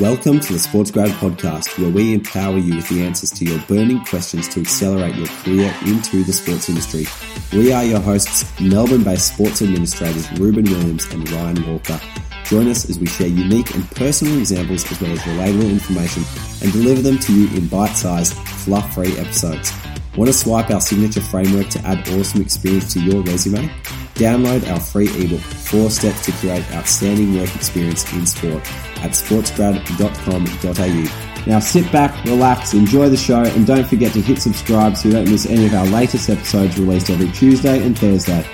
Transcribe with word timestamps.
Welcome 0.00 0.40
to 0.40 0.54
the 0.54 0.58
Sports 0.58 0.90
Grad 0.90 1.10
Podcast, 1.10 1.78
where 1.78 1.90
we 1.90 2.14
empower 2.14 2.56
you 2.56 2.76
with 2.76 2.88
the 2.88 3.04
answers 3.04 3.30
to 3.32 3.44
your 3.44 3.60
burning 3.68 4.02
questions 4.06 4.48
to 4.48 4.60
accelerate 4.60 5.14
your 5.16 5.26
career 5.26 5.74
into 5.84 6.24
the 6.24 6.32
sports 6.32 6.70
industry. 6.70 7.04
We 7.52 7.74
are 7.74 7.84
your 7.84 8.00
hosts, 8.00 8.58
Melbourne 8.58 9.04
based 9.04 9.34
sports 9.34 9.60
administrators 9.60 10.32
Ruben 10.40 10.64
Williams 10.64 11.12
and 11.12 11.30
Ryan 11.30 11.70
Walker. 11.70 12.00
Join 12.44 12.68
us 12.68 12.88
as 12.88 12.98
we 12.98 13.06
share 13.06 13.26
unique 13.26 13.74
and 13.74 13.88
personal 13.90 14.38
examples 14.38 14.90
as 14.90 14.98
well 14.98 15.12
as 15.12 15.20
relatable 15.20 15.70
information 15.70 16.24
and 16.62 16.72
deliver 16.72 17.02
them 17.02 17.18
to 17.18 17.34
you 17.34 17.54
in 17.54 17.66
bite 17.66 17.92
sized, 17.92 18.32
fluff 18.32 18.94
free 18.94 19.12
episodes. 19.18 19.74
Want 20.16 20.28
to 20.28 20.32
swipe 20.32 20.70
our 20.70 20.80
signature 20.80 21.20
framework 21.20 21.68
to 21.68 21.86
add 21.86 22.08
awesome 22.08 22.40
experience 22.40 22.94
to 22.94 23.00
your 23.00 23.22
resume? 23.24 23.70
Download 24.14 24.70
our 24.70 24.78
free 24.78 25.08
ebook, 25.08 25.40
Four 25.40 25.90
Steps 25.90 26.26
to 26.26 26.32
Create 26.32 26.70
Outstanding 26.72 27.38
Work 27.38 27.54
Experience 27.56 28.12
in 28.12 28.26
Sport 28.26 28.62
at 29.02 29.12
sportsgrad.com.au. 29.12 31.50
Now 31.50 31.58
sit 31.58 31.90
back, 31.90 32.24
relax, 32.24 32.74
enjoy 32.74 33.08
the 33.08 33.16
show, 33.16 33.42
and 33.42 33.66
don't 33.66 33.86
forget 33.86 34.12
to 34.12 34.20
hit 34.20 34.38
subscribe 34.38 34.96
so 34.96 35.08
you 35.08 35.14
don't 35.14 35.30
miss 35.30 35.46
any 35.46 35.66
of 35.66 35.74
our 35.74 35.86
latest 35.86 36.28
episodes 36.28 36.78
released 36.78 37.10
every 37.10 37.30
Tuesday 37.32 37.84
and 37.84 37.98
Thursday. 37.98 38.46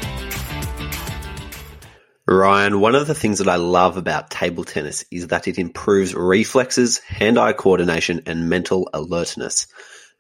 Ryan, 2.27 2.81
one 2.81 2.95
of 2.95 3.07
the 3.07 3.15
things 3.15 3.39
that 3.39 3.49
I 3.49 3.57
love 3.57 3.97
about 3.97 4.31
table 4.31 4.63
tennis 4.63 5.05
is 5.11 5.29
that 5.29 5.49
it 5.49 5.59
improves 5.59 6.15
reflexes, 6.15 6.99
hand-eye 6.99 7.55
coordination, 7.55 8.23
and 8.27 8.49
mental 8.49 8.89
alertness. 8.95 9.67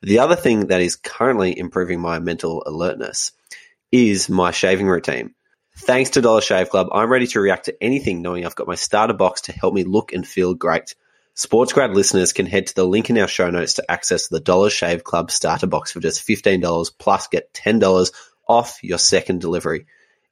The 0.03 0.19
other 0.19 0.37
thing 0.37 0.67
that 0.67 0.81
is 0.81 0.97
currently 0.97 1.59
improving 1.59 2.01
my 2.01 2.19
mental 2.19 2.63
alertness 2.67 3.33
is 3.91 4.29
my 4.29 4.51
shaving 4.51 4.87
routine. 4.87 5.35
Thanks 5.77 6.11
to 6.11 6.21
Dollar 6.21 6.41
Shave 6.41 6.71
Club, 6.71 6.89
I'm 6.93 7.11
ready 7.11 7.27
to 7.29 7.41
react 7.41 7.67
to 7.67 7.83
anything 7.83 8.21
knowing 8.21 8.45
I've 8.45 8.57
got 8.57 8.67
my 8.67 8.75
starter 8.75 9.15
box 9.15 9.43
to 9.43 9.53
help 9.53 9.75
me 9.75 9.85
look 9.85 10.13
and 10.13 10.27
feel 10.27 10.55
great. 10.55 10.95
Sportsgrad 11.37 11.95
listeners 11.95 12.33
can 12.33 12.47
head 12.47 12.67
to 12.67 12.75
the 12.75 12.87
link 12.87 13.11
in 13.11 13.19
our 13.19 13.29
show 13.29 13.49
notes 13.49 13.75
to 13.75 13.89
access 13.89 14.27
the 14.27 14.41
Dollar 14.41 14.71
Shave 14.71 15.05
Club 15.05 15.31
starter 15.31 15.69
box 15.69 15.93
for 15.93 16.01
just 16.01 16.27
$15 16.27 16.91
plus 16.99 17.29
get 17.29 17.55
$10 17.55 18.13
off 18.49 18.83
your 18.83 18.99
second 18.99 19.41
delivery. 19.41 19.87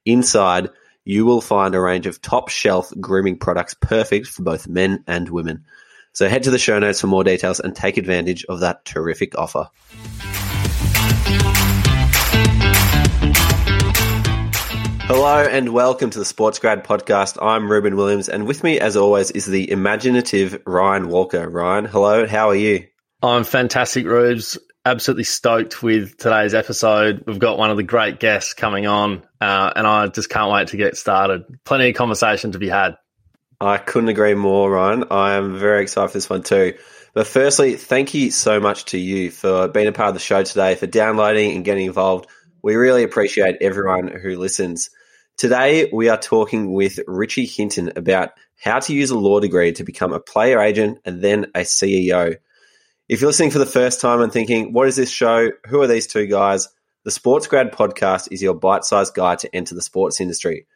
Inside, 0.04 0.70
you 1.04 1.24
will 1.24 1.40
find 1.40 1.76
a 1.76 1.80
range 1.80 2.08
of 2.08 2.20
top 2.20 2.48
shelf 2.48 2.92
grooming 3.00 3.38
products 3.38 3.74
perfect 3.74 4.26
for 4.26 4.42
both 4.42 4.66
men 4.66 5.04
and 5.06 5.28
women. 5.28 5.64
So 6.12 6.28
head 6.28 6.42
to 6.42 6.50
the 6.50 6.58
show 6.58 6.80
notes 6.80 7.00
for 7.00 7.06
more 7.06 7.22
details 7.22 7.60
and 7.60 7.76
take 7.76 7.98
advantage 7.98 8.44
of 8.46 8.60
that 8.60 8.84
terrific 8.84 9.38
offer. 9.38 9.70
Hello 15.08 15.40
and 15.40 15.68
welcome 15.68 16.10
to 16.10 16.18
the 16.18 16.24
Sports 16.24 16.58
Grad 16.58 16.82
podcast. 16.82 17.38
I'm 17.40 17.70
Ruben 17.70 17.94
Williams, 17.94 18.28
and 18.28 18.44
with 18.44 18.64
me, 18.64 18.80
as 18.80 18.96
always, 18.96 19.30
is 19.30 19.46
the 19.46 19.70
imaginative 19.70 20.60
Ryan 20.66 21.08
Walker. 21.08 21.48
Ryan, 21.48 21.84
hello, 21.84 22.26
how 22.26 22.48
are 22.48 22.56
you? 22.56 22.88
I'm 23.22 23.44
fantastic, 23.44 24.04
Rubes. 24.04 24.58
Absolutely 24.84 25.22
stoked 25.22 25.80
with 25.80 26.16
today's 26.16 26.54
episode. 26.54 27.22
We've 27.24 27.38
got 27.38 27.56
one 27.56 27.70
of 27.70 27.76
the 27.76 27.84
great 27.84 28.18
guests 28.18 28.52
coming 28.52 28.88
on, 28.88 29.22
uh, 29.40 29.72
and 29.76 29.86
I 29.86 30.08
just 30.08 30.28
can't 30.28 30.50
wait 30.52 30.68
to 30.68 30.76
get 30.76 30.96
started. 30.96 31.44
Plenty 31.64 31.90
of 31.90 31.94
conversation 31.94 32.50
to 32.52 32.58
be 32.58 32.68
had. 32.68 32.96
I 33.60 33.78
couldn't 33.78 34.08
agree 34.08 34.34
more, 34.34 34.68
Ryan. 34.68 35.04
I 35.12 35.34
am 35.34 35.56
very 35.56 35.82
excited 35.82 36.08
for 36.08 36.18
this 36.18 36.28
one 36.28 36.42
too. 36.42 36.74
But 37.14 37.28
firstly, 37.28 37.76
thank 37.76 38.12
you 38.12 38.32
so 38.32 38.58
much 38.58 38.86
to 38.86 38.98
you 38.98 39.30
for 39.30 39.68
being 39.68 39.86
a 39.86 39.92
part 39.92 40.08
of 40.08 40.14
the 40.14 40.20
show 40.20 40.42
today, 40.42 40.74
for 40.74 40.88
downloading 40.88 41.54
and 41.54 41.64
getting 41.64 41.86
involved. 41.86 42.26
We 42.66 42.74
really 42.74 43.04
appreciate 43.04 43.58
everyone 43.60 44.08
who 44.08 44.36
listens. 44.36 44.90
Today, 45.36 45.88
we 45.92 46.08
are 46.08 46.18
talking 46.18 46.72
with 46.72 46.98
Ritchie 47.06 47.46
Hinton 47.46 47.92
about 47.94 48.30
how 48.60 48.80
to 48.80 48.92
use 48.92 49.10
a 49.10 49.16
law 49.16 49.38
degree 49.38 49.70
to 49.74 49.84
become 49.84 50.12
a 50.12 50.18
player 50.18 50.58
agent 50.58 50.98
and 51.04 51.22
then 51.22 51.44
a 51.54 51.60
CEO. 51.60 52.38
If 53.08 53.20
you're 53.20 53.28
listening 53.28 53.52
for 53.52 53.60
the 53.60 53.66
first 53.66 54.00
time 54.00 54.20
and 54.20 54.32
thinking, 54.32 54.72
what 54.72 54.88
is 54.88 54.96
this 54.96 55.12
show? 55.12 55.52
Who 55.68 55.80
are 55.80 55.86
these 55.86 56.08
two 56.08 56.26
guys? 56.26 56.66
The 57.04 57.12
Sports 57.12 57.46
Grad 57.46 57.70
podcast 57.70 58.32
is 58.32 58.42
your 58.42 58.54
bite 58.54 58.84
sized 58.84 59.14
guide 59.14 59.38
to 59.38 59.54
enter 59.54 59.76
the 59.76 59.80
sports 59.80 60.20
industry. 60.20 60.66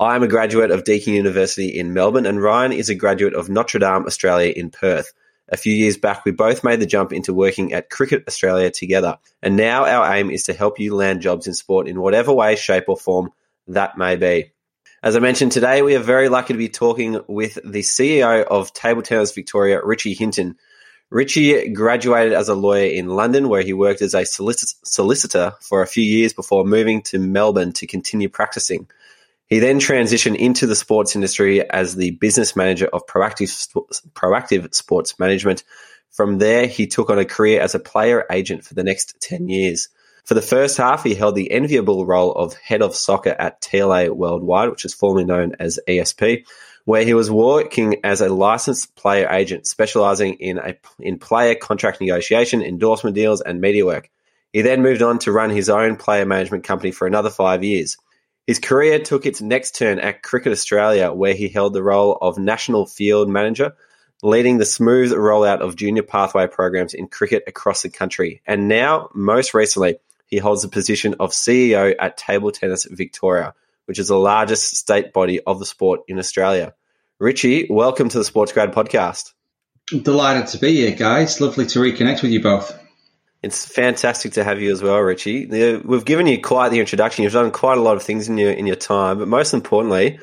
I 0.00 0.16
am 0.16 0.24
a 0.24 0.28
graduate 0.28 0.72
of 0.72 0.82
Deakin 0.82 1.14
University 1.14 1.68
in 1.68 1.94
Melbourne, 1.94 2.26
and 2.26 2.42
Ryan 2.42 2.72
is 2.72 2.88
a 2.88 2.96
graduate 2.96 3.34
of 3.34 3.48
Notre 3.48 3.78
Dame 3.78 4.04
Australia 4.04 4.52
in 4.56 4.70
Perth. 4.70 5.12
A 5.52 5.56
few 5.56 5.74
years 5.74 5.96
back, 5.96 6.24
we 6.24 6.30
both 6.30 6.62
made 6.62 6.78
the 6.78 6.86
jump 6.86 7.12
into 7.12 7.34
working 7.34 7.72
at 7.72 7.90
Cricket 7.90 8.24
Australia 8.28 8.70
together, 8.70 9.18
and 9.42 9.56
now 9.56 9.84
our 9.84 10.14
aim 10.14 10.30
is 10.30 10.44
to 10.44 10.52
help 10.52 10.78
you 10.78 10.94
land 10.94 11.22
jobs 11.22 11.48
in 11.48 11.54
sport 11.54 11.88
in 11.88 12.00
whatever 12.00 12.32
way, 12.32 12.54
shape, 12.54 12.84
or 12.88 12.96
form 12.96 13.30
that 13.66 13.98
may 13.98 14.14
be. 14.14 14.52
As 15.02 15.16
I 15.16 15.18
mentioned 15.18 15.50
today, 15.50 15.82
we 15.82 15.96
are 15.96 16.00
very 16.00 16.28
lucky 16.28 16.52
to 16.52 16.58
be 16.58 16.68
talking 16.68 17.20
with 17.26 17.58
the 17.64 17.80
CEO 17.80 18.44
of 18.44 18.72
Table 18.72 19.02
Tennis 19.02 19.32
Victoria, 19.32 19.80
Ritchie 19.82 20.14
Hinton. 20.14 20.56
Ritchie 21.10 21.70
graduated 21.70 22.32
as 22.32 22.48
a 22.48 22.54
lawyer 22.54 22.88
in 22.88 23.08
London, 23.08 23.48
where 23.48 23.62
he 23.62 23.72
worked 23.72 24.02
as 24.02 24.14
a 24.14 24.24
solicitor 24.24 25.54
for 25.60 25.82
a 25.82 25.86
few 25.86 26.04
years 26.04 26.32
before 26.32 26.64
moving 26.64 27.02
to 27.02 27.18
Melbourne 27.18 27.72
to 27.72 27.88
continue 27.88 28.28
practicing. 28.28 28.88
He 29.50 29.58
then 29.58 29.80
transitioned 29.80 30.36
into 30.36 30.68
the 30.68 30.76
sports 30.76 31.16
industry 31.16 31.68
as 31.68 31.96
the 31.96 32.12
business 32.12 32.54
manager 32.54 32.86
of 32.86 33.04
Proactive, 33.06 33.50
Proactive 34.12 34.72
Sports 34.72 35.18
Management. 35.18 35.64
From 36.12 36.38
there, 36.38 36.68
he 36.68 36.86
took 36.86 37.10
on 37.10 37.18
a 37.18 37.24
career 37.24 37.60
as 37.60 37.74
a 37.74 37.80
player 37.80 38.24
agent 38.30 38.64
for 38.64 38.74
the 38.74 38.84
next 38.84 39.20
10 39.20 39.48
years. 39.48 39.88
For 40.24 40.34
the 40.34 40.40
first 40.42 40.76
half, 40.76 41.02
he 41.02 41.16
held 41.16 41.34
the 41.34 41.50
enviable 41.50 42.06
role 42.06 42.30
of 42.32 42.54
head 42.54 42.80
of 42.80 42.94
soccer 42.94 43.30
at 43.30 43.60
TLA 43.60 44.10
Worldwide, 44.10 44.70
which 44.70 44.84
is 44.84 44.94
formerly 44.94 45.24
known 45.24 45.56
as 45.58 45.80
ESP, 45.88 46.46
where 46.84 47.04
he 47.04 47.14
was 47.14 47.28
working 47.28 47.96
as 48.04 48.20
a 48.20 48.32
licensed 48.32 48.94
player 48.94 49.28
agent, 49.28 49.66
specializing 49.66 50.34
in 50.34 50.58
a, 50.58 50.76
in 51.00 51.18
player 51.18 51.56
contract 51.56 52.00
negotiation, 52.00 52.62
endorsement 52.62 53.16
deals, 53.16 53.40
and 53.40 53.60
media 53.60 53.84
work. 53.84 54.10
He 54.52 54.62
then 54.62 54.80
moved 54.80 55.02
on 55.02 55.18
to 55.20 55.32
run 55.32 55.50
his 55.50 55.68
own 55.68 55.96
player 55.96 56.24
management 56.24 56.62
company 56.62 56.92
for 56.92 57.08
another 57.08 57.30
five 57.30 57.64
years. 57.64 57.96
His 58.46 58.58
career 58.58 58.98
took 58.98 59.26
its 59.26 59.40
next 59.40 59.76
turn 59.76 59.98
at 59.98 60.22
Cricket 60.22 60.52
Australia, 60.52 61.12
where 61.12 61.34
he 61.34 61.48
held 61.48 61.72
the 61.72 61.82
role 61.82 62.18
of 62.20 62.38
National 62.38 62.86
Field 62.86 63.28
Manager, 63.28 63.74
leading 64.22 64.58
the 64.58 64.64
smooth 64.64 65.12
rollout 65.12 65.60
of 65.60 65.76
junior 65.76 66.02
pathway 66.02 66.46
programs 66.46 66.94
in 66.94 67.08
cricket 67.08 67.44
across 67.46 67.82
the 67.82 67.90
country. 67.90 68.42
And 68.46 68.68
now, 68.68 69.08
most 69.14 69.54
recently, 69.54 69.96
he 70.26 70.38
holds 70.38 70.62
the 70.62 70.68
position 70.68 71.14
of 71.20 71.30
CEO 71.30 71.94
at 71.98 72.16
Table 72.16 72.50
Tennis 72.50 72.86
Victoria, 72.90 73.54
which 73.86 73.98
is 73.98 74.08
the 74.08 74.18
largest 74.18 74.76
state 74.76 75.12
body 75.12 75.40
of 75.40 75.58
the 75.58 75.66
sport 75.66 76.00
in 76.08 76.18
Australia. 76.18 76.74
Ritchie, 77.18 77.66
welcome 77.68 78.08
to 78.08 78.18
the 78.18 78.24
Sports 78.24 78.52
Grad 78.52 78.72
podcast. 78.72 79.32
Delighted 79.90 80.46
to 80.48 80.58
be 80.58 80.76
here, 80.76 80.92
guys. 80.92 81.40
Lovely 81.40 81.66
to 81.66 81.80
reconnect 81.80 82.22
with 82.22 82.30
you 82.30 82.42
both. 82.42 82.78
It's 83.42 83.66
fantastic 83.66 84.32
to 84.32 84.44
have 84.44 84.60
you 84.60 84.70
as 84.70 84.82
well, 84.82 84.98
Ritchie. 84.98 85.46
We've 85.82 86.04
given 86.04 86.26
you 86.26 86.42
quite 86.42 86.68
the 86.68 86.80
introduction. 86.80 87.24
You've 87.24 87.32
done 87.32 87.50
quite 87.50 87.78
a 87.78 87.80
lot 87.80 87.96
of 87.96 88.02
things 88.02 88.28
in 88.28 88.36
your 88.36 88.52
in 88.52 88.66
your 88.66 88.76
time, 88.76 89.18
but 89.18 89.28
most 89.28 89.54
importantly, 89.54 90.18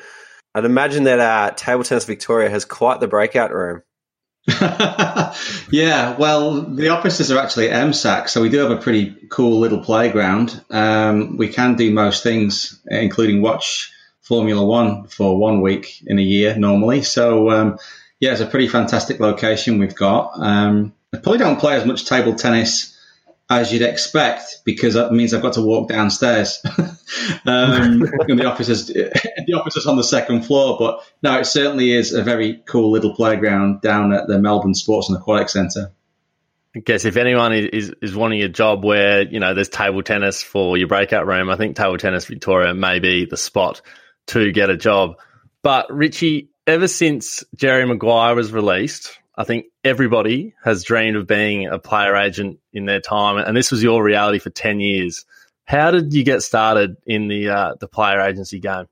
I'd 0.54 0.64
imagine 0.64 1.04
that 1.04 1.18
uh, 1.18 1.50
Table 1.54 1.82
Tennis 1.82 2.04
Victoria 2.04 2.48
has 2.48 2.64
quite 2.64 3.00
the 3.00 3.08
breakout 3.08 3.52
room. 3.52 3.82
yeah, 5.70 6.16
well, 6.16 6.62
the 6.62 6.88
offices 6.88 7.30
are 7.30 7.38
actually 7.38 7.70
at 7.70 7.86
MSAC, 7.86 8.28
so 8.28 8.40
we 8.40 8.48
do 8.48 8.58
have 8.58 8.70
a 8.70 8.76
pretty 8.76 9.14
cool 9.28 9.58
little 9.58 9.80
playground. 9.84 10.64
Um, 10.70 11.36
we 11.36 11.48
can 11.48 11.74
do 11.74 11.92
most 11.92 12.22
things, 12.22 12.80
including 12.86 13.42
watch 13.42 13.92
Formula 14.22 14.64
One 14.64 15.06
for 15.08 15.38
one 15.38 15.60
week 15.60 16.02
in 16.06 16.18
a 16.18 16.22
year 16.22 16.56
normally. 16.56 17.02
So, 17.02 17.50
um, 17.50 17.78
yeah, 18.20 18.32
it's 18.32 18.40
a 18.40 18.46
pretty 18.46 18.68
fantastic 18.68 19.20
location 19.20 19.78
we've 19.78 19.94
got. 19.94 20.32
Um, 20.38 20.94
I 21.12 21.18
probably 21.18 21.38
don't 21.38 21.60
play 21.60 21.76
as 21.76 21.84
much 21.84 22.06
table 22.06 22.34
tennis 22.34 22.97
as 23.50 23.72
you'd 23.72 23.82
expect, 23.82 24.60
because 24.64 24.94
that 24.94 25.12
means 25.12 25.32
I've 25.32 25.42
got 25.42 25.54
to 25.54 25.62
walk 25.62 25.88
downstairs. 25.88 26.60
um, 27.46 28.02
and 28.02 28.38
the 28.38 28.44
office 28.44 28.68
is 28.68 28.86
the 28.86 29.54
office 29.54 29.76
is 29.76 29.86
on 29.86 29.96
the 29.96 30.04
second 30.04 30.42
floor, 30.42 30.76
but 30.78 31.02
no, 31.22 31.38
it 31.38 31.46
certainly 31.46 31.92
is 31.92 32.12
a 32.12 32.22
very 32.22 32.62
cool 32.66 32.90
little 32.90 33.14
playground 33.14 33.80
down 33.80 34.12
at 34.12 34.26
the 34.26 34.38
Melbourne 34.38 34.74
Sports 34.74 35.08
and 35.08 35.16
Aquatic 35.16 35.48
Centre. 35.48 35.92
I 36.76 36.80
guess 36.80 37.06
if 37.06 37.16
anyone 37.16 37.54
is, 37.54 37.92
is 38.02 38.14
wanting 38.14 38.42
a 38.42 38.48
job 38.48 38.84
where 38.84 39.22
you 39.22 39.40
know 39.40 39.54
there's 39.54 39.70
table 39.70 40.02
tennis 40.02 40.42
for 40.42 40.76
your 40.76 40.88
breakout 40.88 41.26
room, 41.26 41.48
I 41.48 41.56
think 41.56 41.76
Table 41.76 41.96
Tennis 41.96 42.26
Victoria 42.26 42.74
may 42.74 42.98
be 42.98 43.24
the 43.24 43.38
spot 43.38 43.80
to 44.28 44.52
get 44.52 44.68
a 44.68 44.76
job. 44.76 45.16
But 45.62 45.92
Ritchie, 45.92 46.50
ever 46.66 46.86
since 46.86 47.42
Jerry 47.56 47.86
Maguire 47.86 48.34
was 48.34 48.52
released, 48.52 49.18
I 49.38 49.44
think 49.44 49.66
everybody 49.84 50.54
has 50.64 50.82
dreamed 50.82 51.16
of 51.16 51.28
being 51.28 51.68
a 51.68 51.78
player 51.78 52.16
agent 52.16 52.58
in 52.72 52.86
their 52.86 53.00
time, 53.00 53.38
and 53.38 53.56
this 53.56 53.70
was 53.70 53.84
your 53.84 54.02
reality 54.02 54.40
for 54.40 54.50
ten 54.50 54.80
years. 54.80 55.24
How 55.64 55.92
did 55.92 56.12
you 56.12 56.24
get 56.24 56.42
started 56.42 56.96
in 57.06 57.28
the 57.28 57.48
uh, 57.48 57.74
the 57.78 57.86
player 57.86 58.20
agency 58.20 58.58
game? 58.58 58.86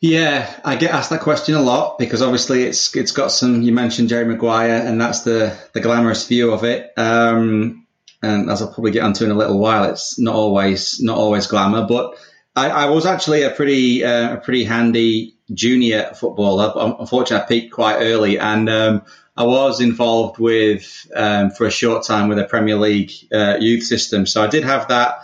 Yeah, 0.00 0.48
I 0.62 0.76
get 0.76 0.92
asked 0.92 1.10
that 1.10 1.22
question 1.22 1.54
a 1.54 1.62
lot 1.62 1.98
because 1.98 2.20
obviously 2.20 2.64
it's 2.64 2.94
it's 2.94 3.12
got 3.12 3.32
some. 3.32 3.62
You 3.62 3.72
mentioned 3.72 4.10
Jerry 4.10 4.26
Maguire, 4.26 4.82
and 4.84 5.00
that's 5.00 5.22
the 5.22 5.58
the 5.72 5.80
glamorous 5.80 6.28
view 6.28 6.52
of 6.52 6.64
it. 6.64 6.92
Um, 6.98 7.86
and 8.22 8.50
as 8.50 8.60
I'll 8.60 8.72
probably 8.72 8.90
get 8.90 9.04
onto 9.04 9.24
in 9.24 9.30
a 9.30 9.34
little 9.34 9.58
while, 9.58 9.90
it's 9.90 10.18
not 10.18 10.34
always 10.34 11.00
not 11.00 11.16
always 11.16 11.46
glamour. 11.46 11.86
But 11.88 12.14
I, 12.54 12.68
I 12.68 12.84
was 12.90 13.06
actually 13.06 13.42
a 13.42 13.50
pretty 13.50 14.04
uh, 14.04 14.34
a 14.34 14.36
pretty 14.36 14.64
handy 14.64 15.34
junior 15.54 16.10
football. 16.14 16.60
Unfortunately, 17.00 17.42
I 17.42 17.48
peaked 17.48 17.72
quite 17.72 17.96
early, 18.00 18.38
and 18.38 18.68
um, 18.68 19.02
I 19.38 19.44
was 19.44 19.80
involved 19.80 20.40
with 20.40 21.08
um, 21.14 21.50
for 21.50 21.64
a 21.64 21.70
short 21.70 22.02
time 22.02 22.28
with 22.28 22.40
a 22.40 22.44
Premier 22.44 22.74
League 22.74 23.12
uh, 23.32 23.58
youth 23.60 23.84
system. 23.84 24.26
So 24.26 24.42
I 24.42 24.48
did 24.48 24.64
have 24.64 24.88
that, 24.88 25.20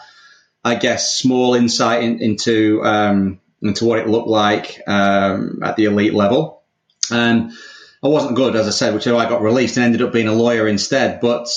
I 0.64 0.76
guess, 0.76 1.18
small 1.18 1.56
insight 1.56 2.04
in, 2.04 2.20
into 2.20 2.80
um, 2.84 3.40
into 3.60 3.84
what 3.84 3.98
it 3.98 4.08
looked 4.08 4.28
like 4.28 4.80
um, 4.86 5.58
at 5.64 5.74
the 5.74 5.86
elite 5.86 6.14
level. 6.14 6.62
And 7.10 7.50
I 8.04 8.06
wasn't 8.06 8.36
good, 8.36 8.54
as 8.54 8.68
I 8.68 8.70
said, 8.70 8.94
which 8.94 9.04
is 9.04 9.12
why 9.12 9.26
I 9.26 9.28
got 9.28 9.42
released 9.42 9.76
and 9.78 9.84
ended 9.84 10.02
up 10.02 10.12
being 10.12 10.28
a 10.28 10.32
lawyer 10.32 10.68
instead. 10.68 11.20
But 11.20 11.48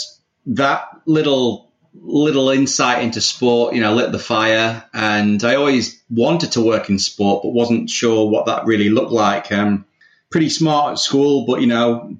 that 0.47 0.87
little 1.05 1.71
little 1.93 2.49
insight 2.49 3.03
into 3.03 3.21
sport, 3.21 3.75
you 3.75 3.81
know, 3.81 3.93
lit 3.93 4.11
the 4.11 4.17
fire. 4.17 4.83
And 4.95 5.43
I 5.43 5.55
always 5.55 6.01
wanted 6.09 6.53
to 6.53 6.61
work 6.61 6.89
in 6.89 6.97
sport, 6.97 7.43
but 7.43 7.53
wasn't 7.53 7.91
sure 7.91 8.27
what 8.27 8.47
that 8.47 8.65
really 8.65 8.89
looked 8.89 9.11
like. 9.11 9.51
Um, 9.51 9.85
pretty 10.29 10.49
smart 10.49 10.93
at 10.93 10.99
school, 10.99 11.45
but 11.45 11.61
you 11.61 11.67
know, 11.67 12.17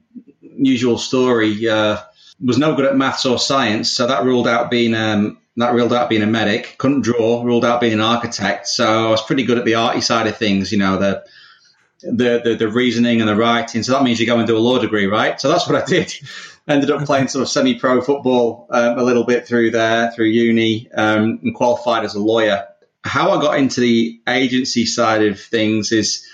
usual 0.58 0.98
story. 0.98 1.68
Uh, 1.68 1.98
was 2.40 2.58
no 2.58 2.76
good 2.76 2.86
at 2.86 2.96
maths 2.96 3.26
or 3.26 3.40
science, 3.40 3.90
so 3.90 4.08
that 4.08 4.24
ruled 4.24 4.48
out 4.48 4.70
being 4.70 4.94
um, 4.94 5.40
that 5.56 5.74
ruled 5.74 5.94
out 5.94 6.10
being 6.10 6.22
a 6.22 6.28
medic. 6.28 6.76
Couldn't 6.78 7.02
draw, 7.02 7.44
ruled 7.44 7.66
out 7.66 7.82
being 7.82 7.94
an 7.94 8.02
architect. 8.02 8.68
So 8.68 9.08
I 9.08 9.10
was 9.10 9.24
pretty 9.24 9.44
good 9.44 9.58
at 9.58 9.66
the 9.66 9.76
arty 9.76 10.02
side 10.02 10.28
of 10.28 10.38
things. 10.38 10.72
You 10.72 10.78
know, 10.78 10.98
the 10.98 11.26
the, 12.02 12.42
the, 12.44 12.56
the 12.56 12.70
reasoning 12.70 13.22
and 13.22 13.30
the 13.30 13.36
writing. 13.36 13.84
So 13.84 13.94
that 13.94 14.04
means 14.04 14.20
you 14.20 14.26
go 14.26 14.38
and 14.38 14.48
do 14.48 14.58
a 14.58 14.60
law 14.60 14.80
degree, 14.80 15.08
right? 15.08 15.40
So 15.40 15.50
that's 15.50 15.68
what 15.68 15.82
I 15.82 15.86
did. 15.88 16.14
Ended 16.68 16.92
up 16.92 17.06
playing 17.06 17.30
sort 17.30 17.42
of 17.42 17.50
semi-pro 17.50 18.02
football 18.02 18.68
um, 18.70 19.00
a 19.00 19.04
little 19.04 19.24
bit 19.24 19.48
through 19.48 19.72
there, 19.72 20.12
through 20.12 20.28
uni, 20.28 20.92
um, 20.92 21.40
and 21.42 21.56
qualified 21.56 22.04
as 22.04 22.14
a 22.14 22.20
lawyer. 22.20 22.68
How 23.04 23.32
I 23.32 23.42
got 23.42 23.58
into 23.58 23.80
the 23.80 24.20
agency 24.28 24.86
side 24.86 25.24
of 25.24 25.40
things 25.40 25.92
is 25.92 26.28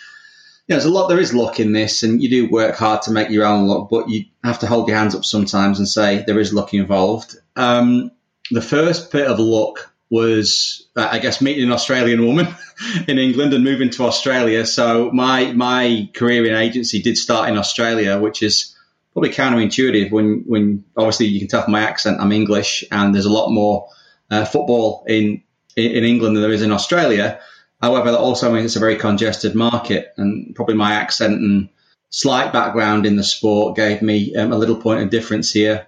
you 0.68 0.74
know, 0.74 0.78
there's 0.78 0.86
a 0.86 0.94
lot, 0.94 1.08
there 1.10 1.20
is 1.20 1.34
luck 1.34 1.60
in 1.60 1.74
this, 1.74 2.04
and 2.04 2.22
you 2.22 2.30
do 2.30 2.50
work 2.50 2.76
hard 2.76 3.02
to 3.04 3.12
make 3.12 3.30
your 3.30 3.46
own 3.46 3.68
luck, 3.68 3.90
but 3.90 4.10
you 4.10 4.26
have 4.44 4.60
to 4.60 4.68
hold 4.68 4.88
your 4.88 4.98
hands 4.98 5.14
up 5.14 5.26
sometimes 5.26 5.80
and 5.80 5.88
say 5.88 6.24
there 6.26 6.40
is 6.40 6.54
luck 6.54 6.74
involved. 6.74 7.36
Um, 7.56 8.12
the 8.50 8.62
first 8.62 9.12
bit 9.12 9.28
of 9.28 9.40
luck 9.40 9.94
was, 10.10 10.88
uh, 10.96 11.10
I 11.12 11.20
guess, 11.20 11.42
meeting 11.42 11.66
an 11.66 11.72
Australian 11.72 12.26
woman 12.26 12.48
in 13.08 13.18
England 13.18 13.54
and 13.54 13.64
moving 13.64 13.90
to 13.92 14.06
Australia. 14.06 14.66
So 14.66 15.12
my 15.12 15.52
my 15.52 16.10
career 16.14 16.46
in 16.46 16.56
agency 16.56 17.02
did 17.02 17.18
start 17.18 17.50
in 17.50 17.58
Australia, 17.58 18.20
which 18.20 18.44
is 18.44 18.76
probably 19.12 19.32
counterintuitive 19.32 20.12
when 20.12 20.44
when 20.46 20.86
obviously 20.96 21.26
you 21.26 21.40
can 21.40 21.48
tell 21.48 21.64
from 21.64 21.74
my 21.74 21.82
accent 21.82 22.22
I'm 22.22 22.32
English, 22.32 22.86
and 22.92 23.14
there's 23.14 23.26
a 23.26 23.34
lot 23.34 23.50
more 23.50 23.90
uh, 24.30 24.46
football 24.46 25.04
in 25.08 25.44
in 25.76 26.04
England 26.04 26.36
than 26.36 26.44
there 26.44 26.52
is 26.52 26.62
in 26.62 26.72
Australia. 26.72 27.40
However, 27.84 28.12
that 28.12 28.20
also 28.20 28.50
means 28.50 28.64
it's 28.64 28.78
a 28.78 28.80
very 28.80 28.96
congested 28.96 29.56
market, 29.56 30.14
and 30.16 30.56
probably 30.56 30.76
my 30.76 30.94
accent 30.94 31.34
and 31.34 31.68
slight 32.10 32.54
background 32.54 33.06
in 33.06 33.18
the 33.18 33.26
sport 33.26 33.76
gave 33.76 34.02
me 34.02 34.34
um, 34.38 34.54
a 34.54 34.58
little 34.58 34.78
point 34.78 35.02
of 35.02 35.10
difference 35.10 35.52
here. 35.52 35.88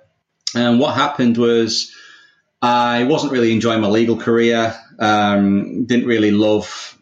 And 0.53 0.77
what 0.77 0.93
happened 0.93 1.37
was 1.37 1.93
I 2.61 3.05
wasn't 3.05 3.31
really 3.31 3.53
enjoying 3.53 3.79
my 3.79 3.87
legal 3.87 4.17
career. 4.17 4.75
Um, 4.99 5.85
didn't 5.85 6.05
really 6.05 6.31
love, 6.31 6.97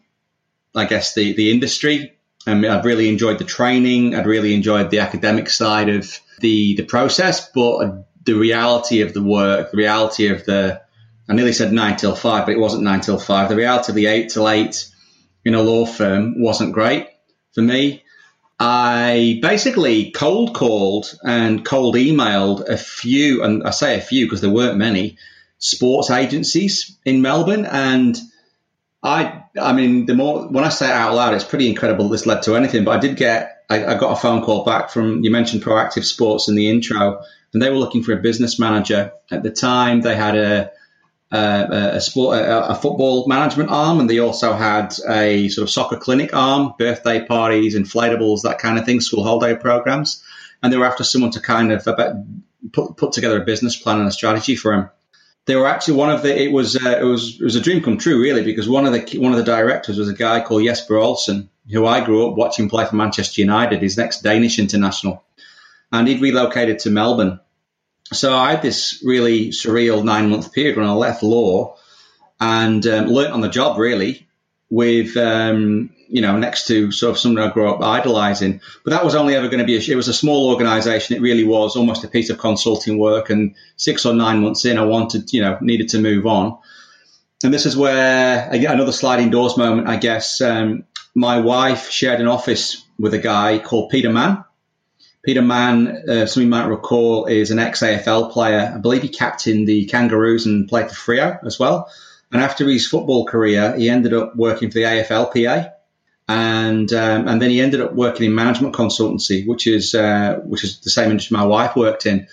I 0.76 0.84
guess, 0.84 1.14
the 1.14 1.32
the 1.32 1.50
industry. 1.50 2.16
I 2.46 2.54
mean, 2.54 2.70
I'd 2.70 2.84
really 2.84 3.08
enjoyed 3.08 3.40
the 3.40 3.44
training. 3.44 4.14
I'd 4.14 4.26
really 4.26 4.54
enjoyed 4.54 4.90
the 4.90 5.00
academic 5.00 5.50
side 5.50 5.88
of 5.88 6.20
the 6.38 6.76
the 6.76 6.84
process, 6.84 7.50
but 7.50 8.06
the 8.22 8.34
reality 8.34 9.00
of 9.00 9.12
the 9.12 9.24
work, 9.24 9.72
the 9.72 9.76
reality 9.76 10.28
of 10.28 10.44
the 10.44 10.83
I 11.28 11.34
nearly 11.34 11.52
said 11.52 11.72
nine 11.72 11.96
till 11.96 12.14
five, 12.14 12.46
but 12.46 12.54
it 12.54 12.60
wasn't 12.60 12.82
nine 12.82 13.00
till 13.00 13.18
five. 13.18 13.48
The 13.48 13.56
reality 13.56 13.92
of 13.92 13.96
the 13.96 14.06
eight 14.06 14.30
till 14.30 14.48
eight 14.48 14.86
in 15.44 15.54
a 15.54 15.62
law 15.62 15.86
firm 15.86 16.40
wasn't 16.40 16.72
great 16.72 17.08
for 17.54 17.62
me. 17.62 18.02
I 18.58 19.40
basically 19.42 20.12
cold 20.12 20.54
called 20.54 21.12
and 21.24 21.64
cold 21.64 21.96
emailed 21.96 22.68
a 22.68 22.76
few, 22.76 23.42
and 23.42 23.64
I 23.64 23.70
say 23.70 23.98
a 23.98 24.00
few 24.00 24.26
because 24.26 24.40
there 24.40 24.50
weren't 24.50 24.78
many 24.78 25.18
sports 25.58 26.10
agencies 26.10 26.96
in 27.04 27.22
Melbourne. 27.22 27.64
And 27.64 28.16
I, 29.02 29.42
I 29.60 29.72
mean, 29.72 30.06
the 30.06 30.14
more 30.14 30.46
when 30.48 30.64
I 30.64 30.68
say 30.68 30.86
it 30.86 30.92
out 30.92 31.14
loud, 31.14 31.34
it's 31.34 31.44
pretty 31.44 31.68
incredible 31.68 32.08
this 32.08 32.26
led 32.26 32.42
to 32.42 32.54
anything. 32.54 32.84
But 32.84 32.98
I 32.98 33.00
did 33.00 33.16
get, 33.16 33.64
I, 33.68 33.84
I 33.84 33.98
got 33.98 34.12
a 34.12 34.20
phone 34.20 34.42
call 34.42 34.64
back 34.64 34.90
from 34.90 35.24
you 35.24 35.30
mentioned 35.30 35.62
Proactive 35.62 36.04
Sports 36.04 36.48
in 36.48 36.54
the 36.54 36.70
intro, 36.70 37.22
and 37.52 37.62
they 37.62 37.70
were 37.70 37.76
looking 37.76 38.02
for 38.02 38.12
a 38.12 38.22
business 38.22 38.58
manager 38.58 39.12
at 39.30 39.42
the 39.42 39.50
time. 39.50 40.00
They 40.00 40.14
had 40.14 40.36
a 40.36 40.70
uh, 41.34 41.90
a 41.94 42.00
sport, 42.00 42.38
a, 42.38 42.70
a, 42.70 42.74
football 42.76 43.26
management 43.26 43.70
arm, 43.70 43.98
and 43.98 44.08
they 44.08 44.20
also 44.20 44.52
had 44.52 44.94
a 45.08 45.48
sort 45.48 45.64
of 45.64 45.70
soccer 45.70 45.96
clinic 45.96 46.32
arm, 46.32 46.74
birthday 46.78 47.24
parties, 47.24 47.74
inflatables, 47.74 48.42
that 48.42 48.60
kind 48.60 48.78
of 48.78 48.84
thing, 48.84 49.00
school 49.00 49.24
holiday 49.24 49.58
programs. 49.58 50.22
And 50.62 50.72
they 50.72 50.76
were 50.76 50.86
after 50.86 51.02
someone 51.02 51.32
to 51.32 51.40
kind 51.40 51.72
of 51.72 51.84
put, 52.72 52.96
put 52.96 53.12
together 53.12 53.42
a 53.42 53.44
business 53.44 53.76
plan 53.76 53.98
and 53.98 54.08
a 54.08 54.12
strategy 54.12 54.54
for 54.54 54.76
them. 54.76 54.90
They 55.46 55.56
were 55.56 55.66
actually 55.66 55.94
one 55.94 56.10
of 56.10 56.22
the. 56.22 56.40
It 56.40 56.52
was 56.52 56.76
uh, 56.76 56.98
it 57.00 57.04
was 57.04 57.38
it 57.38 57.44
was 57.44 57.56
a 57.56 57.60
dream 57.60 57.82
come 57.82 57.98
true, 57.98 58.22
really, 58.22 58.42
because 58.44 58.68
one 58.68 58.86
of 58.86 58.92
the 58.92 59.18
one 59.18 59.32
of 59.32 59.38
the 59.38 59.44
directors 59.44 59.98
was 59.98 60.08
a 60.08 60.14
guy 60.14 60.40
called 60.40 60.64
Jesper 60.64 60.96
Olsen, 60.96 61.50
who 61.70 61.84
I 61.84 62.02
grew 62.02 62.28
up 62.28 62.36
watching 62.36 62.70
play 62.70 62.86
for 62.86 62.96
Manchester 62.96 63.42
United. 63.42 63.82
He's 63.82 63.98
next 63.98 64.22
Danish 64.22 64.58
international, 64.58 65.22
and 65.92 66.08
he'd 66.08 66.22
relocated 66.22 66.78
to 66.80 66.90
Melbourne 66.90 67.40
so 68.12 68.36
I 68.36 68.50
had 68.52 68.62
this 68.62 69.02
really 69.04 69.48
surreal 69.48 70.04
nine 70.04 70.30
month 70.30 70.52
period 70.52 70.76
when 70.76 70.86
I 70.86 70.92
left 70.92 71.22
law 71.22 71.76
and 72.40 72.86
um, 72.86 73.06
learnt 73.06 73.32
on 73.32 73.40
the 73.40 73.48
job 73.48 73.78
really 73.78 74.26
with 74.70 75.16
um, 75.16 75.90
you 76.08 76.20
know 76.20 76.36
next 76.36 76.66
to 76.66 76.90
sort 76.92 77.12
of 77.12 77.18
someone 77.18 77.42
I 77.42 77.52
grew 77.52 77.70
up 77.70 77.82
idolizing. 77.82 78.60
But 78.84 78.90
that 78.90 79.04
was 79.04 79.14
only 79.14 79.34
ever 79.34 79.48
going 79.48 79.60
to 79.60 79.64
be 79.64 79.76
a, 79.76 79.92
it 79.92 79.96
was 79.96 80.08
a 80.08 80.14
small 80.14 80.50
organization. 80.50 81.16
It 81.16 81.22
really 81.22 81.44
was 81.44 81.76
almost 81.76 82.04
a 82.04 82.08
piece 82.08 82.30
of 82.30 82.38
consulting 82.38 82.98
work. 82.98 83.30
And 83.30 83.54
six 83.76 84.04
or 84.04 84.12
nine 84.12 84.40
months 84.42 84.64
in, 84.64 84.78
I 84.78 84.84
wanted 84.84 85.32
you 85.32 85.40
know 85.40 85.58
needed 85.60 85.90
to 85.90 85.98
move 85.98 86.26
on. 86.26 86.58
And 87.42 87.52
this 87.52 87.66
is 87.66 87.76
where 87.76 88.48
another 88.50 88.92
sliding 88.92 89.30
doors 89.30 89.56
moment, 89.56 89.88
I 89.88 89.96
guess. 89.96 90.40
Um, 90.40 90.84
my 91.14 91.40
wife 91.40 91.90
shared 91.90 92.20
an 92.20 92.26
office 92.26 92.82
with 92.98 93.14
a 93.14 93.18
guy 93.18 93.58
called 93.58 93.90
Peter 93.90 94.10
Mann 94.10 94.44
Peter 95.24 95.40
Mann, 95.40 95.88
uh, 96.08 96.26
some 96.26 96.42
you 96.42 96.48
might 96.48 96.66
recall, 96.66 97.24
is 97.24 97.50
an 97.50 97.58
ex 97.58 97.80
AFL 97.80 98.30
player. 98.30 98.72
I 98.74 98.78
believe 98.78 99.02
he 99.02 99.08
captained 99.08 99.66
the 99.66 99.86
Kangaroos 99.86 100.44
and 100.44 100.68
played 100.68 100.90
for 100.90 100.94
Freo 100.94 101.44
as 101.46 101.58
well. 101.58 101.90
And 102.30 102.42
after 102.42 102.68
his 102.68 102.86
football 102.86 103.24
career, 103.24 103.74
he 103.76 103.88
ended 103.88 104.12
up 104.12 104.36
working 104.36 104.70
for 104.70 104.74
the 104.74 104.84
AFLPA, 104.84 105.72
and 106.28 106.92
um, 106.92 107.28
and 107.28 107.40
then 107.40 107.50
he 107.50 107.60
ended 107.62 107.80
up 107.80 107.94
working 107.94 108.26
in 108.26 108.34
management 108.34 108.74
consultancy, 108.74 109.46
which 109.46 109.66
is 109.66 109.94
uh, 109.94 110.40
which 110.44 110.62
is 110.62 110.80
the 110.80 110.90
same 110.90 111.10
industry 111.10 111.36
my 111.36 111.46
wife 111.46 111.74
worked 111.74 112.04
in. 112.04 112.26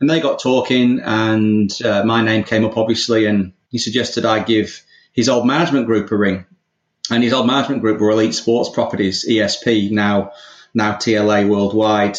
And 0.00 0.08
they 0.08 0.20
got 0.20 0.40
talking, 0.40 1.00
and 1.00 1.70
uh, 1.82 2.04
my 2.04 2.22
name 2.22 2.44
came 2.44 2.64
up 2.64 2.78
obviously, 2.78 3.26
and 3.26 3.52
he 3.68 3.78
suggested 3.78 4.24
I 4.24 4.42
give 4.42 4.82
his 5.12 5.28
old 5.28 5.46
management 5.46 5.86
group 5.86 6.10
a 6.12 6.16
ring. 6.16 6.46
And 7.10 7.22
his 7.22 7.32
old 7.32 7.46
management 7.46 7.82
group 7.82 8.00
were 8.00 8.10
Elite 8.10 8.34
Sports 8.34 8.70
Properties, 8.70 9.26
ESP, 9.28 9.90
now 9.90 10.32
now 10.72 10.94
TLA 10.94 11.46
Worldwide. 11.46 12.16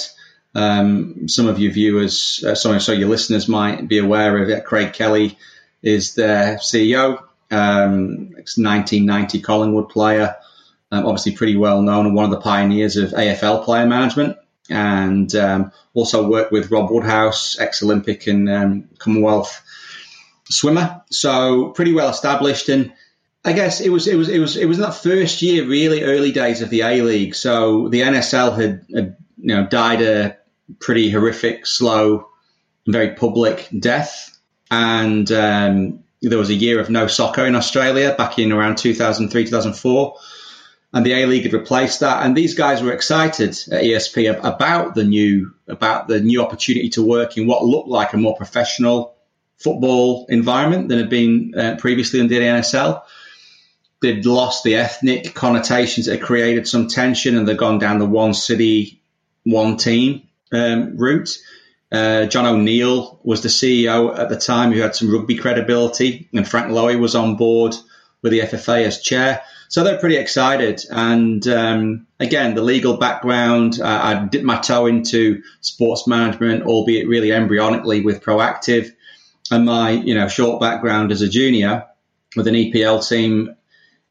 Um, 0.59 1.29
some 1.29 1.47
of 1.47 1.57
your 1.57 1.71
viewers, 1.71 2.43
uh, 2.45 2.53
sorry, 2.53 2.81
so 2.81 2.91
your 2.91 3.07
listeners 3.07 3.47
might 3.47 3.87
be 3.87 3.97
aware 3.97 4.43
of 4.43 4.49
it. 4.49 4.65
Craig 4.65 4.91
Kelly 4.91 5.37
is 5.81 6.15
their 6.15 6.57
CEO. 6.57 7.23
Um, 7.51 8.31
1990 8.33 9.39
Collingwood 9.39 9.89
player, 9.89 10.35
um, 10.91 11.05
obviously 11.05 11.31
pretty 11.31 11.55
well 11.55 11.81
known 11.81 12.05
and 12.05 12.13
one 12.13 12.25
of 12.25 12.31
the 12.31 12.41
pioneers 12.41 12.97
of 12.97 13.11
AFL 13.11 13.63
player 13.63 13.85
management. 13.87 14.37
And 14.69 15.33
um, 15.33 15.71
also 15.93 16.27
worked 16.27 16.51
with 16.51 16.71
Rob 16.71 16.91
Woodhouse, 16.91 17.57
ex-Olympic 17.57 18.27
and 18.27 18.49
um, 18.49 18.89
Commonwealth 18.99 19.63
swimmer. 20.49 21.01
So 21.09 21.69
pretty 21.69 21.93
well 21.93 22.09
established. 22.09 22.67
And 22.67 22.91
I 23.45 23.53
guess 23.53 23.79
it 23.79 23.89
was 23.89 24.07
it 24.07 24.15
was 24.15 24.27
it 24.27 24.39
was 24.39 24.57
it 24.57 24.65
was 24.65 24.79
that 24.79 24.93
first 24.93 25.41
year, 25.41 25.65
really 25.65 26.03
early 26.03 26.33
days 26.33 26.61
of 26.61 26.69
the 26.69 26.81
A 26.81 27.01
League. 27.01 27.33
So 27.33 27.87
the 27.87 28.01
NSL 28.01 28.55
had, 28.61 28.85
had 28.93 29.15
you 29.37 29.55
know 29.55 29.65
died 29.65 30.01
a 30.01 30.38
pretty 30.79 31.09
horrific, 31.09 31.65
slow, 31.65 32.29
very 32.87 33.15
public 33.15 33.67
death. 33.77 34.37
And 34.71 35.31
um, 35.31 36.03
there 36.21 36.37
was 36.37 36.49
a 36.49 36.55
year 36.55 36.79
of 36.79 36.89
no 36.89 37.07
soccer 37.07 37.45
in 37.45 37.55
Australia 37.55 38.13
back 38.17 38.39
in 38.39 38.51
around 38.51 38.77
2003, 38.77 39.45
2004. 39.45 40.15
And 40.91 41.05
the 41.05 41.13
A 41.13 41.25
League 41.27 41.43
had 41.43 41.53
replaced 41.53 41.99
that. 41.99 42.25
And 42.25 42.35
these 42.35 42.55
guys 42.55 42.81
were 42.81 42.93
excited 42.93 43.49
at 43.49 43.83
ESP 43.83 44.43
about 44.43 44.95
the 44.95 45.03
new, 45.03 45.53
about 45.67 46.07
the 46.07 46.19
new 46.19 46.41
opportunity 46.41 46.89
to 46.89 47.05
work 47.05 47.37
in 47.37 47.47
what 47.47 47.63
looked 47.63 47.89
like 47.89 48.13
a 48.13 48.17
more 48.17 48.35
professional 48.35 49.15
football 49.57 50.25
environment 50.29 50.89
than 50.89 50.99
had 50.99 51.09
been 51.09 51.53
uh, 51.55 51.75
previously 51.77 52.19
under 52.19 52.33
the 52.33 52.41
NSL. 52.41 53.03
They'd 54.01 54.25
lost 54.25 54.63
the 54.63 54.75
ethnic 54.75 55.35
connotations 55.35 56.05
that 56.05 56.19
had 56.19 56.21
created 56.25 56.67
some 56.67 56.87
tension 56.87 57.37
and 57.37 57.47
they'd 57.47 57.57
gone 57.57 57.79
down 57.79 57.99
the 57.99 58.05
one 58.05 58.33
city, 58.33 59.01
one 59.43 59.77
team 59.77 60.28
um, 60.51 60.97
route. 60.97 61.37
Uh, 61.91 62.25
John 62.27 62.45
O'Neill 62.45 63.19
was 63.23 63.41
the 63.41 63.49
CEO 63.49 64.17
at 64.17 64.29
the 64.29 64.37
time 64.37 64.71
who 64.71 64.81
had 64.81 64.95
some 64.95 65.11
rugby 65.11 65.35
credibility, 65.35 66.29
and 66.33 66.47
Frank 66.47 66.71
Lowy 66.71 66.99
was 66.99 67.15
on 67.15 67.35
board 67.35 67.75
with 68.21 68.31
the 68.31 68.41
FFA 68.41 68.85
as 68.85 69.01
chair. 69.01 69.41
So 69.69 69.83
they're 69.83 69.99
pretty 69.99 70.17
excited. 70.17 70.81
And 70.89 71.47
um, 71.47 72.07
again, 72.19 72.55
the 72.55 72.63
legal 72.63 72.97
background, 72.97 73.79
uh, 73.79 73.85
I 73.85 74.25
dipped 74.25 74.43
my 74.43 74.57
toe 74.57 74.87
into 74.87 75.41
sports 75.61 76.07
management, 76.07 76.63
albeit 76.63 77.07
really 77.07 77.29
embryonically 77.29 78.03
with 78.03 78.21
Proactive. 78.21 78.91
And 79.51 79.65
my, 79.65 79.91
you 79.91 80.15
know, 80.15 80.27
short 80.27 80.59
background 80.59 81.11
as 81.11 81.21
a 81.21 81.29
junior 81.29 81.85
with 82.35 82.47
an 82.47 82.55
EPL 82.55 83.07
team, 83.07 83.55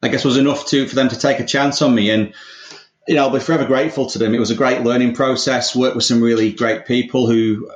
I 0.03 0.09
guess 0.09 0.25
was 0.25 0.37
enough 0.37 0.67
to 0.69 0.87
for 0.87 0.95
them 0.95 1.09
to 1.09 1.19
take 1.19 1.41
a 1.41 1.45
chance 1.45 1.83
on 1.83 1.95
me. 1.95 2.11
And 2.11 2.35
you 3.09 3.15
know, 3.15 3.23
I'll 3.23 3.31
be 3.31 3.41
forever 3.41 3.65
grateful 3.65 4.07
to 4.11 4.19
them. 4.19 4.35
It 4.35 4.39
was 4.39 4.51
a 4.51 4.55
great 4.55 4.83
learning 4.83 5.15
process. 5.15 5.75
Worked 5.75 5.97
with 5.97 6.05
some 6.05 6.23
really 6.23 6.53
great 6.53 6.87
people 6.87 7.27
who 7.27 7.69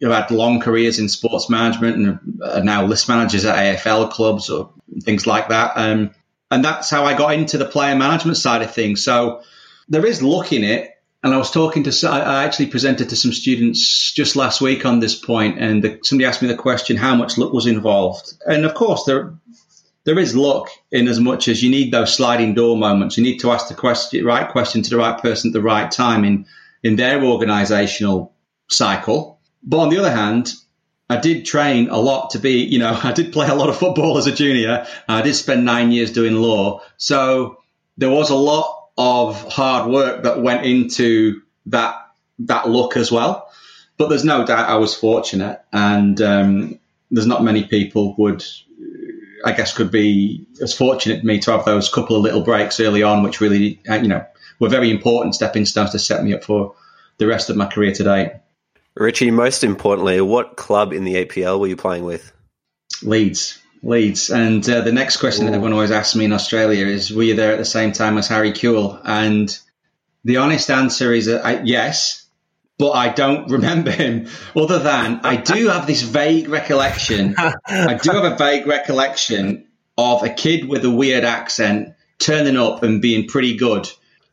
know, 0.00 0.12
had 0.12 0.30
long 0.30 0.60
careers 0.60 0.98
in 0.98 1.08
sports 1.08 1.50
management 1.50 1.96
and 1.96 2.42
are 2.42 2.62
now 2.62 2.84
list 2.84 3.08
managers 3.08 3.44
at 3.44 3.56
AFL 3.56 4.10
clubs 4.10 4.50
or 4.50 4.70
things 5.02 5.26
like 5.26 5.48
that. 5.48 5.72
Um, 5.76 6.10
and 6.50 6.64
that's 6.64 6.90
how 6.90 7.04
I 7.04 7.16
got 7.16 7.34
into 7.34 7.58
the 7.58 7.64
player 7.64 7.96
management 7.96 8.36
side 8.36 8.62
of 8.62 8.72
things. 8.72 9.02
So 9.02 9.42
there 9.88 10.06
is 10.06 10.22
luck 10.22 10.52
in 10.52 10.64
it. 10.64 10.94
And 11.20 11.34
I 11.34 11.36
was 11.36 11.50
talking 11.50 11.82
to, 11.82 12.08
I 12.08 12.44
actually 12.44 12.66
presented 12.66 13.08
to 13.08 13.16
some 13.16 13.32
students 13.32 14.12
just 14.12 14.36
last 14.36 14.60
week 14.60 14.86
on 14.86 15.00
this 15.00 15.16
point, 15.16 15.58
and 15.58 15.98
somebody 16.04 16.26
asked 16.26 16.42
me 16.42 16.48
the 16.48 16.54
question, 16.54 16.96
how 16.96 17.16
much 17.16 17.36
luck 17.36 17.52
was 17.52 17.66
involved? 17.66 18.34
And 18.46 18.64
of 18.64 18.74
course, 18.74 19.02
there, 19.02 19.34
there 20.08 20.18
is 20.18 20.34
luck 20.34 20.70
in 20.90 21.06
as 21.06 21.20
much 21.20 21.48
as 21.48 21.62
you 21.62 21.68
need 21.68 21.92
those 21.92 22.14
sliding 22.14 22.54
door 22.54 22.78
moments. 22.78 23.18
You 23.18 23.22
need 23.22 23.40
to 23.40 23.50
ask 23.50 23.68
the 23.68 23.74
question, 23.74 24.24
right 24.24 24.48
question 24.48 24.80
to 24.80 24.88
the 24.88 24.96
right 24.96 25.20
person 25.20 25.50
at 25.50 25.52
the 25.52 25.60
right 25.60 25.90
time 25.90 26.24
in, 26.24 26.46
in 26.82 26.96
their 26.96 27.22
organizational 27.22 28.32
cycle. 28.68 29.38
But 29.62 29.80
on 29.80 29.90
the 29.90 29.98
other 29.98 30.10
hand, 30.10 30.50
I 31.10 31.18
did 31.18 31.44
train 31.44 31.90
a 31.90 31.98
lot 31.98 32.30
to 32.30 32.38
be, 32.38 32.64
you 32.64 32.78
know, 32.78 32.98
I 33.04 33.12
did 33.12 33.34
play 33.34 33.48
a 33.48 33.54
lot 33.54 33.68
of 33.68 33.76
football 33.76 34.16
as 34.16 34.26
a 34.26 34.32
junior. 34.32 34.86
I 35.06 35.20
did 35.20 35.34
spend 35.34 35.66
nine 35.66 35.92
years 35.92 36.10
doing 36.10 36.36
law. 36.36 36.80
So 36.96 37.58
there 37.98 38.08
was 38.08 38.30
a 38.30 38.34
lot 38.34 38.88
of 38.96 39.46
hard 39.52 39.90
work 39.90 40.22
that 40.22 40.40
went 40.40 40.64
into 40.64 41.42
that, 41.66 41.96
that 42.38 42.66
look 42.66 42.96
as 42.96 43.12
well. 43.12 43.52
But 43.98 44.08
there's 44.08 44.24
no 44.24 44.46
doubt 44.46 44.70
I 44.70 44.76
was 44.76 44.94
fortunate 44.94 45.60
and, 45.70 46.18
um, 46.22 46.78
there's 47.10 47.26
not 47.26 47.44
many 47.44 47.64
people 47.64 48.14
would, 48.16 48.42
I 49.44 49.52
guess, 49.52 49.76
could 49.76 49.90
be 49.90 50.46
as 50.62 50.74
fortunate 50.74 51.24
me 51.24 51.38
to 51.40 51.52
have 51.52 51.64
those 51.64 51.88
couple 51.88 52.16
of 52.16 52.22
little 52.22 52.42
breaks 52.42 52.80
early 52.80 53.02
on, 53.02 53.22
which 53.22 53.40
really, 53.40 53.80
you 53.86 54.08
know, 54.08 54.24
were 54.58 54.68
very 54.68 54.90
important 54.90 55.34
stepping 55.34 55.64
stones 55.64 55.90
to 55.90 55.98
set 55.98 56.22
me 56.24 56.34
up 56.34 56.44
for 56.44 56.74
the 57.18 57.26
rest 57.26 57.50
of 57.50 57.56
my 57.56 57.66
career 57.66 57.92
today. 57.92 58.40
Ritchie, 58.96 59.30
most 59.30 59.62
importantly, 59.62 60.20
what 60.20 60.56
club 60.56 60.92
in 60.92 61.04
the 61.04 61.24
EPL 61.24 61.60
were 61.60 61.68
you 61.68 61.76
playing 61.76 62.04
with? 62.04 62.32
Leeds. 63.02 63.60
Leeds. 63.82 64.30
And 64.30 64.68
uh, 64.68 64.80
the 64.80 64.92
next 64.92 65.18
question 65.18 65.44
Ooh. 65.44 65.50
that 65.50 65.56
everyone 65.56 65.72
always 65.72 65.92
asks 65.92 66.16
me 66.16 66.24
in 66.24 66.32
Australia 66.32 66.86
is, 66.86 67.12
were 67.12 67.22
you 67.22 67.36
there 67.36 67.52
at 67.52 67.58
the 67.58 67.64
same 67.64 67.92
time 67.92 68.18
as 68.18 68.26
Harry 68.26 68.52
Kewell? 68.52 69.00
And 69.04 69.56
the 70.24 70.38
honest 70.38 70.68
answer 70.70 71.12
is 71.12 71.28
uh, 71.28 71.60
yes, 71.64 72.26
but 72.78 72.92
I 72.92 73.10
don't 73.10 73.50
remember 73.50 73.90
him 73.90 74.28
other 74.56 74.78
than 74.78 75.20
I 75.24 75.36
do 75.36 75.68
have 75.68 75.86
this 75.86 76.02
vague 76.02 76.48
recollection. 76.48 77.34
I 77.36 77.94
do 77.94 78.10
have 78.12 78.32
a 78.32 78.36
vague 78.36 78.66
recollection 78.66 79.66
of 79.96 80.22
a 80.22 80.30
kid 80.30 80.68
with 80.68 80.84
a 80.84 80.90
weird 80.90 81.24
accent 81.24 81.94
turning 82.18 82.56
up 82.56 82.82
and 82.82 83.02
being 83.02 83.26
pretty 83.26 83.56
good. 83.56 83.88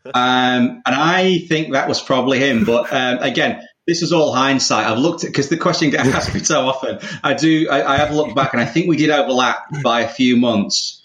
Um, 0.06 0.82
and 0.86 0.96
I 0.96 1.40
think 1.40 1.74
that 1.74 1.88
was 1.88 2.00
probably 2.02 2.40
him. 2.40 2.64
But 2.64 2.94
um, 2.94 3.18
again, 3.20 3.68
this 3.88 4.02
is 4.02 4.14
all 4.14 4.34
hindsight. 4.34 4.86
I've 4.86 5.00
looked 5.00 5.24
at 5.24 5.32
because 5.32 5.50
the 5.50 5.58
question 5.58 5.90
gets 5.90 6.10
asked 6.10 6.34
me 6.34 6.42
so 6.42 6.68
often. 6.68 7.00
I 7.24 7.34
do. 7.34 7.68
I, 7.70 7.94
I, 7.94 7.98
have 7.98 8.12
looked 8.12 8.36
back, 8.36 8.54
and 8.54 8.62
I 8.62 8.66
think 8.66 8.88
we 8.88 8.98
did 8.98 9.10
overlap 9.10 9.66
by 9.84 10.02
a 10.02 10.08
few 10.08 10.38
months. 10.38 11.02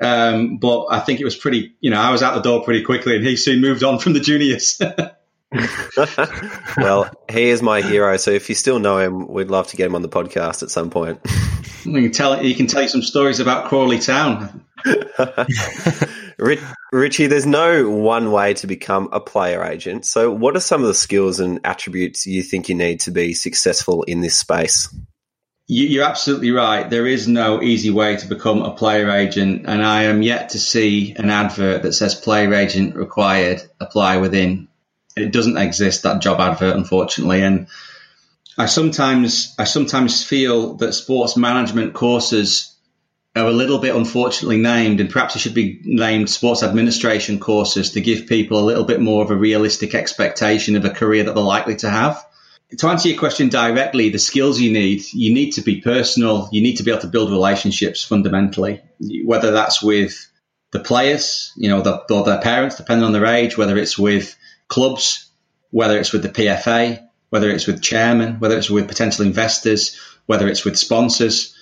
Um, 0.00 0.58
but 0.58 0.86
I 0.90 1.00
think 1.00 1.20
it 1.20 1.24
was 1.24 1.36
pretty. 1.36 1.74
You 1.80 1.90
know, 1.90 2.00
I 2.00 2.10
was 2.10 2.22
out 2.22 2.34
the 2.34 2.42
door 2.42 2.64
pretty 2.64 2.82
quickly, 2.82 3.16
and 3.16 3.24
he 3.24 3.36
soon 3.36 3.60
moved 3.60 3.82
on 3.82 3.98
from 3.98 4.12
the 4.12 4.20
juniors. 4.20 4.80
well, 6.76 7.10
he 7.30 7.48
is 7.48 7.62
my 7.62 7.80
hero. 7.80 8.16
So 8.16 8.30
if 8.30 8.48
you 8.48 8.54
still 8.54 8.78
know 8.78 8.98
him, 8.98 9.28
we'd 9.28 9.50
love 9.50 9.68
to 9.68 9.76
get 9.76 9.86
him 9.86 9.94
on 9.94 10.02
the 10.02 10.08
podcast 10.08 10.62
at 10.62 10.70
some 10.70 10.90
point. 10.90 11.20
We 11.86 12.02
can 12.02 12.12
tell. 12.12 12.36
He 12.38 12.54
can 12.54 12.66
tell 12.66 12.82
you 12.82 12.88
some 12.88 13.02
stories 13.02 13.40
about 13.40 13.68
Crawley 13.68 13.98
Town. 13.98 14.64
Ritchie, 16.92 17.26
there's 17.26 17.46
no 17.46 17.88
one 17.88 18.32
way 18.32 18.54
to 18.54 18.66
become 18.66 19.08
a 19.12 19.20
player 19.20 19.62
agent. 19.62 20.06
So, 20.06 20.30
what 20.30 20.56
are 20.56 20.60
some 20.60 20.80
of 20.80 20.88
the 20.88 20.94
skills 20.94 21.40
and 21.40 21.60
attributes 21.64 22.26
you 22.26 22.42
think 22.42 22.68
you 22.68 22.74
need 22.74 23.00
to 23.00 23.10
be 23.10 23.34
successful 23.34 24.02
in 24.04 24.20
this 24.20 24.36
space? 24.36 24.94
You're 25.66 26.04
absolutely 26.04 26.50
right. 26.50 26.88
There 26.90 27.06
is 27.06 27.26
no 27.26 27.62
easy 27.62 27.90
way 27.90 28.16
to 28.16 28.28
become 28.28 28.60
a 28.60 28.74
player 28.74 29.10
agent, 29.10 29.64
and 29.66 29.82
I 29.82 30.04
am 30.04 30.20
yet 30.20 30.50
to 30.50 30.58
see 30.58 31.14
an 31.16 31.30
advert 31.30 31.82
that 31.82 31.94
says 31.94 32.14
player 32.14 32.52
agent 32.52 32.96
required, 32.96 33.62
apply 33.80 34.18
within. 34.18 34.68
It 35.16 35.32
doesn't 35.32 35.56
exist, 35.56 36.02
that 36.02 36.22
job 36.22 36.40
advert, 36.40 36.76
unfortunately. 36.76 37.42
And 37.42 37.68
I 38.58 38.66
sometimes, 38.66 39.54
I 39.58 39.64
sometimes 39.64 40.24
feel 40.24 40.74
that 40.74 40.92
sports 40.92 41.36
management 41.36 41.94
courses 41.94 42.74
are 43.36 43.46
a 43.46 43.52
little 43.52 43.78
bit 43.78 43.94
unfortunately 43.94 44.58
named, 44.58 45.00
and 45.00 45.10
perhaps 45.10 45.34
it 45.34 45.40
should 45.40 45.54
be 45.54 45.80
named 45.84 46.30
sports 46.30 46.62
administration 46.62 47.40
courses 47.40 47.92
to 47.92 48.00
give 48.00 48.28
people 48.28 48.60
a 48.60 48.64
little 48.64 48.84
bit 48.84 49.00
more 49.00 49.24
of 49.24 49.30
a 49.30 49.36
realistic 49.36 49.94
expectation 49.94 50.76
of 50.76 50.84
a 50.84 50.90
career 50.90 51.24
that 51.24 51.34
they're 51.34 51.42
likely 51.42 51.76
to 51.76 51.90
have. 51.90 52.24
To 52.78 52.88
answer 52.88 53.08
your 53.08 53.18
question 53.18 53.48
directly, 53.48 54.08
the 54.10 54.18
skills 54.18 54.60
you 54.60 54.72
need, 54.72 55.02
you 55.12 55.34
need 55.34 55.52
to 55.52 55.62
be 55.62 55.80
personal. 55.80 56.48
You 56.50 56.62
need 56.62 56.76
to 56.76 56.82
be 56.82 56.90
able 56.90 57.02
to 57.02 57.08
build 57.08 57.30
relationships 57.30 58.02
fundamentally, 58.04 58.80
whether 59.24 59.50
that's 59.50 59.82
with 59.82 60.28
the 60.72 60.80
players, 60.80 61.52
you 61.56 61.68
know, 61.68 61.82
the, 61.82 62.02
or 62.12 62.24
their 62.24 62.40
parents, 62.40 62.76
depending 62.76 63.04
on 63.04 63.12
their 63.12 63.26
age, 63.26 63.56
whether 63.56 63.76
it's 63.76 63.98
with 63.98 64.36
clubs, 64.74 65.30
whether 65.70 65.98
it's 65.98 66.12
with 66.12 66.22
the 66.22 66.28
PFA, 66.28 67.00
whether 67.30 67.48
it's 67.50 67.66
with 67.66 67.80
chairman, 67.80 68.40
whether 68.40 68.58
it's 68.58 68.68
with 68.68 68.88
potential 68.88 69.24
investors, 69.24 69.98
whether 70.26 70.48
it's 70.48 70.64
with 70.64 70.76
sponsors. 70.76 71.56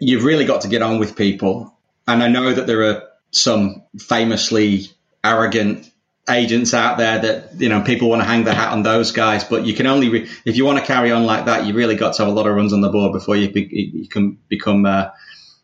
You've 0.00 0.24
really 0.24 0.46
got 0.46 0.62
to 0.62 0.68
get 0.68 0.82
on 0.82 0.98
with 0.98 1.16
people. 1.16 1.76
And 2.08 2.22
I 2.22 2.28
know 2.28 2.52
that 2.52 2.66
there 2.66 2.82
are 2.84 3.02
some 3.30 3.82
famously 3.98 4.88
arrogant 5.22 5.90
agents 6.28 6.72
out 6.74 6.98
there 6.98 7.18
that 7.20 7.60
you 7.60 7.68
know 7.68 7.82
people 7.82 8.08
want 8.08 8.20
to 8.20 8.26
hang 8.26 8.44
their 8.44 8.54
hat 8.54 8.72
on 8.72 8.82
those 8.82 9.12
guys 9.12 9.44
but 9.44 9.64
you 9.64 9.74
can 9.74 9.86
only 9.86 10.08
re- 10.08 10.28
if 10.44 10.56
you 10.56 10.64
want 10.64 10.76
to 10.76 10.84
carry 10.84 11.12
on 11.12 11.24
like 11.24 11.44
that 11.44 11.66
you 11.66 11.72
really 11.72 11.94
got 11.94 12.14
to 12.14 12.24
have 12.24 12.32
a 12.32 12.34
lot 12.34 12.48
of 12.48 12.54
runs 12.56 12.72
on 12.72 12.80
the 12.80 12.88
board 12.88 13.12
before 13.12 13.36
you, 13.36 13.48
be- 13.52 13.92
you 13.94 14.08
can 14.08 14.36
become 14.48 14.84
uh, 14.86 15.08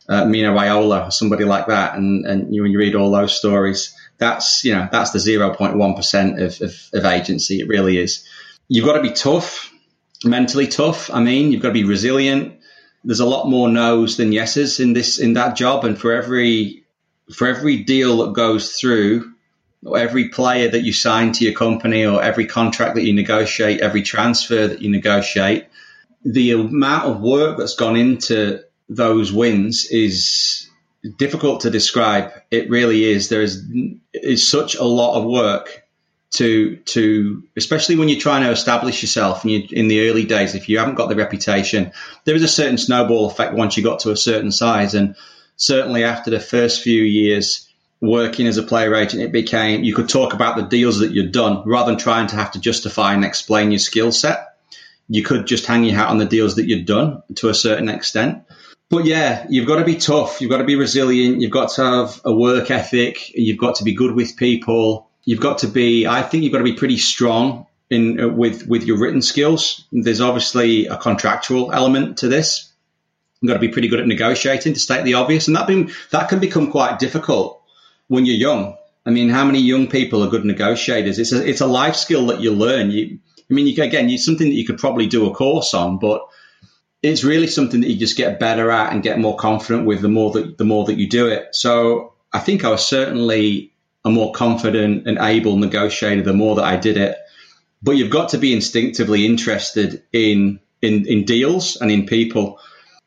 uh, 0.08 0.24
Mino 0.24 0.54
Raiola 0.54 1.08
or 1.08 1.10
somebody 1.10 1.44
like 1.44 1.66
that. 1.66 1.94
And 1.96 2.26
and 2.26 2.54
you, 2.54 2.64
you 2.64 2.78
read 2.78 2.94
all 2.94 3.10
those 3.10 3.36
stories 3.36 3.94
that's 4.22 4.64
you 4.64 4.74
know 4.74 4.88
that's 4.90 5.10
the 5.10 5.18
0.1% 5.18 6.42
of, 6.42 6.60
of, 6.62 6.90
of 6.94 7.04
agency. 7.04 7.60
It 7.60 7.68
really 7.68 7.98
is. 7.98 8.24
You've 8.68 8.86
got 8.86 8.94
to 8.94 9.02
be 9.02 9.12
tough 9.12 9.70
mentally 10.24 10.68
tough 10.68 11.10
I 11.10 11.20
mean. 11.20 11.50
You've 11.50 11.62
got 11.62 11.68
to 11.68 11.74
be 11.74 11.84
resilient. 11.84 12.60
There's 13.04 13.20
a 13.20 13.26
lot 13.26 13.48
more 13.48 13.68
no's 13.68 14.16
than 14.16 14.30
yeses 14.30 14.78
in 14.78 14.92
this 14.92 15.18
in 15.18 15.32
that 15.34 15.56
job, 15.56 15.84
and 15.84 15.98
for 15.98 16.12
every 16.12 16.84
for 17.34 17.48
every 17.48 17.82
deal 17.82 18.18
that 18.18 18.32
goes 18.32 18.76
through, 18.76 19.32
or 19.84 19.98
every 19.98 20.28
player 20.28 20.68
that 20.70 20.82
you 20.82 20.92
sign 20.92 21.32
to 21.32 21.44
your 21.44 21.54
company, 21.54 22.06
or 22.06 22.22
every 22.22 22.46
contract 22.46 22.94
that 22.94 23.02
you 23.02 23.12
negotiate, 23.12 23.80
every 23.80 24.02
transfer 24.02 24.68
that 24.68 24.82
you 24.82 24.90
negotiate, 24.90 25.66
the 26.24 26.52
amount 26.52 27.06
of 27.06 27.20
work 27.20 27.58
that's 27.58 27.74
gone 27.74 27.96
into 27.96 28.62
those 28.88 29.32
wins 29.32 29.86
is 29.86 30.68
difficult 31.18 31.62
to 31.62 31.70
describe. 31.70 32.32
It 32.50 32.70
really 32.70 33.04
is. 33.04 33.28
There 33.28 33.42
is 33.42 33.64
is 34.12 34.48
such 34.48 34.76
a 34.76 34.84
lot 34.84 35.18
of 35.18 35.24
work 35.24 35.82
to 36.32 36.76
to 36.76 37.44
especially 37.56 37.96
when 37.96 38.08
you're 38.08 38.20
trying 38.20 38.42
to 38.42 38.50
establish 38.50 39.02
yourself 39.02 39.44
and 39.44 39.52
you, 39.52 39.68
in 39.70 39.88
the 39.88 40.08
early 40.08 40.24
days 40.24 40.54
if 40.54 40.68
you 40.68 40.78
haven't 40.78 40.94
got 40.94 41.08
the 41.08 41.16
reputation 41.16 41.92
there 42.24 42.34
is 42.34 42.42
a 42.42 42.48
certain 42.48 42.78
snowball 42.78 43.26
effect 43.26 43.54
once 43.54 43.76
you 43.76 43.82
got 43.82 44.00
to 44.00 44.10
a 44.10 44.16
certain 44.16 44.50
size 44.50 44.94
and 44.94 45.14
certainly 45.56 46.04
after 46.04 46.30
the 46.30 46.40
first 46.40 46.82
few 46.82 47.02
years 47.02 47.68
working 48.00 48.46
as 48.46 48.56
a 48.56 48.62
player 48.62 48.94
agent 48.94 49.22
it 49.22 49.30
became 49.30 49.84
you 49.84 49.94
could 49.94 50.08
talk 50.08 50.32
about 50.32 50.56
the 50.56 50.62
deals 50.62 51.00
that 51.00 51.12
you'd 51.12 51.32
done 51.32 51.62
rather 51.66 51.90
than 51.90 51.98
trying 51.98 52.26
to 52.26 52.36
have 52.36 52.50
to 52.50 52.60
justify 52.60 53.12
and 53.12 53.26
explain 53.26 53.70
your 53.70 53.78
skill 53.78 54.10
set 54.10 54.56
you 55.08 55.22
could 55.22 55.46
just 55.46 55.66
hang 55.66 55.84
your 55.84 55.96
hat 55.96 56.08
on 56.08 56.16
the 56.16 56.24
deals 56.24 56.56
that 56.56 56.66
you'd 56.66 56.86
done 56.86 57.22
to 57.34 57.50
a 57.50 57.54
certain 57.54 57.90
extent 57.90 58.42
but 58.92 59.04
yeah, 59.04 59.46
you've 59.50 59.66
got 59.66 59.80
to 59.80 59.84
be 59.84 59.96
tough. 59.96 60.40
You've 60.40 60.50
got 60.50 60.58
to 60.58 60.64
be 60.64 60.76
resilient. 60.76 61.40
You've 61.40 61.50
got 61.50 61.70
to 61.70 61.84
have 61.84 62.20
a 62.24 62.32
work 62.32 62.70
ethic. 62.70 63.34
You've 63.34 63.58
got 63.58 63.76
to 63.76 63.84
be 63.84 63.94
good 63.94 64.14
with 64.14 64.36
people 64.36 65.08
you've 65.24 65.40
got 65.40 65.58
to 65.58 65.68
be. 65.68 66.06
I 66.06 66.22
think 66.22 66.42
you've 66.42 66.52
got 66.52 66.58
to 66.58 66.64
be 66.64 66.74
pretty 66.74 66.98
strong 66.98 67.66
in 67.90 68.20
uh, 68.20 68.28
with 68.28 68.66
with 68.66 68.84
your 68.84 68.98
written 68.98 69.22
skills. 69.22 69.84
There's 69.92 70.20
obviously 70.20 70.86
a 70.86 70.96
contractual 70.96 71.72
element 71.72 72.18
to 72.18 72.28
this. 72.28 72.72
You've 73.40 73.48
got 73.48 73.54
to 73.54 73.60
be 73.60 73.68
pretty 73.68 73.88
good 73.88 74.00
at 74.00 74.06
negotiating, 74.06 74.74
to 74.74 74.80
state 74.80 75.04
the 75.04 75.14
obvious, 75.14 75.48
and 75.48 75.56
that 75.56 75.68
that 76.10 76.28
can 76.28 76.38
become 76.38 76.70
quite 76.70 76.98
difficult 76.98 77.60
when 78.08 78.26
you're 78.26 78.36
young. 78.36 78.76
I 79.04 79.10
mean, 79.10 79.30
how 79.30 79.44
many 79.44 79.60
young 79.60 79.88
people 79.88 80.22
are 80.22 80.30
good 80.30 80.44
negotiators? 80.44 81.18
It's 81.18 81.32
a 81.32 81.46
it's 81.46 81.60
a 81.60 81.66
life 81.66 81.96
skill 81.96 82.26
that 82.26 82.40
you 82.40 82.52
learn. 82.52 82.90
You, 82.90 83.18
I 83.50 83.54
mean, 83.54 83.66
you 83.66 83.82
again, 83.82 84.08
it's 84.08 84.24
something 84.24 84.48
that 84.48 84.54
you 84.54 84.64
could 84.64 84.78
probably 84.78 85.06
do 85.06 85.28
a 85.28 85.34
course 85.34 85.74
on, 85.74 85.98
but 85.98 86.22
it's 87.02 87.24
really 87.24 87.48
something 87.48 87.80
that 87.80 87.90
you 87.90 87.98
just 87.98 88.16
get 88.16 88.38
better 88.38 88.70
at 88.70 88.92
and 88.92 89.02
get 89.02 89.18
more 89.18 89.36
confident 89.36 89.86
with 89.86 90.00
the 90.00 90.08
more 90.08 90.30
that 90.32 90.56
the 90.56 90.64
more 90.64 90.84
that 90.86 90.98
you 90.98 91.08
do 91.08 91.26
it. 91.28 91.54
So 91.54 92.14
I 92.32 92.38
think 92.38 92.64
I 92.64 92.70
was 92.70 92.86
certainly 92.86 93.72
a 94.04 94.10
more 94.10 94.32
confident 94.32 95.06
and 95.06 95.18
able 95.18 95.56
negotiator 95.56 96.22
the 96.22 96.32
more 96.32 96.56
that 96.56 96.64
I 96.64 96.76
did 96.76 96.96
it. 96.96 97.16
But 97.82 97.92
you've 97.92 98.10
got 98.10 98.30
to 98.30 98.38
be 98.38 98.52
instinctively 98.52 99.26
interested 99.26 100.02
in 100.12 100.60
in, 100.80 101.06
in 101.06 101.24
deals 101.24 101.76
and 101.76 101.90
in 101.90 102.06
people. 102.06 102.58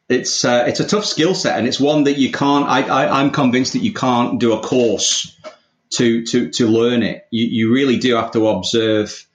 It's 0.08 0.46
uh, 0.46 0.66
it's 0.68 0.80
a 0.80 0.88
tough 0.88 1.06
skill 1.06 1.34
set, 1.34 1.58
and 1.58 1.68
it's 1.68 1.80
one 1.80 2.04
that 2.04 2.18
you 2.18 2.32
can't. 2.32 2.68
I, 2.68 2.82
I 2.82 3.22
I'm 3.22 3.32
convinced 3.32 3.74
that 3.74 3.82
you 3.82 3.94
can't 3.94 4.40
do 4.40 4.54
a 4.54 4.62
course 4.62 5.36
to 5.94 6.26
to 6.26 6.50
to 6.52 6.68
learn 6.68 7.02
it. 7.02 7.26
You 7.32 7.46
you 7.46 7.74
really 7.74 7.98
do 7.98 8.16
have 8.16 8.32
to 8.32 8.48
observe. 8.50 9.26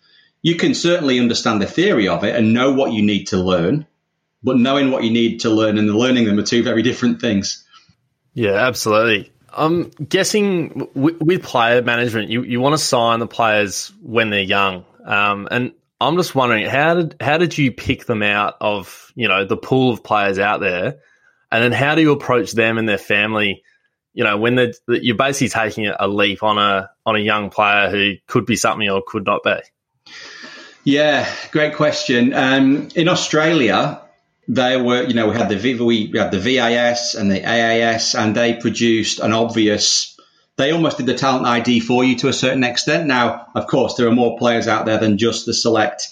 You 0.42 0.54
can 0.56 0.74
certainly 0.74 1.18
understand 1.18 1.60
the 1.60 1.66
theory 1.66 2.08
of 2.08 2.24
it 2.24 2.34
and 2.34 2.54
know 2.54 2.72
what 2.72 2.92
you 2.92 3.02
need 3.02 3.26
to 3.26 3.36
learn, 3.36 3.86
but 4.42 4.56
knowing 4.56 4.90
what 4.90 5.04
you 5.04 5.10
need 5.10 5.40
to 5.40 5.50
learn 5.50 5.78
and 5.78 5.94
learning 5.94 6.24
them 6.24 6.38
are 6.38 6.42
two 6.42 6.62
very 6.62 6.82
different 6.82 7.20
things. 7.20 7.64
Yeah, 8.34 8.54
absolutely. 8.54 9.32
I'm 9.52 9.90
guessing 9.90 10.88
with 10.94 11.42
player 11.42 11.82
management, 11.82 12.30
you, 12.30 12.42
you 12.42 12.60
want 12.60 12.74
to 12.74 12.78
sign 12.78 13.18
the 13.18 13.26
players 13.26 13.92
when 14.00 14.30
they're 14.30 14.40
young. 14.40 14.84
Um, 15.04 15.48
and 15.50 15.72
I'm 16.00 16.16
just 16.16 16.34
wondering 16.34 16.66
how 16.66 16.94
did 16.94 17.16
how 17.20 17.36
did 17.36 17.58
you 17.58 17.72
pick 17.72 18.06
them 18.06 18.22
out 18.22 18.56
of 18.60 19.12
you 19.14 19.28
know 19.28 19.44
the 19.44 19.56
pool 19.56 19.92
of 19.92 20.02
players 20.02 20.38
out 20.38 20.60
there, 20.60 21.00
and 21.50 21.64
then 21.64 21.72
how 21.72 21.94
do 21.94 22.00
you 22.00 22.12
approach 22.12 22.52
them 22.52 22.78
and 22.78 22.88
their 22.88 22.98
family? 22.98 23.62
You 24.12 24.24
know, 24.24 24.38
when 24.38 24.54
they're, 24.54 24.72
you're 24.88 25.16
basically 25.16 25.48
taking 25.48 25.86
a 25.86 26.08
leap 26.08 26.42
on 26.42 26.58
a 26.58 26.90
on 27.04 27.16
a 27.16 27.20
young 27.20 27.50
player 27.50 27.90
who 27.90 28.14
could 28.26 28.46
be 28.46 28.56
something 28.56 28.88
or 28.88 29.02
could 29.06 29.26
not 29.26 29.42
be. 29.42 29.58
Yeah, 30.84 31.30
great 31.50 31.74
question. 31.74 32.32
Um, 32.32 32.88
in 32.94 33.08
Australia, 33.08 34.00
they 34.52 34.76
were, 34.76 35.04
you 35.04 35.14
know, 35.14 35.28
we 35.28 35.36
had 35.36 35.48
the 35.48 35.84
we 35.84 36.10
had 36.12 36.32
the 36.32 36.40
VAS 36.40 37.14
and 37.14 37.30
the 37.30 37.40
AAS, 37.40 38.18
and 38.18 38.34
they 38.34 38.54
produced 38.54 39.20
an 39.20 39.32
obvious. 39.32 40.16
They 40.56 40.72
almost 40.72 40.96
did 40.96 41.06
the 41.06 41.14
talent 41.14 41.46
ID 41.46 41.78
for 41.80 42.02
you 42.02 42.16
to 42.16 42.28
a 42.28 42.32
certain 42.32 42.64
extent. 42.64 43.06
Now, 43.06 43.46
of 43.54 43.68
course, 43.68 43.94
there 43.94 44.08
are 44.08 44.12
more 44.12 44.36
players 44.38 44.66
out 44.66 44.86
there 44.86 44.98
than 44.98 45.18
just 45.18 45.46
the 45.46 45.54
select 45.54 46.08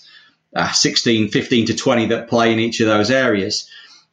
uh, 0.54 0.70
16, 0.70 1.30
15 1.30 1.66
to 1.66 1.74
20 1.74 2.06
that 2.06 2.28
play 2.28 2.52
in 2.52 2.60
each 2.60 2.80
of 2.80 2.86
those 2.86 3.10
areas. 3.10 3.68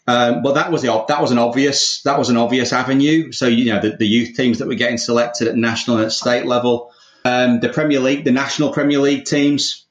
Um, 0.07 0.41
but 0.41 0.55
that 0.55 0.71
was 0.71 0.81
the 0.81 1.05
that 1.07 1.21
was 1.21 1.31
an 1.31 1.37
obvious 1.37 2.01
that 2.01 2.17
was 2.17 2.29
an 2.29 2.37
obvious 2.37 2.73
avenue. 2.73 3.31
So 3.31 3.45
you 3.45 3.73
know 3.73 3.79
the, 3.79 3.91
the 3.91 4.07
youth 4.07 4.35
teams 4.35 4.57
that 4.57 4.67
were 4.67 4.73
getting 4.73 4.97
selected 4.97 5.47
at 5.47 5.55
national 5.55 5.97
and 5.97 6.07
at 6.07 6.11
state 6.11 6.47
level, 6.47 6.91
um, 7.23 7.59
the 7.59 7.69
Premier 7.69 7.99
League, 7.99 8.23
the 8.23 8.31
national 8.31 8.73
Premier 8.73 8.99
League 8.99 9.25
teams 9.25 9.84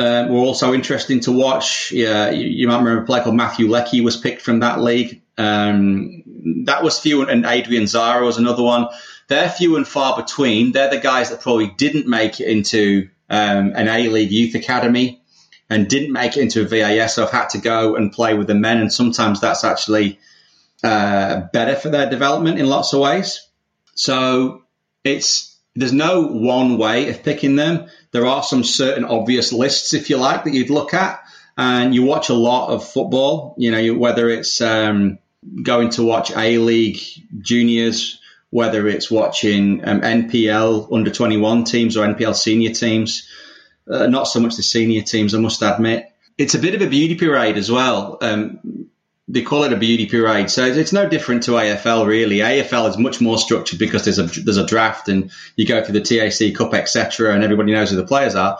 um, 0.00 0.28
were 0.30 0.38
also 0.38 0.72
interesting 0.72 1.20
to 1.20 1.32
watch. 1.32 1.92
Yeah, 1.92 2.30
you, 2.30 2.46
you, 2.46 2.68
might 2.68 2.78
remember 2.78 3.02
a 3.02 3.06
player 3.06 3.22
called 3.22 3.36
Matthew 3.36 3.68
Leckie 3.68 4.00
was 4.00 4.16
picked 4.16 4.40
from 4.40 4.60
that 4.60 4.80
league. 4.80 5.20
Um, 5.36 6.22
that 6.64 6.82
was 6.82 6.98
few, 6.98 7.22
and 7.28 7.44
Adrian 7.44 7.86
Zahra 7.86 8.24
was 8.24 8.38
another 8.38 8.62
one. 8.62 8.88
They're 9.28 9.50
few 9.50 9.76
and 9.76 9.86
far 9.86 10.16
between. 10.16 10.72
They're 10.72 10.90
the 10.90 10.98
guys 10.98 11.30
that 11.30 11.40
probably 11.40 11.68
didn't 11.68 12.08
make 12.08 12.40
it 12.40 12.48
into 12.48 13.10
um, 13.28 13.72
an 13.76 13.88
A 13.88 14.08
League 14.08 14.32
youth 14.32 14.54
academy 14.54 15.22
and 15.68 15.86
didn't 15.86 16.12
make 16.12 16.36
it 16.36 16.40
into 16.40 16.62
a 16.62 16.64
VAS, 16.64 17.14
so 17.14 17.24
I've 17.24 17.30
had 17.30 17.50
to 17.50 17.58
go 17.58 17.94
and 17.94 18.10
play 18.10 18.34
with 18.34 18.46
the 18.46 18.54
men. 18.54 18.78
And 18.78 18.92
sometimes 18.92 19.40
that's 19.40 19.64
actually 19.64 20.18
uh, 20.82 21.42
better 21.52 21.76
for 21.76 21.90
their 21.90 22.08
development 22.08 22.58
in 22.58 22.66
lots 22.66 22.92
of 22.92 23.00
ways. 23.00 23.46
So 23.94 24.62
it's 25.04 25.58
there's 25.76 25.92
no 25.92 26.22
one 26.22 26.78
way 26.78 27.10
of 27.10 27.22
picking 27.22 27.56
them. 27.56 27.88
There 28.12 28.26
are 28.26 28.42
some 28.42 28.64
certain 28.64 29.04
obvious 29.04 29.52
lists, 29.52 29.94
if 29.94 30.10
you 30.10 30.16
like, 30.16 30.44
that 30.44 30.54
you'd 30.54 30.70
look 30.70 30.94
at. 30.94 31.22
And 31.56 31.94
you 31.94 32.04
watch 32.04 32.28
a 32.28 32.34
lot 32.34 32.70
of 32.70 32.88
football, 32.88 33.54
you 33.58 33.70
know, 33.70 33.94
whether 33.94 34.30
it's 34.30 34.60
um, 34.60 35.18
going 35.62 35.90
to 35.90 36.02
watch 36.02 36.30
A 36.34 36.58
League 36.58 37.00
juniors, 37.40 38.20
whether 38.50 38.88
it's 38.88 39.10
watching 39.10 39.86
um, 39.86 40.00
NPL 40.00 40.92
under 40.92 41.10
21 41.10 41.64
teams 41.64 41.96
or 41.96 42.06
NPL 42.06 42.34
senior 42.34 42.72
teams. 42.72 43.28
Uh, 43.90 44.06
not 44.06 44.24
so 44.24 44.40
much 44.40 44.56
the 44.56 44.62
senior 44.62 45.02
teams, 45.02 45.34
I 45.34 45.38
must 45.38 45.62
admit. 45.62 46.12
It's 46.38 46.54
a 46.54 46.58
bit 46.58 46.74
of 46.74 46.82
a 46.82 46.86
beauty 46.86 47.16
parade 47.16 47.56
as 47.56 47.70
well. 47.70 48.18
Um, 48.20 48.88
they 49.32 49.42
call 49.42 49.62
it 49.64 49.72
a 49.72 49.76
beauty 49.76 50.06
parade. 50.06 50.50
So 50.50 50.64
it's 50.64 50.92
no 50.92 51.08
different 51.08 51.44
to 51.44 51.52
AFL 51.52 52.06
really. 52.06 52.38
AFL 52.38 52.88
is 52.90 52.98
much 52.98 53.20
more 53.20 53.38
structured 53.38 53.78
because 53.78 54.04
there's 54.04 54.18
a 54.18 54.24
there's 54.24 54.56
a 54.56 54.66
draft 54.66 55.08
and 55.08 55.30
you 55.56 55.66
go 55.66 55.82
through 55.84 56.00
the 56.00 56.00
TAC 56.00 56.54
Cup 56.54 56.74
etc. 56.74 57.32
and 57.34 57.44
everybody 57.44 57.72
knows 57.72 57.90
who 57.90 57.96
the 57.96 58.06
players 58.06 58.34
are. 58.34 58.58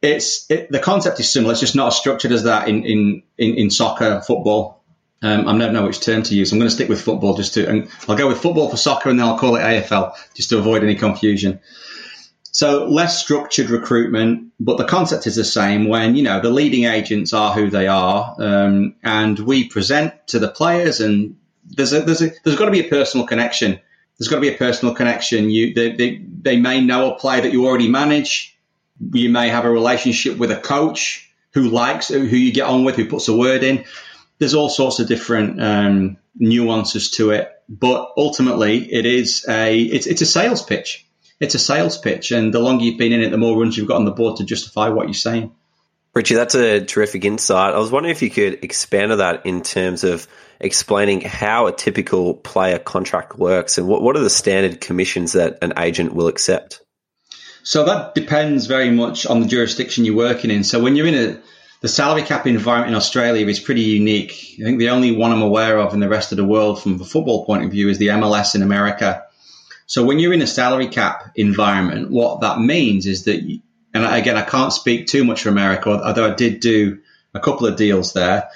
It's 0.00 0.50
it, 0.50 0.70
the 0.70 0.80
concept 0.80 1.20
is 1.20 1.32
similar. 1.32 1.52
It's 1.52 1.60
just 1.60 1.76
not 1.76 1.88
as 1.88 1.96
structured 1.96 2.32
as 2.32 2.44
that 2.44 2.68
in 2.68 2.84
in 2.84 3.22
in, 3.38 3.54
in 3.54 3.70
soccer, 3.70 4.20
football. 4.20 4.82
Um, 5.24 5.46
I 5.46 5.52
never 5.52 5.72
know 5.72 5.86
which 5.86 6.00
term 6.00 6.24
to 6.24 6.34
use. 6.34 6.50
I'm 6.50 6.58
going 6.58 6.68
to 6.68 6.74
stick 6.74 6.88
with 6.88 7.00
football 7.00 7.36
just 7.36 7.54
to, 7.54 7.68
and 7.68 7.88
I'll 8.08 8.16
go 8.16 8.26
with 8.26 8.42
football 8.42 8.68
for 8.68 8.76
soccer 8.76 9.08
and 9.08 9.16
then 9.16 9.24
I'll 9.24 9.38
call 9.38 9.54
it 9.54 9.60
AFL 9.60 10.16
just 10.34 10.48
to 10.48 10.58
avoid 10.58 10.82
any 10.82 10.96
confusion. 10.96 11.60
So 12.52 12.84
less 12.84 13.18
structured 13.18 13.70
recruitment, 13.70 14.52
but 14.60 14.76
the 14.76 14.84
concept 14.84 15.26
is 15.26 15.36
the 15.36 15.44
same 15.44 15.88
when, 15.88 16.16
you 16.16 16.22
know, 16.22 16.40
the 16.40 16.50
leading 16.50 16.84
agents 16.84 17.32
are 17.32 17.54
who 17.54 17.70
they 17.70 17.88
are. 17.88 18.36
Um, 18.38 18.96
and 19.02 19.38
we 19.38 19.68
present 19.68 20.12
to 20.28 20.38
the 20.38 20.48
players 20.48 21.00
and 21.00 21.38
there's 21.64 21.94
a, 21.94 22.02
there's 22.02 22.20
a, 22.20 22.30
there's 22.44 22.58
got 22.58 22.66
to 22.66 22.70
be 22.70 22.86
a 22.86 22.90
personal 22.90 23.26
connection. 23.26 23.80
There's 24.18 24.28
got 24.28 24.36
to 24.36 24.42
be 24.42 24.54
a 24.54 24.58
personal 24.58 24.94
connection. 24.94 25.48
You, 25.48 25.72
they, 25.72 25.92
they, 25.92 26.22
they 26.42 26.60
may 26.60 26.82
know 26.82 27.12
a 27.12 27.18
player 27.18 27.40
that 27.40 27.52
you 27.52 27.66
already 27.66 27.88
manage. 27.88 28.54
You 29.00 29.30
may 29.30 29.48
have 29.48 29.64
a 29.64 29.70
relationship 29.70 30.36
with 30.36 30.50
a 30.50 30.60
coach 30.60 31.32
who 31.54 31.70
likes, 31.70 32.08
who 32.08 32.20
you 32.20 32.52
get 32.52 32.66
on 32.66 32.84
with, 32.84 32.96
who 32.96 33.08
puts 33.08 33.28
a 33.28 33.36
word 33.36 33.62
in. 33.62 33.86
There's 34.38 34.54
all 34.54 34.68
sorts 34.68 34.98
of 34.98 35.08
different, 35.08 35.62
um, 35.62 36.18
nuances 36.34 37.12
to 37.12 37.30
it. 37.30 37.50
But 37.66 38.12
ultimately 38.18 38.92
it 38.92 39.06
is 39.06 39.46
a, 39.48 39.80
it's, 39.80 40.06
it's 40.06 40.20
a 40.20 40.26
sales 40.26 40.60
pitch 40.60 41.06
it's 41.42 41.56
a 41.56 41.58
sales 41.58 41.98
pitch, 41.98 42.30
and 42.30 42.54
the 42.54 42.60
longer 42.60 42.84
you've 42.84 42.98
been 42.98 43.12
in 43.12 43.20
it, 43.20 43.30
the 43.30 43.36
more 43.36 43.58
runs 43.58 43.76
you've 43.76 43.88
got 43.88 43.96
on 43.96 44.04
the 44.04 44.12
board 44.12 44.36
to 44.36 44.44
justify 44.44 44.88
what 44.88 45.08
you're 45.08 45.14
saying. 45.14 45.52
Ritchie, 46.14 46.36
that's 46.36 46.54
a 46.54 46.84
terrific 46.84 47.24
insight. 47.24 47.74
I 47.74 47.78
was 47.78 47.90
wondering 47.90 48.14
if 48.14 48.22
you 48.22 48.30
could 48.30 48.62
expand 48.62 49.10
on 49.10 49.18
that 49.18 49.44
in 49.44 49.62
terms 49.62 50.04
of 50.04 50.28
explaining 50.60 51.22
how 51.22 51.66
a 51.66 51.72
typical 51.72 52.34
player 52.34 52.78
contract 52.78 53.38
works 53.38 53.76
and 53.76 53.88
what, 53.88 54.02
what 54.02 54.16
are 54.16 54.20
the 54.20 54.30
standard 54.30 54.80
commissions 54.80 55.32
that 55.32 55.58
an 55.62 55.72
agent 55.78 56.14
will 56.14 56.28
accept? 56.28 56.80
So 57.64 57.84
that 57.86 58.14
depends 58.14 58.66
very 58.66 58.90
much 58.90 59.26
on 59.26 59.40
the 59.40 59.46
jurisdiction 59.46 60.04
you're 60.04 60.14
working 60.14 60.50
in. 60.50 60.62
So 60.62 60.80
when 60.80 60.94
you're 60.94 61.06
in 61.06 61.14
a 61.14 61.42
the 61.80 61.88
salary 61.88 62.22
cap 62.22 62.46
environment 62.46 62.90
in 62.90 62.96
Australia 62.96 63.44
is 63.48 63.58
pretty 63.58 63.80
unique. 63.80 64.54
I 64.60 64.62
think 64.62 64.78
the 64.78 64.90
only 64.90 65.16
one 65.16 65.32
I'm 65.32 65.42
aware 65.42 65.78
of 65.78 65.92
in 65.92 65.98
the 65.98 66.08
rest 66.08 66.30
of 66.30 66.36
the 66.36 66.44
world 66.44 66.80
from 66.80 67.00
a 67.00 67.04
football 67.04 67.44
point 67.44 67.64
of 67.64 67.72
view 67.72 67.88
is 67.88 67.98
the 67.98 68.06
MLS 68.08 68.54
in 68.54 68.62
America. 68.62 69.24
So 69.92 70.02
when 70.02 70.18
you're 70.18 70.32
in 70.32 70.40
a 70.40 70.46
salary 70.46 70.88
cap 70.88 71.32
environment, 71.34 72.10
what 72.10 72.40
that 72.40 72.58
means 72.58 73.04
is 73.04 73.24
that, 73.24 73.40
and 73.92 74.04
again, 74.06 74.38
I 74.38 74.40
can't 74.40 74.72
speak 74.72 75.06
too 75.06 75.22
much 75.22 75.42
for 75.42 75.50
America, 75.50 75.90
although 75.90 76.32
I 76.32 76.34
did 76.34 76.60
do 76.60 77.00
a 77.34 77.40
couple 77.40 77.66
of 77.66 77.76
deals 77.76 78.14
there, 78.14 78.48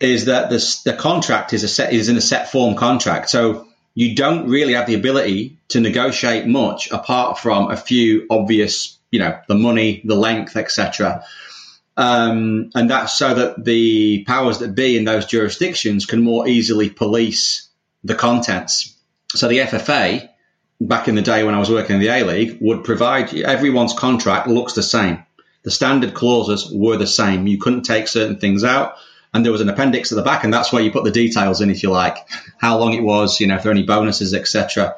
is 0.00 0.24
that 0.24 0.48
the, 0.48 0.80
the 0.86 0.94
contract 0.94 1.52
is 1.52 1.62
a 1.62 1.68
set, 1.68 1.92
is 1.92 2.08
in 2.08 2.16
a 2.16 2.22
set 2.22 2.50
form 2.50 2.74
contract. 2.74 3.28
So 3.28 3.68
you 3.94 4.14
don't 4.16 4.48
really 4.48 4.72
have 4.72 4.86
the 4.86 4.94
ability 4.94 5.58
to 5.68 5.80
negotiate 5.80 6.46
much 6.46 6.90
apart 6.90 7.38
from 7.38 7.70
a 7.70 7.76
few 7.76 8.26
obvious, 8.30 8.98
you 9.10 9.18
know, 9.18 9.38
the 9.46 9.56
money, 9.56 10.00
the 10.06 10.14
length, 10.14 10.56
etc. 10.56 11.22
Um, 11.98 12.70
and 12.74 12.88
that's 12.88 13.12
so 13.12 13.34
that 13.34 13.62
the 13.62 14.24
powers 14.24 14.60
that 14.60 14.74
be 14.74 14.96
in 14.96 15.04
those 15.04 15.26
jurisdictions 15.26 16.06
can 16.06 16.22
more 16.22 16.48
easily 16.48 16.88
police 16.88 17.68
the 18.04 18.14
contents. 18.14 18.96
So 19.34 19.48
the 19.48 19.58
FFA 19.58 20.28
back 20.80 21.08
in 21.08 21.14
the 21.14 21.22
day 21.22 21.44
when 21.44 21.54
I 21.54 21.58
was 21.58 21.70
working 21.70 21.96
in 21.96 22.02
the 22.02 22.08
A 22.08 22.24
League 22.24 22.58
would 22.60 22.84
provide 22.84 23.34
everyone's 23.34 23.92
contract 23.92 24.48
looks 24.48 24.72
the 24.72 24.82
same. 24.82 25.24
The 25.62 25.70
standard 25.70 26.14
clauses 26.14 26.70
were 26.72 26.96
the 26.96 27.06
same. 27.06 27.46
You 27.46 27.58
couldn't 27.58 27.82
take 27.82 28.08
certain 28.08 28.38
things 28.38 28.64
out. 28.64 28.94
And 29.32 29.44
there 29.44 29.52
was 29.52 29.60
an 29.60 29.68
appendix 29.68 30.10
at 30.10 30.16
the 30.16 30.22
back, 30.22 30.42
and 30.42 30.52
that's 30.52 30.72
where 30.72 30.82
you 30.82 30.90
put 30.90 31.04
the 31.04 31.12
details 31.12 31.60
in, 31.60 31.70
if 31.70 31.84
you 31.84 31.90
like, 31.90 32.16
how 32.58 32.78
long 32.78 32.94
it 32.94 33.02
was, 33.02 33.38
you 33.38 33.46
know, 33.46 33.56
if 33.56 33.62
there 33.62 33.70
are 33.70 33.74
any 33.74 33.84
bonuses, 33.84 34.34
etc. 34.34 34.96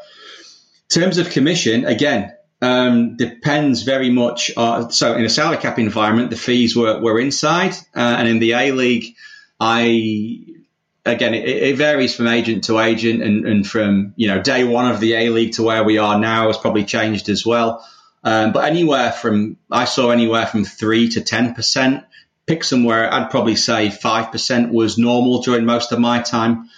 Terms 0.88 1.18
of 1.18 1.30
commission, 1.30 1.84
again, 1.84 2.34
um, 2.62 3.16
depends 3.16 3.82
very 3.82 4.08
much. 4.08 4.50
Uh, 4.56 4.88
so 4.88 5.16
in 5.16 5.24
a 5.24 5.28
salary 5.28 5.58
cap 5.58 5.78
environment, 5.78 6.30
the 6.30 6.36
fees 6.36 6.74
were, 6.74 6.98
were 7.00 7.20
inside, 7.20 7.74
uh, 7.94 8.16
and 8.18 8.26
in 8.26 8.38
the 8.38 8.52
A 8.52 8.72
League, 8.72 9.16
I 9.60 10.51
again, 11.04 11.34
it, 11.34 11.48
it, 11.48 11.76
varies 11.76 12.14
from 12.14 12.28
agent 12.28 12.64
to 12.64 12.78
agent, 12.78 13.22
and, 13.22 13.46
and, 13.46 13.66
from 13.66 14.14
you 14.16 14.28
know 14.28 14.40
day 14.40 14.64
one 14.64 14.90
of 14.90 15.00
the 15.00 15.14
A 15.14 15.28
League 15.30 15.54
to 15.54 15.62
where 15.62 15.84
we 15.84 15.98
are 15.98 16.18
now 16.18 16.46
has 16.46 16.58
probably 16.58 16.84
changed 16.84 17.28
as 17.28 17.44
well. 17.44 17.86
Um, 18.24 18.52
but 18.52 18.64
anywhere 18.64 19.10
from 19.12 19.56
I 19.70 19.84
saw 19.84 20.10
anywhere 20.10 20.46
from 20.46 20.64
three 20.64 21.08
to 21.10 21.20
ten 21.20 21.54
percent. 21.54 22.04
Pick 22.46 22.64
somewhere, 22.64 23.12
I'd 23.12 23.30
probably 23.30 23.56
say 23.56 23.90
five 23.90 24.32
percent 24.32 24.72
was 24.72 24.98
normal 24.98 25.42
during 25.42 25.64
most 25.64 25.92
of 25.92 25.98
my 25.98 26.22
time 26.22 26.68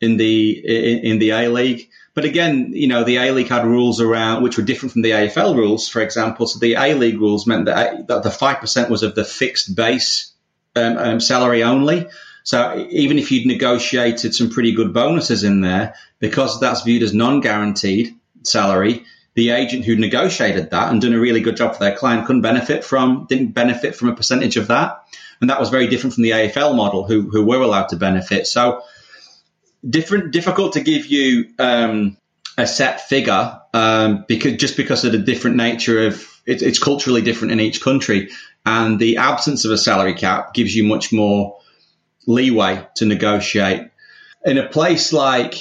in 0.00 0.16
the 0.16 0.50
in, 0.50 1.12
in 1.12 1.18
the 1.18 1.30
A 1.30 1.48
League. 1.48 1.88
But 2.14 2.26
again, 2.26 2.72
you 2.74 2.88
know, 2.88 3.04
the 3.04 3.16
A 3.16 3.30
League 3.30 3.48
had 3.48 3.64
rules 3.64 4.00
around 4.00 4.42
which 4.42 4.58
were 4.58 4.64
different 4.64 4.92
from 4.92 5.02
the 5.02 5.12
AFL 5.12 5.56
rules, 5.56 5.88
for 5.88 6.02
example. 6.02 6.46
So 6.46 6.58
the 6.58 6.74
A 6.74 6.94
League 6.94 7.18
rules 7.18 7.46
meant 7.46 7.66
that, 7.66 8.06
that 8.08 8.22
the 8.22 8.30
five 8.30 8.60
percent 8.60 8.90
was 8.90 9.02
of 9.02 9.14
the 9.14 9.24
fixed 9.24 9.74
base 9.74 10.32
um, 10.76 10.98
um, 10.98 11.20
salary 11.20 11.62
only. 11.62 12.08
So 12.44 12.86
even 12.90 13.18
if 13.18 13.30
you'd 13.30 13.46
negotiated 13.46 14.34
some 14.34 14.50
pretty 14.50 14.72
good 14.72 14.92
bonuses 14.92 15.44
in 15.44 15.60
there, 15.60 15.94
because 16.18 16.60
that's 16.60 16.82
viewed 16.82 17.02
as 17.02 17.14
non-guaranteed 17.14 18.14
salary, 18.42 19.04
the 19.34 19.50
agent 19.50 19.84
who 19.84 19.96
negotiated 19.96 20.70
that 20.70 20.90
and 20.90 21.00
done 21.00 21.14
a 21.14 21.20
really 21.20 21.40
good 21.40 21.56
job 21.56 21.74
for 21.74 21.80
their 21.80 21.96
client 21.96 22.26
couldn't 22.26 22.42
benefit 22.42 22.84
from, 22.84 23.26
didn't 23.28 23.52
benefit 23.52 23.96
from 23.96 24.08
a 24.08 24.16
percentage 24.16 24.56
of 24.56 24.68
that. 24.68 25.04
And 25.40 25.50
that 25.50 25.58
was 25.58 25.70
very 25.70 25.86
different 25.88 26.14
from 26.14 26.22
the 26.22 26.30
AFL 26.30 26.76
model, 26.76 27.04
who, 27.04 27.22
who 27.22 27.44
were 27.44 27.62
allowed 27.62 27.88
to 27.88 27.96
benefit. 27.96 28.46
So 28.46 28.82
different, 29.88 30.32
difficult 30.32 30.74
to 30.74 30.80
give 30.80 31.06
you 31.06 31.48
um, 31.58 32.16
a 32.58 32.66
set 32.66 33.08
figure 33.08 33.60
um, 33.74 34.24
because 34.28 34.54
just 34.54 34.76
because 34.76 35.04
of 35.04 35.12
the 35.12 35.18
different 35.18 35.56
nature 35.56 36.06
of 36.06 36.28
it, 36.44 36.62
it's 36.62 36.78
culturally 36.78 37.22
different 37.22 37.52
in 37.52 37.60
each 37.60 37.80
country, 37.80 38.30
and 38.66 38.98
the 38.98 39.18
absence 39.18 39.64
of 39.64 39.70
a 39.70 39.78
salary 39.78 40.14
cap 40.14 40.54
gives 40.54 40.74
you 40.74 40.84
much 40.84 41.12
more 41.12 41.58
leeway 42.26 42.86
to 42.96 43.04
negotiate. 43.04 43.88
In 44.44 44.58
a 44.58 44.68
place 44.68 45.12
like 45.12 45.54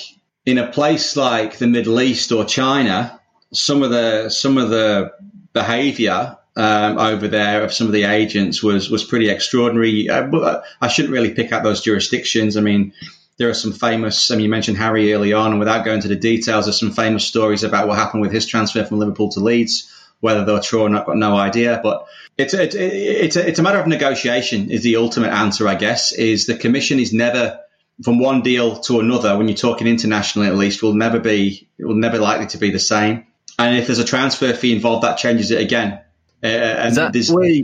in 0.45 0.57
a 0.57 0.71
place 0.71 1.15
like 1.15 1.57
the 1.57 1.67
Middle 1.67 2.01
East 2.01 2.31
or 2.31 2.45
China, 2.45 3.19
some 3.53 3.83
of 3.83 3.91
the 3.91 4.29
some 4.29 4.57
of 4.57 4.69
the 4.69 5.11
behaviour 5.53 6.37
um, 6.55 6.97
over 6.97 7.27
there 7.27 7.63
of 7.63 7.73
some 7.73 7.87
of 7.87 7.93
the 7.93 8.03
agents 8.03 8.63
was 8.63 8.89
was 8.89 9.03
pretty 9.03 9.29
extraordinary. 9.29 10.09
Uh, 10.09 10.61
I 10.81 10.87
shouldn't 10.87 11.13
really 11.13 11.33
pick 11.33 11.51
out 11.51 11.63
those 11.63 11.81
jurisdictions. 11.81 12.57
I 12.57 12.61
mean, 12.61 12.93
there 13.37 13.49
are 13.49 13.53
some 13.53 13.71
famous. 13.73 14.31
I 14.31 14.35
mean, 14.35 14.45
you 14.45 14.49
mentioned 14.49 14.77
Harry 14.77 15.13
early 15.13 15.33
on, 15.33 15.51
and 15.51 15.59
without 15.59 15.85
going 15.85 15.97
into 15.97 16.07
the 16.07 16.15
details, 16.15 16.65
there's 16.65 16.79
some 16.79 16.91
famous 16.91 17.25
stories 17.25 17.63
about 17.63 17.87
what 17.87 17.97
happened 17.97 18.21
with 18.21 18.31
his 18.31 18.45
transfer 18.45 18.83
from 18.83 18.99
Liverpool 18.99 19.29
to 19.29 19.39
Leeds. 19.39 19.90
Whether 20.21 20.45
they're 20.45 20.61
true 20.61 20.83
or 20.83 20.89
not, 20.89 21.01
I've 21.01 21.07
got 21.07 21.17
no 21.17 21.35
idea. 21.35 21.79
But 21.83 22.05
it's 22.37 22.53
a, 22.53 22.63
it's 22.63 23.35
a, 23.35 23.47
it's 23.47 23.59
a 23.59 23.63
matter 23.63 23.79
of 23.79 23.87
negotiation. 23.87 24.71
Is 24.71 24.83
the 24.83 24.95
ultimate 24.95 25.31
answer, 25.31 25.67
I 25.67 25.75
guess. 25.75 26.13
Is 26.13 26.45
the 26.45 26.55
commission 26.55 26.99
is 26.99 27.11
never 27.11 27.59
from 28.03 28.19
one 28.19 28.41
deal 28.41 28.77
to 28.81 28.99
another. 28.99 29.37
When 29.37 29.47
you're 29.47 29.57
talking 29.57 29.87
internationally, 29.87 30.47
at 30.47 30.55
least, 30.55 30.81
will 30.81 30.93
never 30.93 31.19
be 31.19 31.69
it 31.77 31.85
will 31.85 31.95
never 31.95 32.17
likely 32.17 32.47
to 32.47 32.57
be 32.57 32.71
the 32.71 32.79
same. 32.79 33.25
And 33.59 33.77
if 33.77 33.87
there's 33.87 33.99
a 33.99 34.05
transfer 34.05 34.53
fee 34.53 34.73
involved, 34.73 35.03
that 35.03 35.17
changes 35.17 35.51
it 35.51 35.61
again. 35.61 35.99
Uh, 36.43 36.47
and 36.47 37.15
is 37.15 37.27
that 37.27 37.35
where, 37.35 37.61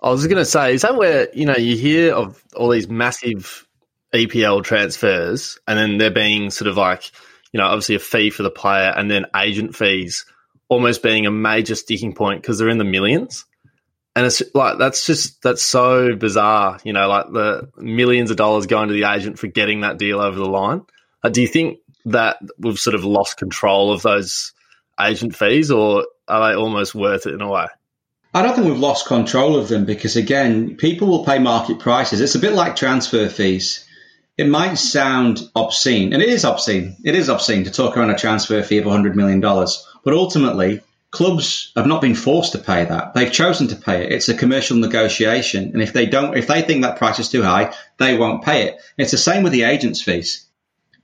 I 0.00 0.10
was 0.10 0.26
going 0.26 0.36
to 0.36 0.44
say, 0.44 0.74
is 0.74 0.82
that 0.82 0.96
where 0.96 1.28
you 1.34 1.46
know 1.46 1.56
you 1.56 1.76
hear 1.76 2.14
of 2.14 2.42
all 2.54 2.70
these 2.70 2.88
massive 2.88 3.66
EPL 4.14 4.62
transfers, 4.62 5.58
and 5.66 5.78
then 5.78 5.98
there 5.98 6.10
being 6.10 6.50
sort 6.50 6.68
of 6.68 6.76
like, 6.76 7.10
you 7.52 7.58
know, 7.58 7.66
obviously 7.66 7.96
a 7.96 8.00
fee 8.00 8.30
for 8.30 8.42
the 8.42 8.50
player, 8.50 8.92
and 8.96 9.10
then 9.10 9.26
agent 9.34 9.74
fees 9.74 10.24
almost 10.68 11.02
being 11.02 11.26
a 11.26 11.30
major 11.30 11.74
sticking 11.74 12.14
point 12.14 12.42
because 12.42 12.58
they're 12.58 12.68
in 12.68 12.78
the 12.78 12.84
millions. 12.84 13.44
And 14.14 14.24
it's 14.24 14.42
like 14.54 14.78
that's 14.78 15.04
just 15.04 15.42
that's 15.42 15.62
so 15.62 16.16
bizarre, 16.16 16.78
you 16.84 16.92
know, 16.92 17.06
like 17.06 17.26
the 17.32 17.68
millions 17.76 18.30
of 18.30 18.38
dollars 18.38 18.66
going 18.66 18.88
to 18.88 18.94
the 18.94 19.04
agent 19.04 19.38
for 19.38 19.46
getting 19.46 19.82
that 19.82 19.98
deal 19.98 20.20
over 20.20 20.38
the 20.38 20.46
line. 20.46 20.82
Uh, 21.22 21.28
do 21.28 21.42
you 21.42 21.48
think 21.48 21.78
that 22.06 22.38
we've 22.58 22.78
sort 22.78 22.94
of 22.94 23.04
lost 23.04 23.36
control 23.36 23.92
of 23.92 24.00
those 24.02 24.52
agent 24.98 25.36
fees, 25.36 25.70
or 25.70 26.06
are 26.28 26.48
they 26.48 26.56
almost 26.56 26.94
worth 26.94 27.26
it 27.26 27.34
in 27.34 27.42
a 27.42 27.48
way? 27.48 27.66
I 28.32 28.42
don't 28.42 28.54
think 28.54 28.66
we've 28.66 28.78
lost 28.78 29.06
control 29.06 29.56
of 29.56 29.68
them 29.68 29.84
because, 29.84 30.16
again, 30.16 30.76
people 30.76 31.08
will 31.08 31.24
pay 31.24 31.38
market 31.38 31.78
prices. 31.78 32.20
It's 32.20 32.34
a 32.34 32.38
bit 32.38 32.52
like 32.52 32.76
transfer 32.76 33.28
fees 33.28 33.86
it 34.36 34.48
might 34.48 34.74
sound 34.74 35.40
obscene, 35.54 36.12
and 36.12 36.22
it 36.22 36.28
is 36.28 36.44
obscene. 36.44 36.96
It 37.04 37.14
is 37.14 37.30
obscene 37.30 37.64
to 37.64 37.70
talk 37.70 37.96
around 37.96 38.10
a 38.10 38.18
transfer 38.18 38.62
fee 38.62 38.78
of 38.78 38.84
$100 38.84 39.14
million. 39.14 39.40
But 40.06 40.14
ultimately, 40.14 40.82
clubs 41.10 41.72
have 41.74 41.88
not 41.88 42.00
been 42.00 42.14
forced 42.14 42.52
to 42.52 42.58
pay 42.58 42.84
that. 42.84 43.12
They've 43.12 43.32
chosen 43.32 43.66
to 43.68 43.74
pay 43.74 44.04
it. 44.04 44.12
It's 44.12 44.28
a 44.28 44.34
commercial 44.34 44.76
negotiation. 44.76 45.72
And 45.72 45.82
if 45.82 45.92
they 45.92 46.06
don't, 46.06 46.36
if 46.36 46.46
they 46.46 46.62
think 46.62 46.82
that 46.82 46.96
price 46.96 47.18
is 47.18 47.28
too 47.28 47.42
high, 47.42 47.74
they 47.98 48.16
won't 48.16 48.44
pay 48.44 48.68
it. 48.68 48.78
It's 48.96 49.10
the 49.10 49.18
same 49.18 49.42
with 49.42 49.52
the 49.52 49.64
agents' 49.64 50.00
fees. 50.00 50.46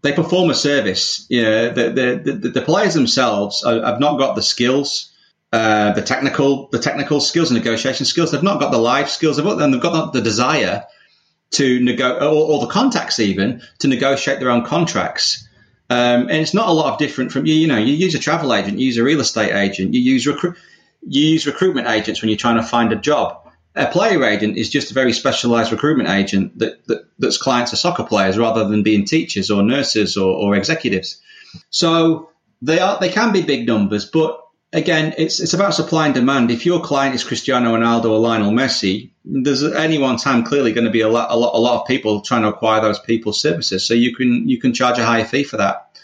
They 0.03 0.13
perform 0.13 0.51
a 0.51 0.55
service. 0.55 1.27
You 1.29 1.43
know, 1.43 1.71
the, 1.71 1.91
the, 1.91 2.33
the, 2.33 2.49
the 2.51 2.63
players 2.63 2.95
themselves 2.95 3.65
have 3.65 3.99
not 3.99 4.19
got 4.21 4.37
the 4.37 4.43
skills 4.43 5.09
uh, 5.53 5.93
the 5.93 6.03
technical 6.03 6.69
the 6.69 6.79
technical 6.79 7.21
skills 7.21 7.51
and 7.51 7.59
negotiation 7.59 8.07
skills. 8.07 8.31
They've 8.31 8.43
not 8.43 8.61
got 8.61 8.71
the 8.71 8.79
life 8.79 9.09
skills. 9.09 9.37
They've 9.37 9.45
got, 9.45 9.61
and 9.61 9.75
they've 9.75 9.83
got 9.83 10.13
the 10.13 10.23
desire 10.23 10.85
to 11.51 11.81
negotiate, 11.85 12.23
or, 12.23 12.55
or, 12.55 12.61
the 12.61 12.69
contacts 12.69 13.19
even 13.19 13.61
to 13.81 13.89
negotiate 13.89 14.41
their 14.41 14.51
own 14.51 14.65
contracts. 14.65 15.47
Um, 15.93 16.23
and 16.23 16.39
it's 16.39 16.55
not 16.55 16.69
a 16.69 16.73
lot 16.73 16.91
of 16.91 16.99
different 16.99 17.33
from 17.33 17.45
you. 17.45 17.55
You 17.55 17.67
know, 17.67 17.77
you 17.77 17.93
use 17.93 18.15
a 18.15 18.19
travel 18.19 18.55
agent, 18.55 18.79
you 18.79 18.87
use 18.87 18.97
a 18.97 19.03
real 19.03 19.21
estate 19.21 19.53
agent, 19.53 19.93
you 19.93 20.01
use 20.01 20.27
recruit, 20.27 20.57
you 21.07 21.27
use 21.27 21.47
recruitment 21.47 21.87
agents 21.87 22.23
when 22.23 22.31
you're 22.31 22.39
trying 22.39 22.57
to 22.57 22.63
find 22.63 22.93
a 22.93 22.97
job. 22.97 23.53
A 23.75 23.87
player 23.87 24.25
agent 24.25 24.57
is 24.57 24.71
just 24.71 24.91
a 24.91 24.95
very 24.95 25.13
specialized 25.13 25.71
recruitment 25.71 26.09
agent 26.09 26.59
that, 26.61 26.87
that 26.87 27.05
that's 27.19 27.37
clients 27.37 27.75
are 27.75 27.77
soccer 27.77 28.05
players 28.05 28.39
rather 28.39 28.67
than 28.67 28.83
being 28.83 29.05
teachers 29.05 29.51
or 29.51 29.63
nurses 29.63 30.17
or, 30.17 30.35
or 30.35 30.57
executives. 30.57 31.21
So 31.69 32.31
they 32.63 32.79
are 32.79 32.99
they 32.99 33.11
can 33.11 33.33
be 33.33 33.43
big 33.43 33.67
numbers, 33.67 34.07
but 34.07 34.42
again, 34.73 35.15
it's 35.19 35.41
it's 35.41 35.55
about 35.55 35.75
supply 35.75 36.07
and 36.07 36.15
demand. 36.15 36.51
If 36.51 36.67
your 36.67 36.81
client 36.81 37.15
is 37.15 37.25
Cristiano 37.25 37.77
Ronaldo 37.77 38.07
or 38.07 38.19
Lionel 38.19 38.53
Messi, 38.53 39.11
there's 39.25 39.63
at 39.63 39.77
any 39.77 39.99
one 39.99 40.17
time 40.17 40.45
clearly 40.45 40.73
going 40.73 40.87
to 40.87 40.91
be 40.91 41.03
a 41.03 41.09
lot, 41.09 41.31
a 41.31 41.37
lot, 41.37 41.55
a 41.55 41.59
lot 41.59 41.81
of 41.81 41.87
people 41.87 42.23
trying 42.23 42.43
to 42.43 42.49
acquire 42.49 42.81
those 42.81 42.99
people's 42.99 43.41
services. 43.41 43.87
So 43.87 43.95
you 43.95 44.15
can 44.15 44.49
you 44.49 44.59
can 44.59 44.73
charge 44.73 44.99
a 44.99 45.05
higher 45.05 45.25
fee 45.25 45.45
for 45.45 45.59
that. 45.59 45.99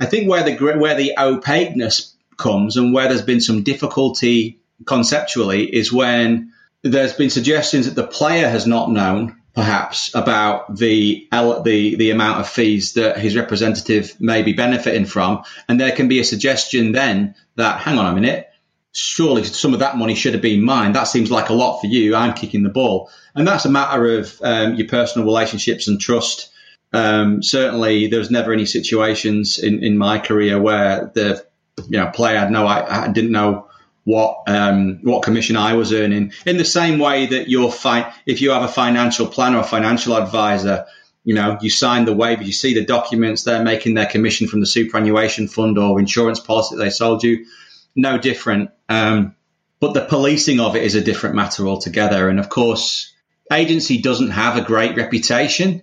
I 0.00 0.06
think 0.06 0.28
where 0.28 0.42
the 0.42 0.56
where 0.56 0.94
the 0.94 1.14
opaqueness 1.18 2.14
comes 2.36 2.76
and 2.76 2.92
where 2.92 3.08
there's 3.08 3.22
been 3.22 3.40
some 3.40 3.62
difficulty 3.62 4.58
conceptually 4.84 5.64
is 5.64 5.92
when 5.92 6.52
there's 6.82 7.12
been 7.12 7.30
suggestions 7.30 7.86
that 7.86 7.94
the 7.94 8.06
player 8.06 8.48
has 8.48 8.66
not 8.66 8.90
known 8.90 9.41
perhaps 9.54 10.14
about 10.14 10.76
the 10.76 11.28
the 11.30 11.94
the 11.96 12.10
amount 12.10 12.40
of 12.40 12.48
fees 12.48 12.94
that 12.94 13.18
his 13.18 13.36
representative 13.36 14.14
may 14.20 14.42
be 14.42 14.52
benefiting 14.52 15.04
from, 15.04 15.42
and 15.68 15.80
there 15.80 15.92
can 15.92 16.08
be 16.08 16.20
a 16.20 16.24
suggestion 16.24 16.92
then 16.92 17.34
that 17.56 17.80
hang 17.80 17.98
on 17.98 18.06
a 18.06 18.14
minute, 18.14 18.48
surely 18.92 19.44
some 19.44 19.74
of 19.74 19.80
that 19.80 19.96
money 19.96 20.14
should 20.14 20.32
have 20.32 20.42
been 20.42 20.62
mine. 20.62 20.92
That 20.92 21.04
seems 21.04 21.30
like 21.30 21.48
a 21.48 21.54
lot 21.54 21.80
for 21.80 21.86
you. 21.86 22.14
I'm 22.14 22.34
kicking 22.34 22.62
the 22.62 22.70
ball, 22.70 23.10
and 23.34 23.46
that's 23.46 23.64
a 23.64 23.70
matter 23.70 24.18
of 24.18 24.40
um, 24.42 24.74
your 24.74 24.88
personal 24.88 25.26
relationships 25.26 25.88
and 25.88 26.00
trust. 26.00 26.50
Um, 26.94 27.42
certainly, 27.42 28.06
there 28.06 28.18
was 28.18 28.30
never 28.30 28.52
any 28.52 28.66
situations 28.66 29.58
in, 29.58 29.82
in 29.82 29.98
my 29.98 30.18
career 30.18 30.60
where 30.60 31.10
the 31.14 31.44
you 31.88 31.98
know 31.98 32.10
player 32.10 32.38
had 32.38 32.50
no 32.50 32.66
I, 32.66 33.04
I 33.04 33.08
didn't 33.08 33.32
know 33.32 33.68
what 34.04 34.42
um, 34.46 34.98
what 35.02 35.22
commission 35.22 35.56
I 35.56 35.74
was 35.74 35.92
earning. 35.92 36.32
In 36.44 36.56
the 36.56 36.64
same 36.64 36.98
way 36.98 37.26
that 37.26 37.48
you're 37.48 37.70
fi- 37.70 38.12
if 38.26 38.40
you 38.40 38.50
have 38.50 38.62
a 38.62 38.68
financial 38.68 39.26
planner 39.26 39.58
or 39.58 39.64
financial 39.64 40.16
advisor, 40.16 40.86
you 41.24 41.34
know, 41.34 41.58
you 41.60 41.70
sign 41.70 42.04
the 42.04 42.14
waiver, 42.14 42.42
you 42.42 42.52
see 42.52 42.74
the 42.74 42.84
documents, 42.84 43.44
they're 43.44 43.62
making 43.62 43.94
their 43.94 44.06
commission 44.06 44.48
from 44.48 44.60
the 44.60 44.66
superannuation 44.66 45.46
fund 45.46 45.78
or 45.78 46.00
insurance 46.00 46.40
policy 46.40 46.76
they 46.76 46.90
sold 46.90 47.22
you. 47.22 47.46
No 47.94 48.18
different. 48.18 48.70
Um, 48.88 49.36
but 49.78 49.94
the 49.94 50.04
policing 50.04 50.60
of 50.60 50.76
it 50.76 50.82
is 50.82 50.94
a 50.94 51.00
different 51.00 51.36
matter 51.36 51.66
altogether. 51.66 52.28
And 52.28 52.40
of 52.40 52.48
course, 52.48 53.12
agency 53.52 54.00
doesn't 54.00 54.30
have 54.30 54.56
a 54.56 54.62
great 54.62 54.96
reputation 54.96 55.82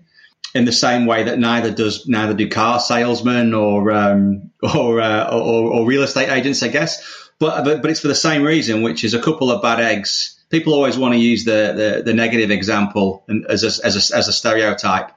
in 0.55 0.65
the 0.65 0.71
same 0.71 1.05
way 1.05 1.23
that 1.23 1.37
neither 1.37 1.71
does 1.71 2.07
neither 2.07 2.33
do 2.33 2.49
car 2.49 2.79
salesmen 2.79 3.53
or 3.53 3.91
um, 3.91 4.51
or, 4.63 4.99
uh, 4.99 5.29
or, 5.31 5.73
or 5.73 5.85
real 5.85 6.03
estate 6.03 6.29
agents, 6.29 6.63
I 6.63 6.69
guess. 6.69 7.28
But, 7.39 7.63
but 7.63 7.81
but 7.81 7.91
it's 7.91 8.01
for 8.01 8.07
the 8.07 8.15
same 8.15 8.43
reason, 8.43 8.81
which 8.81 9.03
is 9.03 9.13
a 9.13 9.21
couple 9.21 9.51
of 9.51 9.61
bad 9.61 9.79
eggs. 9.79 10.37
People 10.49 10.73
always 10.73 10.97
want 10.97 11.13
to 11.13 11.19
use 11.19 11.45
the 11.45 11.73
the, 11.97 12.03
the 12.03 12.13
negative 12.13 12.51
example 12.51 13.23
and 13.27 13.45
as 13.45 13.63
a, 13.63 13.85
as 13.85 14.11
a, 14.11 14.17
as 14.17 14.27
a 14.27 14.33
stereotype, 14.33 15.11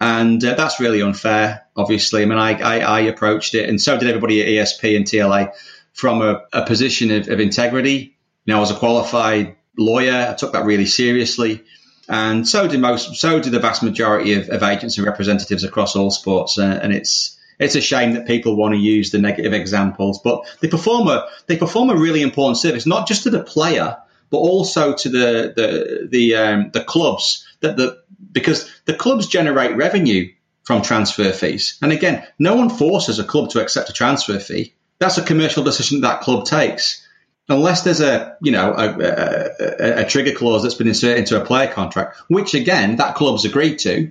and 0.00 0.42
uh, 0.44 0.54
that's 0.54 0.80
really 0.80 1.02
unfair. 1.02 1.66
Obviously, 1.76 2.22
I 2.22 2.24
mean, 2.24 2.38
I, 2.38 2.52
I, 2.58 2.78
I 2.78 3.00
approached 3.00 3.54
it, 3.54 3.68
and 3.68 3.80
so 3.80 3.98
did 3.98 4.08
everybody 4.08 4.40
at 4.40 4.48
ESP 4.66 4.96
and 4.96 5.04
TLA 5.04 5.52
from 5.92 6.22
a, 6.22 6.42
a 6.52 6.64
position 6.64 7.10
of, 7.10 7.28
of 7.28 7.38
integrity. 7.40 8.16
You 8.44 8.52
know, 8.52 8.56
I 8.56 8.60
was 8.60 8.70
a 8.70 8.76
qualified 8.76 9.56
lawyer. 9.76 10.28
I 10.30 10.34
took 10.34 10.52
that 10.54 10.64
really 10.64 10.86
seriously 10.86 11.64
and 12.08 12.46
so 12.46 12.68
did 12.68 12.80
most, 12.80 13.16
so 13.16 13.40
did 13.40 13.52
the 13.52 13.58
vast 13.60 13.82
majority 13.82 14.34
of, 14.34 14.48
of 14.48 14.62
agents 14.62 14.98
and 14.98 15.06
representatives 15.06 15.64
across 15.64 15.96
all 15.96 16.10
sports. 16.10 16.58
Uh, 16.58 16.78
and 16.82 16.92
it's 16.92 17.38
it's 17.62 17.76
a 17.76 17.80
shame 17.80 18.14
that 18.14 18.26
people 18.26 18.56
want 18.56 18.74
to 18.74 18.80
use 18.80 19.10
the 19.10 19.18
negative 19.18 19.52
examples, 19.52 20.20
but 20.20 20.44
they 20.60 20.68
perform 20.68 21.08
a 21.08 21.28
they 21.46 21.56
perform 21.56 21.90
a 21.90 21.96
really 21.96 22.22
important 22.22 22.58
service, 22.58 22.86
not 22.86 23.06
just 23.06 23.22
to 23.22 23.30
the 23.30 23.42
player, 23.42 23.98
but 24.30 24.38
also 24.38 24.94
to 24.94 25.08
the 25.08 25.52
the 25.54 26.08
the 26.10 26.34
um, 26.34 26.70
the 26.72 26.82
clubs 26.82 27.46
that 27.60 27.76
the 27.76 28.02
because 28.32 28.70
the 28.84 28.94
clubs 28.94 29.26
generate 29.26 29.76
revenue 29.76 30.32
from 30.64 30.82
transfer 30.82 31.32
fees. 31.32 31.78
And 31.82 31.92
again, 31.92 32.26
no 32.38 32.54
one 32.54 32.70
forces 32.70 33.18
a 33.18 33.24
club 33.24 33.50
to 33.50 33.60
accept 33.60 33.90
a 33.90 33.92
transfer 33.92 34.38
fee. 34.38 34.74
That's 34.98 35.18
a 35.18 35.22
commercial 35.24 35.64
decision 35.64 36.02
that 36.02 36.20
club 36.20 36.44
takes. 36.44 37.06
Unless 37.48 37.82
there's 37.82 38.00
a 38.00 38.36
you 38.40 38.52
know 38.52 38.72
a, 38.72 38.88
a, 38.98 40.02
a 40.02 40.04
trigger 40.04 40.32
clause 40.32 40.62
that's 40.62 40.74
been 40.74 40.88
inserted 40.88 41.18
into 41.18 41.40
a 41.40 41.44
player 41.44 41.72
contract, 41.72 42.16
which 42.28 42.54
again 42.54 42.96
that 42.96 43.14
club's 43.14 43.44
agreed 43.44 43.78
to. 43.80 44.10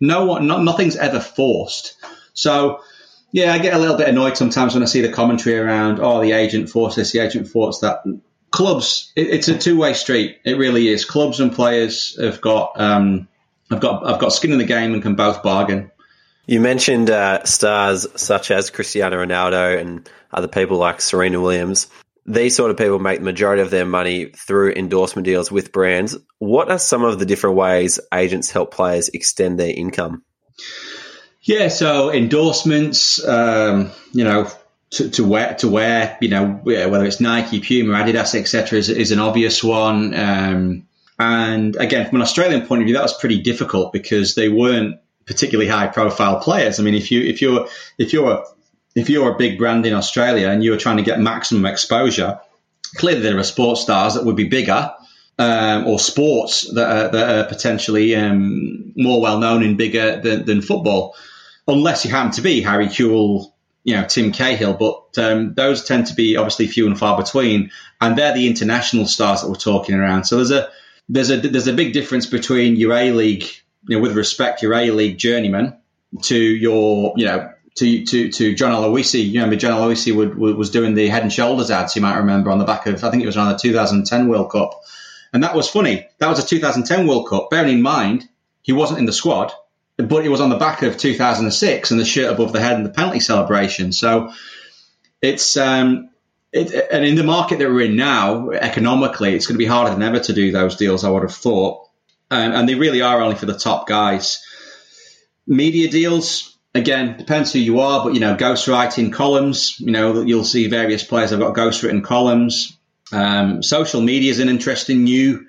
No 0.00 0.26
one, 0.26 0.46
not, 0.46 0.62
nothing's 0.62 0.94
ever 0.96 1.18
forced. 1.18 1.96
So, 2.38 2.80
yeah, 3.30 3.52
I 3.52 3.58
get 3.58 3.74
a 3.74 3.78
little 3.78 3.96
bit 3.96 4.08
annoyed 4.08 4.36
sometimes 4.36 4.74
when 4.74 4.82
I 4.82 4.86
see 4.86 5.02
the 5.02 5.12
commentary 5.12 5.58
around, 5.58 6.00
oh, 6.00 6.20
the 6.22 6.32
agent 6.32 6.70
forced 6.70 6.96
this, 6.96 7.12
the 7.12 7.20
agent 7.20 7.48
forced 7.48 7.82
that. 7.82 8.02
Clubs, 8.50 9.12
it, 9.14 9.28
it's 9.28 9.48
a 9.48 9.58
two 9.58 9.78
way 9.78 9.92
street. 9.92 10.38
It 10.44 10.56
really 10.56 10.88
is. 10.88 11.04
Clubs 11.04 11.38
and 11.40 11.52
players 11.52 12.18
have 12.18 12.40
got 12.40 12.80
um, 12.80 13.28
I've 13.70 13.80
got 13.80 14.06
I've 14.06 14.20
got 14.20 14.32
skin 14.32 14.52
in 14.52 14.58
the 14.58 14.64
game 14.64 14.94
and 14.94 15.02
can 15.02 15.14
both 15.14 15.42
bargain. 15.42 15.90
You 16.46 16.60
mentioned 16.60 17.10
uh, 17.10 17.44
stars 17.44 18.06
such 18.16 18.50
as 18.50 18.70
Cristiano 18.70 19.22
Ronaldo 19.22 19.78
and 19.78 20.08
other 20.32 20.48
people 20.48 20.78
like 20.78 21.02
Serena 21.02 21.40
Williams. 21.40 21.88
These 22.24 22.56
sort 22.56 22.70
of 22.70 22.78
people 22.78 22.98
make 22.98 23.18
the 23.18 23.24
majority 23.24 23.62
of 23.62 23.70
their 23.70 23.84
money 23.84 24.26
through 24.26 24.72
endorsement 24.72 25.26
deals 25.26 25.50
with 25.52 25.72
brands. 25.72 26.16
What 26.38 26.70
are 26.70 26.78
some 26.78 27.04
of 27.04 27.18
the 27.18 27.26
different 27.26 27.56
ways 27.56 28.00
agents 28.12 28.50
help 28.50 28.72
players 28.72 29.10
extend 29.10 29.58
their 29.58 29.72
income? 29.74 30.22
Yeah, 31.42 31.68
so 31.68 32.12
endorsements, 32.12 33.24
um, 33.26 33.90
you 34.12 34.24
know, 34.24 34.50
to, 34.90 35.10
to, 35.10 35.24
wear 35.24 35.54
to 35.56 35.68
wear, 35.68 36.18
you 36.20 36.28
know, 36.28 36.46
whether 36.46 37.04
it's 37.04 37.20
Nike, 37.20 37.60
Puma, 37.60 37.94
Adidas, 37.94 38.34
etc., 38.34 38.78
is, 38.78 38.88
is, 38.88 39.12
an 39.12 39.18
obvious 39.18 39.62
one. 39.62 40.14
Um, 40.14 40.88
and 41.18 41.76
again, 41.76 42.08
from 42.08 42.16
an 42.16 42.22
Australian 42.22 42.66
point 42.66 42.82
of 42.82 42.86
view, 42.86 42.94
that 42.94 43.02
was 43.02 43.16
pretty 43.18 43.42
difficult 43.42 43.92
because 43.92 44.34
they 44.34 44.48
weren't 44.48 45.00
particularly 45.26 45.70
high 45.70 45.88
profile 45.88 46.40
players. 46.40 46.80
I 46.80 46.82
mean, 46.82 46.94
if 46.94 47.10
you 47.10 47.22
if 47.22 47.42
you're 47.42 47.68
if 47.98 48.12
you're 48.12 48.32
a, 48.32 48.44
if 48.94 49.10
you're 49.10 49.32
a 49.32 49.36
big 49.36 49.58
brand 49.58 49.84
in 49.84 49.94
Australia 49.94 50.48
and 50.48 50.64
you're 50.64 50.78
trying 50.78 50.96
to 50.96 51.02
get 51.02 51.20
maximum 51.20 51.66
exposure, 51.66 52.40
clearly 52.96 53.20
there 53.20 53.38
are 53.38 53.44
sports 53.44 53.82
stars 53.82 54.14
that 54.14 54.24
would 54.24 54.36
be 54.36 54.48
bigger. 54.48 54.92
Um, 55.40 55.86
or 55.86 56.00
sports 56.00 56.68
that 56.74 56.90
are, 56.90 57.08
that 57.12 57.38
are 57.38 57.48
potentially 57.48 58.16
um, 58.16 58.92
more 58.96 59.20
well 59.20 59.38
known 59.38 59.62
and 59.62 59.78
bigger 59.78 60.20
than, 60.20 60.44
than, 60.44 60.62
football, 60.62 61.14
unless 61.68 62.04
you 62.04 62.10
happen 62.10 62.32
to 62.32 62.42
be 62.42 62.60
Harry 62.60 62.88
Kewell, 62.88 63.52
you 63.84 63.94
know, 63.94 64.04
Tim 64.04 64.32
Cahill. 64.32 64.74
But 64.74 65.16
um, 65.22 65.54
those 65.54 65.84
tend 65.84 66.08
to 66.08 66.14
be 66.14 66.36
obviously 66.36 66.66
few 66.66 66.88
and 66.88 66.98
far 66.98 67.16
between, 67.16 67.70
and 68.00 68.18
they're 68.18 68.34
the 68.34 68.48
international 68.48 69.06
stars 69.06 69.42
that 69.42 69.48
we're 69.48 69.54
talking 69.54 69.94
around. 69.94 70.24
So 70.24 70.36
there's 70.36 70.50
a 70.50 70.70
there's 71.08 71.30
a 71.30 71.36
there's 71.36 71.68
a 71.68 71.72
big 71.72 71.92
difference 71.92 72.26
between 72.26 72.74
your 72.74 72.92
A 72.94 73.12
League 73.12 73.44
you 73.86 73.96
know, 73.96 74.02
with 74.02 74.16
respect, 74.16 74.62
your 74.62 74.74
A 74.74 74.90
League 74.90 75.18
journeyman 75.18 75.76
to 76.22 76.38
your, 76.38 77.14
you 77.16 77.26
know, 77.26 77.52
to 77.76 78.04
to 78.04 78.30
to 78.30 78.54
John 78.54 78.72
Aloisi. 78.72 79.30
You 79.30 79.46
know, 79.46 79.56
John 79.56 79.72
Aloisi 79.72 80.14
would, 80.14 80.36
would, 80.36 80.56
was 80.56 80.70
doing 80.70 80.94
the 80.94 81.08
Head 81.08 81.22
and 81.22 81.32
Shoulders 81.32 81.70
ads. 81.70 81.96
You 81.96 82.02
might 82.02 82.18
remember 82.18 82.50
on 82.50 82.58
the 82.58 82.64
back 82.64 82.86
of 82.86 83.02
I 83.02 83.10
think 83.10 83.22
it 83.22 83.26
was 83.26 83.36
around 83.36 83.52
the 83.52 83.58
2010 83.58 84.28
World 84.28 84.50
Cup, 84.50 84.82
and 85.32 85.42
that 85.44 85.54
was 85.54 85.68
funny. 85.68 86.06
That 86.18 86.28
was 86.28 86.42
a 86.42 86.46
2010 86.46 87.06
World 87.06 87.28
Cup. 87.28 87.50
Bearing 87.50 87.74
in 87.74 87.82
mind 87.82 88.28
he 88.62 88.72
wasn't 88.72 88.98
in 88.98 89.06
the 89.06 89.12
squad, 89.12 89.52
but 89.96 90.24
it 90.24 90.28
was 90.28 90.40
on 90.40 90.50
the 90.50 90.58
back 90.58 90.82
of 90.82 90.96
2006 90.96 91.90
and 91.90 92.00
the 92.00 92.04
shirt 92.04 92.32
above 92.32 92.52
the 92.52 92.60
head 92.60 92.76
and 92.76 92.84
the 92.84 92.90
penalty 92.90 93.20
celebration. 93.20 93.92
So 93.92 94.32
it's 95.22 95.56
um, 95.56 96.10
it, 96.52 96.88
and 96.90 97.04
in 97.04 97.14
the 97.14 97.24
market 97.24 97.58
that 97.58 97.68
we're 97.68 97.86
in 97.86 97.96
now, 97.96 98.50
economically, 98.50 99.34
it's 99.34 99.46
going 99.46 99.54
to 99.54 99.64
be 99.64 99.66
harder 99.66 99.90
than 99.90 100.02
ever 100.02 100.20
to 100.20 100.32
do 100.32 100.52
those 100.52 100.76
deals. 100.76 101.04
I 101.04 101.10
would 101.10 101.22
have 101.22 101.34
thought 101.34 101.88
um, 102.30 102.52
and 102.52 102.68
they 102.68 102.74
really 102.74 103.00
are 103.00 103.20
only 103.20 103.36
for 103.36 103.46
the 103.46 103.58
top 103.58 103.86
guys. 103.86 104.44
Media 105.46 105.88
deals, 105.88 106.58
again, 106.74 107.16
depends 107.16 107.52
who 107.52 107.58
you 107.58 107.80
are, 107.80 108.04
but 108.04 108.14
you 108.14 108.20
know, 108.20 108.36
ghostwriting 108.36 109.12
columns, 109.12 109.80
you 109.80 109.90
know, 109.90 110.20
you'll 110.20 110.44
see 110.44 110.68
various 110.68 111.02
players 111.02 111.30
have 111.30 111.40
got 111.40 111.54
ghostwritten 111.54 112.04
columns. 112.04 112.77
Um, 113.12 113.62
social 113.62 114.00
media 114.00 114.30
is 114.30 114.38
an 114.38 114.48
interesting 114.48 115.04
new 115.04 115.46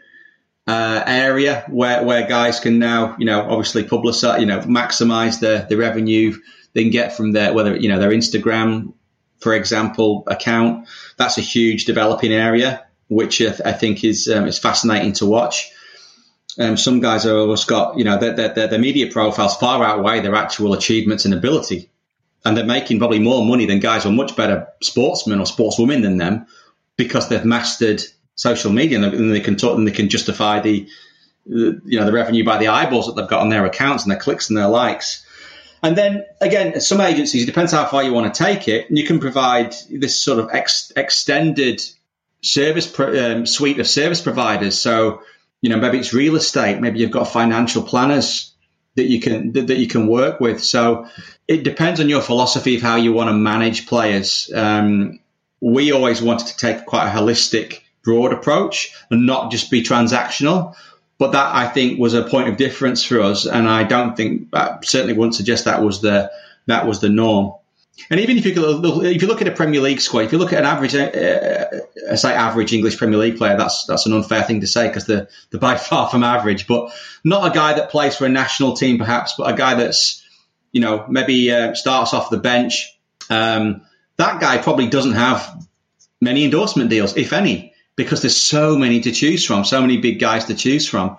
uh, 0.68 1.04
area 1.06 1.66
where, 1.68 2.04
where 2.04 2.28
guys 2.28 2.60
can 2.60 2.80
now, 2.80 3.16
you 3.18 3.26
know, 3.26 3.42
obviously 3.42 3.84
publicize, 3.84 4.40
you 4.40 4.46
know, 4.46 4.60
maximize 4.60 5.40
the, 5.40 5.66
the 5.68 5.76
revenue 5.76 6.38
they 6.74 6.84
can 6.84 6.92
get 6.92 7.18
from 7.18 7.32
their, 7.32 7.54
whether, 7.54 7.76
you 7.76 7.90
know, 7.90 8.00
their 8.00 8.12
Instagram, 8.12 8.94
for 9.40 9.54
example, 9.54 10.24
account. 10.28 10.88
That's 11.18 11.38
a 11.38 11.42
huge 11.42 11.86
developing 11.86 12.32
area, 12.32 12.86
which 13.08 13.42
I, 13.42 13.74
think 13.74 14.04
is, 14.04 14.28
um, 14.28 14.48
is 14.48 14.60
fascinating 14.60 15.14
to 15.14 15.26
watch. 15.26 15.72
Um, 16.60 16.78
some 16.78 17.00
guys 17.00 17.24
have 17.24 17.36
always 17.36 17.66
got, 17.66 17.98
you 17.98 18.04
know, 18.04 18.20
their, 18.20 18.36
their, 18.36 18.68
their 18.68 18.80
media 18.80 19.12
profiles 19.12 19.58
far 19.58 19.84
outweigh 19.84 20.22
their 20.22 20.36
actual 20.36 20.74
achievements 20.74 21.26
and 21.26 21.34
ability. 21.34 21.90
And 22.46 22.56
they're 22.56 22.66
making 22.66 23.00
probably 23.00 23.20
more 23.20 23.44
money 23.44 23.66
than 23.66 23.80
guys 23.80 24.04
who 24.04 24.10
are 24.10 24.14
much 24.14 24.36
better 24.36 24.68
sportsmen 24.82 25.40
or 25.40 25.46
sportswomen 25.46 26.04
than 26.04 26.18
them 26.18 26.48
because 27.00 27.30
they've 27.30 27.46
mastered 27.46 28.04
social 28.36 28.72
media 28.72 29.02
and 29.02 29.34
they 29.34 29.40
can 29.40 29.56
talk 29.56 29.78
and 29.78 29.88
they 29.88 29.92
can 29.92 30.10
justify 30.10 30.60
the, 30.60 30.88
the, 31.48 31.82
you 31.86 32.00
know, 32.00 32.06
the 32.06 32.12
revenue 32.12 32.44
by 32.44 32.58
the 32.58 32.68
eyeballs 32.68 33.08
that 33.08 33.16
they've 33.16 33.30
got 33.30 33.42
on 33.42 33.50
their 33.50 33.66
accounts 33.66 34.04
and 34.04 34.12
their 34.12 34.20
clicks 34.20 34.50
and 34.50 34.58
their 34.58 34.68
likes. 34.68 35.26
And 35.82 35.98
then 35.98 36.26
again, 36.42 36.82
some 36.82 37.00
agencies, 37.00 37.44
it 37.44 37.46
depends 37.46 37.72
how 37.72 37.86
far 37.86 38.04
you 38.04 38.14
want 38.14 38.34
to 38.34 38.44
take 38.44 38.68
it. 38.68 38.88
You 38.90 39.06
can 39.06 39.20
provide 39.20 39.74
this 39.90 40.22
sort 40.22 40.40
of 40.40 40.50
ex- 40.52 40.92
extended 40.96 41.82
service 42.42 42.86
pro- 42.86 43.32
um, 43.38 43.46
suite 43.46 43.80
of 43.80 43.88
service 43.88 44.22
providers. 44.22 44.78
So 44.80 45.22
you 45.62 45.70
know, 45.70 45.78
maybe 45.78 46.00
it's 46.00 46.14
real 46.14 46.36
estate, 46.36 46.80
maybe 46.80 47.00
you've 47.00 47.12
got 47.12 47.26
financial 47.26 47.84
planners 47.84 48.54
that 48.96 49.06
you 49.06 49.20
can 49.20 49.52
that, 49.54 49.68
that 49.68 49.78
you 49.78 49.88
can 49.88 50.08
work 50.08 50.40
with. 50.40 50.64
So 50.64 51.08
it 51.48 51.64
depends 51.64 52.00
on 52.00 52.10
your 52.10 52.22
philosophy 52.22 52.76
of 52.76 52.82
how 52.82 52.96
you 52.96 53.14
want 53.14 53.30
to 53.30 53.34
manage 53.34 53.88
players. 53.88 54.50
Um, 54.54 55.20
we 55.62 55.92
always 55.92 56.22
wanted 56.22 56.48
to 56.48 56.58
take 56.58 56.86
quite 56.86 57.08
a 57.08 57.12
holistic, 57.12 57.82
broad 58.04 58.34
approach 58.34 58.94
and 59.10 59.26
not 59.26 59.52
just 59.52 59.72
be 59.72 59.84
transactional. 59.84 60.76
But 61.18 61.34
that 61.34 61.54
I 61.54 61.68
think 61.68 62.00
was 62.00 62.14
a 62.14 62.24
point 62.24 62.48
of 62.48 62.56
difference 62.56 63.04
for 63.04 63.20
us, 63.22 63.46
and 63.46 63.68
I 63.68 63.84
don't 63.84 64.16
think 64.16 64.48
I 64.54 64.78
certainly 64.84 65.14
wouldn't 65.14 65.36
suggest 65.36 65.66
that 65.66 65.84
was 65.84 66.02
the 66.02 66.32
that 66.68 66.88
was 66.88 67.02
the 67.02 67.10
norm. 67.10 67.56
And 68.10 68.20
even 68.20 68.38
if 68.38 68.46
you 68.46 68.56
look, 68.56 69.04
if 69.04 69.22
you 69.22 69.28
look 69.28 69.42
at 69.42 69.48
a 69.48 69.52
Premier 69.52 69.82
League 69.82 70.00
squad, 70.00 70.22
if 70.22 70.32
you 70.32 70.38
look 70.38 70.54
at 70.54 70.60
an 70.60 70.66
average, 70.66 70.96
uh, 70.96 71.66
uh, 72.10 72.16
say 72.16 72.34
average 72.34 72.72
English 72.72 72.98
Premier 72.98 73.20
League 73.20 73.38
player, 73.38 73.58
that's 73.58 73.86
that's 73.86 74.06
an 74.06 74.14
unfair 74.14 74.44
thing 74.44 74.62
to 74.62 74.68
say 74.68 74.88
because 74.88 75.06
they're, 75.06 75.28
they're 75.50 75.60
by 75.60 75.76
far 75.90 76.10
from 76.10 76.24
average. 76.24 76.68
But 76.68 76.94
not 77.24 77.52
a 77.52 77.54
guy 77.54 77.74
that 77.74 77.90
plays 77.90 78.16
for 78.16 78.26
a 78.26 78.30
national 78.30 78.76
team, 78.78 78.98
perhaps, 78.98 79.34
but 79.38 79.52
a 79.52 79.58
guy 79.58 79.76
that's 79.76 80.26
you 80.72 80.82
know 80.82 81.06
maybe 81.10 81.52
uh, 81.52 81.74
starts 81.74 82.14
off 82.14 82.30
the 82.30 82.38
bench. 82.38 82.98
Um, 83.30 83.82
that 84.20 84.42
guy 84.42 84.58
probably 84.58 84.88
doesn't 84.88 85.14
have 85.14 85.66
many 86.20 86.44
endorsement 86.44 86.90
deals, 86.90 87.16
if 87.16 87.32
any, 87.32 87.74
because 87.96 88.22
there's 88.22 88.36
so 88.36 88.78
many 88.78 89.00
to 89.00 89.12
choose 89.14 89.46
from, 89.46 89.64
so 89.64 89.80
many 89.80 89.98
big 89.98 90.20
guys 90.20 90.46
to 90.46 90.56
choose 90.56 90.88
from. 90.88 91.18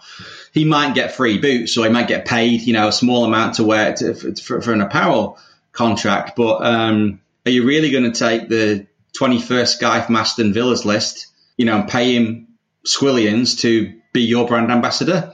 He 0.53 0.67
might 0.67 0.95
get 0.95 1.15
free 1.15 1.39
boots, 1.39 1.79
or 1.79 1.87
he 1.87 1.91
might 1.91 2.09
get 2.09 2.27
paid, 2.27 2.61
you 2.61 2.75
know, 2.75 2.89
a 2.89 2.93
small 2.93 3.25
amount 3.25 3.55
to 3.55 3.65
wear 3.65 3.95
to, 3.95 4.15
for, 4.35 4.61
for 4.61 4.73
an 4.75 4.83
apparel 4.83 5.39
contract. 5.73 6.37
But 6.37 6.63
um, 6.63 7.23
are 7.47 7.51
you 7.51 7.65
really 7.65 7.91
going 7.91 8.13
to 8.13 8.19
take 8.19 8.51
the 8.51 8.87
21st 9.19 9.81
guy 9.81 10.03
from 10.03 10.17
Aston 10.17 10.53
Villa's 10.53 10.85
list, 10.85 11.29
you 11.57 11.65
know, 11.65 11.81
and 11.81 11.89
pay 11.89 12.15
him 12.15 12.49
squillions 12.87 13.61
to 13.61 13.99
be 14.13 14.23
your 14.23 14.47
brand 14.47 14.71
ambassador? 14.71 15.33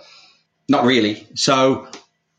Not 0.68 0.84
really. 0.84 1.26
So 1.34 1.88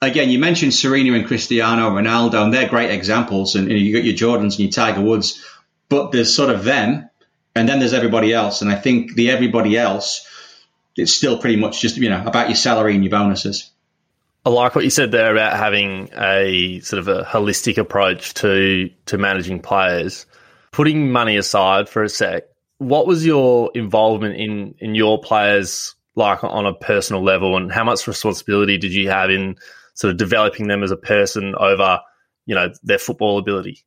again, 0.02 0.30
you 0.30 0.40
mentioned 0.40 0.74
Serena 0.74 1.14
and 1.14 1.26
Cristiano 1.26 1.90
Ronaldo, 1.90 2.44
and 2.44 2.54
they're 2.54 2.70
great 2.70 2.92
examples. 2.92 3.56
And, 3.56 3.70
and 3.70 3.80
you 3.80 3.94
got 3.94 4.04
your 4.04 4.16
Jordans 4.16 4.52
and 4.52 4.60
your 4.60 4.72
Tiger 4.72 5.02
Woods, 5.02 5.44
but 5.90 6.12
there's 6.12 6.34
sort 6.34 6.50
of 6.50 6.64
them, 6.64 7.10
and 7.56 7.68
then 7.68 7.80
there's 7.80 7.94
everybody 7.94 8.34
else. 8.34 8.62
And 8.62 8.72
I 8.72 8.76
think 8.76 9.16
the 9.16 9.32
everybody 9.32 9.78
else, 9.78 10.28
it's 10.96 11.14
still 11.14 11.40
pretty 11.40 11.58
much 11.58 11.82
just 11.82 11.98
you 11.98 12.10
know 12.10 12.24
about 12.26 12.50
your 12.50 12.56
salary 12.56 12.96
and 12.96 13.04
your 13.04 13.12
bonuses. 13.12 13.72
I 14.46 14.50
like 14.50 14.76
what 14.76 14.86
you 14.86 14.90
said 14.90 15.12
there 15.12 15.34
about 15.34 15.58
having 15.58 16.10
a 16.16 16.80
sort 16.80 17.00
of 17.00 17.08
a 17.10 17.24
holistic 17.24 17.78
approach 17.78 18.34
to 18.36 18.90
to 19.08 19.18
managing 19.18 19.60
players. 19.60 20.26
Putting 20.72 21.12
money 21.12 21.38
aside 21.38 21.90
for 21.90 22.04
a 22.04 22.10
sec, 22.10 22.44
what 22.78 23.08
was 23.08 23.26
your 23.26 23.72
involvement 23.74 24.36
in 24.36 24.76
in 24.80 24.96
your 24.96 25.20
players 25.20 25.96
like 26.16 26.44
on 26.44 26.66
a 26.66 26.74
personal 26.74 27.24
level, 27.24 27.58
and 27.58 27.72
how 27.72 27.84
much 27.84 28.08
responsibility 28.08 28.78
did 28.78 28.94
you 28.94 29.10
have 29.10 29.30
in 29.30 29.56
sort 29.98 30.12
of 30.12 30.18
developing 30.18 30.68
them 30.68 30.84
as 30.84 30.92
a 30.92 30.98
person 30.98 31.54
over, 31.56 32.00
you 32.46 32.56
know, 32.56 32.72
their 32.84 33.00
football 33.00 33.38
ability? 33.38 33.86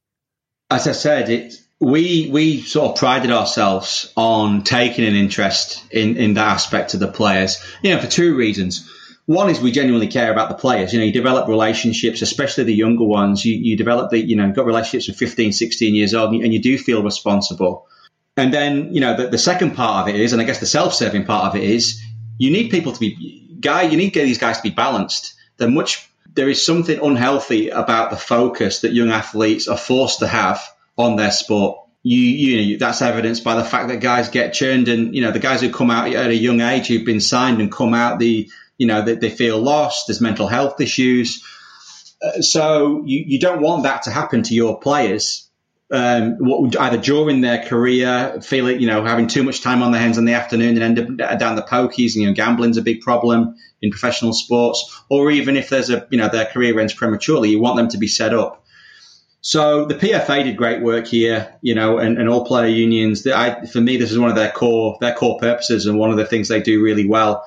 As 0.70 0.86
I 0.86 0.92
said, 0.92 1.28
it 1.28 1.54
we 1.80 2.28
we 2.30 2.60
sort 2.60 2.92
of 2.92 2.98
prided 2.98 3.30
ourselves 3.30 4.12
on 4.16 4.62
taking 4.62 5.06
an 5.06 5.14
interest 5.14 5.82
in 5.90 6.16
in 6.16 6.34
that 6.34 6.48
aspect 6.48 6.94
of 6.94 7.00
the 7.00 7.08
players. 7.08 7.64
You 7.82 7.94
know, 7.94 8.00
for 8.00 8.06
two 8.06 8.36
reasons 8.36 8.88
one 9.30 9.48
is 9.48 9.60
we 9.60 9.70
genuinely 9.70 10.08
care 10.08 10.32
about 10.32 10.48
the 10.48 10.56
players. 10.56 10.92
You 10.92 10.98
know, 10.98 11.04
you 11.04 11.12
develop 11.12 11.46
relationships, 11.46 12.20
especially 12.20 12.64
the 12.64 12.74
younger 12.74 13.04
ones. 13.04 13.44
You, 13.44 13.54
you 13.54 13.76
develop 13.76 14.10
the, 14.10 14.18
you 14.18 14.34
know, 14.34 14.50
got 14.50 14.66
relationships 14.66 15.06
with 15.06 15.18
15, 15.18 15.52
16 15.52 15.94
years 15.94 16.14
old, 16.14 16.30
and 16.30 16.38
you, 16.38 16.44
and 16.44 16.52
you 16.52 16.60
do 16.60 16.76
feel 16.76 17.00
responsible. 17.04 17.86
And 18.36 18.52
then, 18.52 18.92
you 18.92 19.00
know, 19.00 19.16
the, 19.16 19.28
the, 19.28 19.38
second 19.38 19.76
part 19.76 20.08
of 20.08 20.12
it 20.12 20.20
is, 20.20 20.32
and 20.32 20.42
I 20.42 20.46
guess 20.46 20.58
the 20.58 20.66
self-serving 20.66 21.26
part 21.26 21.44
of 21.44 21.54
it 21.54 21.62
is, 21.62 22.02
you 22.38 22.50
need 22.50 22.72
people 22.72 22.92
to 22.92 22.98
be, 22.98 23.56
guy, 23.60 23.82
you 23.82 23.96
need 23.96 24.14
these 24.14 24.38
guys 24.38 24.56
to 24.56 24.64
be 24.64 24.70
balanced. 24.70 25.34
They're 25.60 25.70
much, 25.70 26.10
there 26.34 26.48
is 26.48 26.64
something 26.66 26.98
unhealthy 26.98 27.68
about 27.68 28.10
the 28.10 28.16
focus 28.16 28.80
that 28.80 28.92
young 28.92 29.10
athletes 29.10 29.68
are 29.68 29.76
forced 29.76 30.20
to 30.20 30.26
have 30.26 30.60
on 30.96 31.16
their 31.16 31.30
sport. 31.30 31.86
You, 32.02 32.18
you 32.18 32.72
know, 32.72 32.78
that's 32.78 33.02
evidenced 33.02 33.44
by 33.44 33.56
the 33.56 33.64
fact 33.64 33.88
that 33.88 34.00
guys 34.00 34.30
get 34.30 34.54
churned 34.54 34.88
and, 34.88 35.14
you 35.14 35.20
know, 35.20 35.32
the 35.32 35.38
guys 35.38 35.60
who 35.60 35.70
come 35.70 35.90
out 35.90 36.10
at 36.12 36.30
a 36.30 36.34
young 36.34 36.62
age 36.62 36.86
who've 36.86 37.04
been 37.04 37.20
signed 37.20 37.60
and 37.60 37.70
come 37.70 37.92
out 37.92 38.18
the, 38.18 38.50
you 38.78 38.86
know, 38.86 39.02
they, 39.02 39.16
they 39.16 39.28
feel 39.28 39.60
lost. 39.60 40.06
There's 40.06 40.22
mental 40.22 40.48
health 40.48 40.80
issues. 40.80 41.44
Uh, 42.22 42.40
so 42.40 43.02
you, 43.04 43.24
you 43.26 43.38
don't 43.38 43.60
want 43.60 43.82
that 43.82 44.04
to 44.04 44.10
happen 44.10 44.42
to 44.44 44.54
your 44.54 44.80
players. 44.80 45.49
Um, 45.92 46.36
what, 46.38 46.76
either 46.76 46.98
during 46.98 47.40
their 47.40 47.64
career, 47.64 48.40
feeling 48.42 48.80
you 48.80 48.86
know 48.86 49.04
having 49.04 49.26
too 49.26 49.42
much 49.42 49.60
time 49.60 49.82
on 49.82 49.90
their 49.90 50.00
hands 50.00 50.18
in 50.18 50.24
the 50.24 50.34
afternoon 50.34 50.80
and 50.80 50.98
end 50.98 51.20
up 51.20 51.38
down 51.38 51.56
the 51.56 51.62
pokies. 51.62 52.14
And, 52.14 52.22
you 52.22 52.26
know, 52.28 52.32
gambling's 52.32 52.76
a 52.76 52.82
big 52.82 53.00
problem 53.00 53.56
in 53.82 53.90
professional 53.90 54.32
sports, 54.32 55.02
or 55.08 55.30
even 55.30 55.56
if 55.56 55.68
there's 55.68 55.90
a 55.90 56.06
you 56.10 56.18
know 56.18 56.28
their 56.28 56.46
career 56.46 56.78
ends 56.78 56.94
prematurely, 56.94 57.50
you 57.50 57.60
want 57.60 57.76
them 57.76 57.88
to 57.88 57.98
be 57.98 58.06
set 58.06 58.32
up. 58.32 58.64
So 59.42 59.86
the 59.86 59.94
PFA 59.94 60.44
did 60.44 60.56
great 60.56 60.82
work 60.82 61.06
here, 61.06 61.56
you 61.62 61.74
know, 61.74 61.96
and, 61.98 62.18
and 62.18 62.28
all 62.28 62.44
player 62.44 62.68
unions. 62.68 63.26
I, 63.26 63.64
for 63.64 63.80
me, 63.80 63.96
this 63.96 64.12
is 64.12 64.18
one 64.18 64.28
of 64.28 64.36
their 64.36 64.50
core 64.50 64.96
their 65.00 65.14
core 65.14 65.38
purposes, 65.38 65.86
and 65.86 65.98
one 65.98 66.10
of 66.10 66.18
the 66.18 66.26
things 66.26 66.48
they 66.48 66.60
do 66.60 66.82
really 66.82 67.06
well 67.06 67.44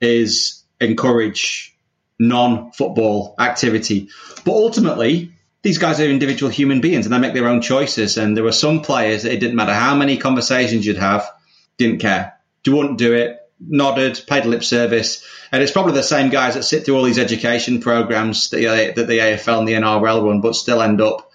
is 0.00 0.62
encourage 0.80 1.76
non-football 2.18 3.34
activity. 3.38 4.08
But 4.44 4.52
ultimately, 4.52 5.32
these 5.62 5.78
guys 5.78 6.00
are 6.00 6.04
individual 6.04 6.50
human 6.50 6.80
beings, 6.80 7.06
and 7.06 7.14
they 7.14 7.18
make 7.18 7.34
their 7.34 7.48
own 7.48 7.60
choices. 7.60 8.16
And 8.16 8.36
there 8.36 8.44
were 8.44 8.52
some 8.52 8.82
players 8.82 9.22
that 9.22 9.32
it 9.32 9.40
didn't 9.40 9.56
matter 9.56 9.74
how 9.74 9.94
many 9.94 10.16
conversations 10.16 10.84
you'd 10.84 10.96
have, 10.96 11.30
didn't 11.78 12.00
care. 12.00 12.34
You 12.64 12.76
wouldn't 12.76 12.98
do 12.98 13.14
it. 13.14 13.38
Nodded, 13.64 14.20
paid 14.26 14.44
lip 14.44 14.64
service, 14.64 15.24
and 15.52 15.62
it's 15.62 15.70
probably 15.70 15.92
the 15.92 16.02
same 16.02 16.30
guys 16.30 16.54
that 16.54 16.64
sit 16.64 16.84
through 16.84 16.96
all 16.96 17.04
these 17.04 17.18
education 17.18 17.80
programs 17.80 18.50
that 18.50 18.94
that 18.96 19.06
the 19.06 19.18
AFL 19.18 19.60
and 19.60 19.68
the 19.68 19.74
NRL 19.74 20.24
run, 20.24 20.40
but 20.40 20.56
still 20.56 20.82
end 20.82 21.00
up 21.00 21.30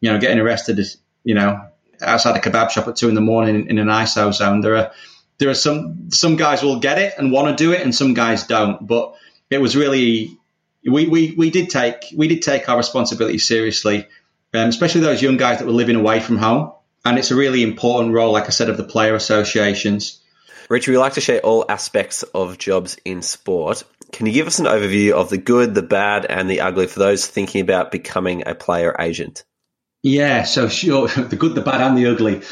you 0.00 0.10
know, 0.10 0.18
getting 0.18 0.38
arrested, 0.38 0.80
you 1.24 1.34
know, 1.34 1.68
outside 2.00 2.36
a 2.36 2.40
kebab 2.40 2.70
shop 2.70 2.88
at 2.88 2.96
two 2.96 3.08
in 3.08 3.14
the 3.14 3.20
morning 3.20 3.68
in, 3.68 3.78
an 3.78 3.88
ISO 3.88 4.32
zone. 4.32 4.60
There 4.60 4.76
are 4.76 4.92
there 5.38 5.50
are 5.50 5.54
some 5.54 6.10
some 6.10 6.36
guys 6.36 6.62
will 6.62 6.80
get 6.80 6.98
it 6.98 7.14
and 7.18 7.32
want 7.32 7.56
to 7.56 7.62
do 7.62 7.72
it, 7.72 7.82
and 7.82 7.94
some 7.94 8.14
guys 8.14 8.46
don't. 8.46 8.86
But 8.86 9.14
it 9.50 9.58
was 9.58 9.76
really 9.76 10.38
we, 10.84 11.06
we, 11.06 11.34
we 11.36 11.50
did 11.50 11.70
take 11.70 12.12
we 12.16 12.28
did 12.28 12.42
take 12.42 12.68
our 12.68 12.76
responsibility 12.76 13.38
seriously, 13.38 14.06
um, 14.54 14.68
especially 14.68 15.02
those 15.02 15.22
young 15.22 15.36
guys 15.36 15.58
that 15.58 15.66
were 15.66 15.72
living 15.72 15.96
away 15.96 16.20
from 16.20 16.38
home. 16.38 16.72
And 17.04 17.18
it's 17.18 17.30
a 17.30 17.36
really 17.36 17.62
important 17.62 18.12
role, 18.12 18.32
like 18.32 18.46
I 18.46 18.50
said, 18.50 18.68
of 18.68 18.76
the 18.76 18.84
player 18.84 19.14
associations. 19.14 20.20
Richard, 20.68 20.92
we 20.92 20.98
like 20.98 21.14
to 21.14 21.20
share 21.20 21.40
all 21.40 21.64
aspects 21.68 22.22
of 22.22 22.58
jobs 22.58 22.96
in 23.04 23.22
sport. 23.22 23.82
Can 24.12 24.26
you 24.26 24.32
give 24.32 24.46
us 24.46 24.58
an 24.58 24.66
overview 24.66 25.12
of 25.12 25.30
the 25.30 25.38
good, 25.38 25.74
the 25.74 25.82
bad, 25.82 26.26
and 26.26 26.48
the 26.48 26.60
ugly 26.60 26.86
for 26.86 26.98
those 26.98 27.26
thinking 27.26 27.60
about 27.60 27.90
becoming 27.90 28.44
a 28.46 28.54
player 28.54 28.94
agent? 28.98 29.44
Yeah, 30.02 30.44
so 30.44 30.68
sure, 30.68 31.08
the 31.08 31.36
good, 31.36 31.54
the 31.54 31.60
bad, 31.60 31.80
and 31.80 31.96
the 31.96 32.06
ugly. 32.06 32.42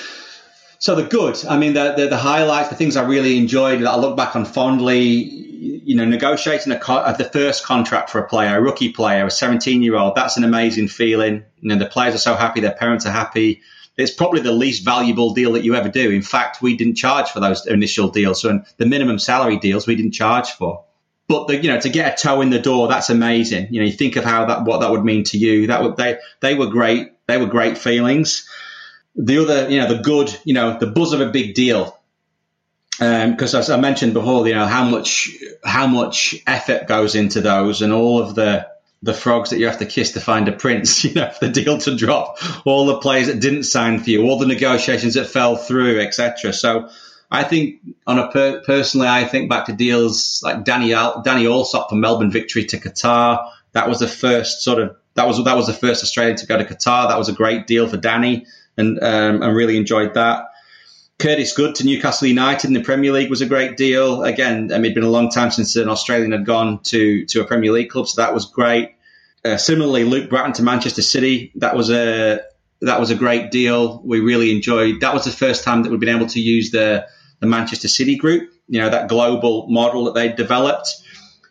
So 0.81 0.95
the 0.95 1.03
good, 1.03 1.45
I 1.47 1.59
mean, 1.59 1.75
the, 1.75 1.95
the, 1.97 2.07
the 2.07 2.17
highlights, 2.17 2.69
the 2.69 2.77
things 2.77 2.97
I 2.97 3.05
really 3.05 3.37
enjoyed 3.37 3.81
that 3.81 3.91
I 3.91 3.97
look 3.97 4.17
back 4.17 4.37
on 4.37 4.45
fondly, 4.45 5.03
you 5.03 5.97
know, 5.97 6.05
negotiating 6.05 6.73
a 6.73 6.79
co- 6.79 6.99
uh, 6.99 7.17
the 7.17 7.25
first 7.25 7.65
contract 7.65 8.11
for 8.11 8.21
a 8.21 8.29
player, 8.29 8.59
a 8.59 8.63
rookie 8.63 8.93
player, 8.93 9.27
a 9.27 9.31
17 9.31 9.83
year 9.83 9.97
old, 9.97 10.15
that's 10.15 10.37
an 10.37 10.45
amazing 10.45 10.87
feeling. 10.87 11.45
You 11.61 11.71
know, 11.71 11.77
the 11.77 11.87
players 11.87 12.15
are 12.15 12.19
so 12.19 12.37
happy, 12.37 12.61
their 12.61 12.73
parents 12.73 13.07
are 13.07 13.11
happy. 13.11 13.63
It's 13.97 14.13
probably 14.13 14.41
the 14.41 14.53
least 14.53 14.85
valuable 14.85 15.35
deal 15.35 15.53
that 15.55 15.65
you 15.65 15.75
ever 15.75 15.89
do. 15.89 16.13
In 16.13 16.23
fact, 16.23 16.63
we 16.63 16.77
didn't 16.77 16.95
charge 16.95 17.31
for 17.31 17.41
those 17.41 17.67
initial 17.67 18.11
deals. 18.11 18.41
So 18.41 18.63
the 18.77 18.87
minimum 18.87 19.19
salary 19.19 19.57
deals 19.59 19.89
we 19.89 19.97
didn't 19.97 20.13
charge 20.13 20.53
for. 20.53 20.85
But 21.27 21.49
the, 21.49 21.57
you 21.57 21.69
know, 21.69 21.81
to 21.81 21.89
get 21.91 22.19
a 22.19 22.23
toe 22.23 22.41
in 22.41 22.51
the 22.51 22.61
door, 22.61 22.87
that's 22.87 23.11
amazing. 23.11 23.69
You 23.75 23.81
know, 23.81 23.87
you 23.87 23.93
think 23.93 24.15
of 24.15 24.25
how 24.25 24.47
that 24.47 24.65
what 24.65 24.81
that 24.81 24.93
would 24.93 25.05
mean 25.05 25.25
to 25.25 25.39
you. 25.39 25.67
That 25.67 25.83
would 25.83 25.97
they 25.97 26.19
they 26.41 26.55
were 26.55 26.69
great 26.69 27.11
they 27.27 27.37
were 27.37 27.47
great 27.47 27.77
feelings. 27.77 28.48
The 29.19 29.39
other, 29.39 29.69
you 29.69 29.81
know, 29.81 29.89
the 29.89 30.01
good, 30.01 30.39
you 30.45 30.55
know, 30.55 30.79
the 30.79 30.87
buzz 30.87 31.13
of 31.13 31.21
a 31.21 31.31
big 31.31 31.55
deal. 31.55 31.99
Because 32.99 33.55
um, 33.55 33.61
as 33.61 33.71
I 33.71 33.79
mentioned 33.79 34.15
before, 34.15 34.47
you 34.49 34.55
know 34.55 34.67
how 34.67 34.85
much 34.85 35.31
how 35.65 35.87
much 35.87 36.37
effort 36.47 36.89
goes 36.89 37.15
into 37.15 37.41
those, 37.41 37.83
and 37.83 37.93
all 37.93 38.21
of 38.21 38.35
the 38.35 38.69
the 39.03 39.15
frogs 39.15 39.51
that 39.51 39.59
you 39.59 39.67
have 39.67 39.79
to 39.79 39.87
kiss 39.87 40.13
to 40.13 40.21
find 40.21 40.49
a 40.49 40.53
prince, 40.53 41.05
you 41.05 41.15
know, 41.15 41.31
for 41.31 41.47
the 41.47 41.53
deal 41.53 41.79
to 41.79 41.97
drop, 41.97 42.39
all 42.65 42.87
the 42.87 42.99
players 42.99 43.29
that 43.29 43.41
didn't 43.41 43.65
sign 43.65 44.01
for 44.01 44.11
you, 44.11 44.23
all 44.23 44.39
the 44.39 44.47
negotiations 44.47 45.15
that 45.15 45.27
fell 45.27 45.57
through, 45.57 46.01
etc. 46.01 46.53
So 46.53 46.89
I 47.31 47.45
think 47.45 47.81
on 48.07 48.19
a 48.19 48.31
per- 48.31 48.63
personally, 48.63 49.09
I 49.09 49.25
think 49.25 49.51
back 49.51 49.67
to 49.67 49.73
deals 49.73 50.41
like 50.43 50.65
Danny 50.65 50.95
Al- 50.95 51.23
Danny 51.23 51.47
Allsop 51.47 51.91
for 51.91 51.97
Melbourne 51.97 52.31
victory 52.31 52.65
to 52.67 52.79
Qatar. 52.79 53.51
That 53.73 53.89
was 53.89 53.99
the 53.99 54.09
first 54.09 54.63
sort 54.63 54.81
of 54.81 54.97
that 55.15 55.27
was 55.27 55.43
that 55.45 55.57
was 55.57 55.67
the 55.67 55.75
first 55.75 56.03
Australian 56.03 56.37
to 56.37 56.47
go 56.47 56.57
to 56.57 56.65
Qatar. 56.65 57.09
That 57.09 57.19
was 57.19 57.29
a 57.29 57.35
great 57.35 57.67
deal 57.67 57.87
for 57.87 57.97
Danny, 57.97 58.47
and 58.79 59.03
um, 59.03 59.43
I 59.43 59.49
really 59.49 59.77
enjoyed 59.77 60.15
that. 60.15 60.45
Curtis 61.19 61.53
Good 61.53 61.75
to 61.77 61.85
Newcastle 61.85 62.29
United 62.29 62.69
in 62.69 62.75
the 62.75 62.81
Premier 62.81 63.13
League 63.13 63.29
was 63.29 63.41
a 63.41 63.47
great 63.47 63.77
deal. 63.77 64.23
Again, 64.23 64.73
I 64.73 64.77
mean, 64.77 64.87
it'd 64.87 64.95
been 64.95 65.05
a 65.05 65.11
long 65.11 65.31
time 65.31 65.51
since 65.51 65.75
an 65.75 65.89
Australian 65.89 66.33
had 66.33 66.47
gone 66.47 66.81
to 66.85 67.27
to 67.27 67.41
a 67.41 67.45
Premier 67.45 67.73
League 67.73 67.91
club, 67.91 68.07
so 68.07 68.23
that 68.23 68.33
was 68.33 68.47
great. 68.47 68.95
Uh, 69.45 69.57
similarly, 69.57 70.05
Luke 70.05 70.31
Brattan 70.31 70.55
to 70.55 70.63
Manchester 70.63 71.03
City. 71.03 71.53
That 71.57 71.77
was 71.77 71.91
a 71.91 72.41
that 72.81 73.01
was 73.01 73.11
a 73.11 73.17
great 73.17 73.51
deal. 73.51 74.01
We 74.05 74.21
really 74.21 74.55
enjoyed. 74.55 75.01
That 75.01 75.13
was 75.13 75.25
the 75.25 75.33
first 75.33 75.65
time 75.65 75.83
that 75.83 75.91
we've 75.91 76.01
been 76.01 76.17
able 76.17 76.29
to 76.29 76.41
use 76.41 76.71
the 76.71 77.07
the 77.41 77.47
Manchester 77.47 77.89
City 77.89 78.17
group. 78.17 78.53
You 78.69 78.81
know 78.81 78.91
that 78.91 79.09
global 79.09 79.67
model 79.69 80.05
that 80.05 80.15
they 80.15 80.29
developed. 80.31 80.89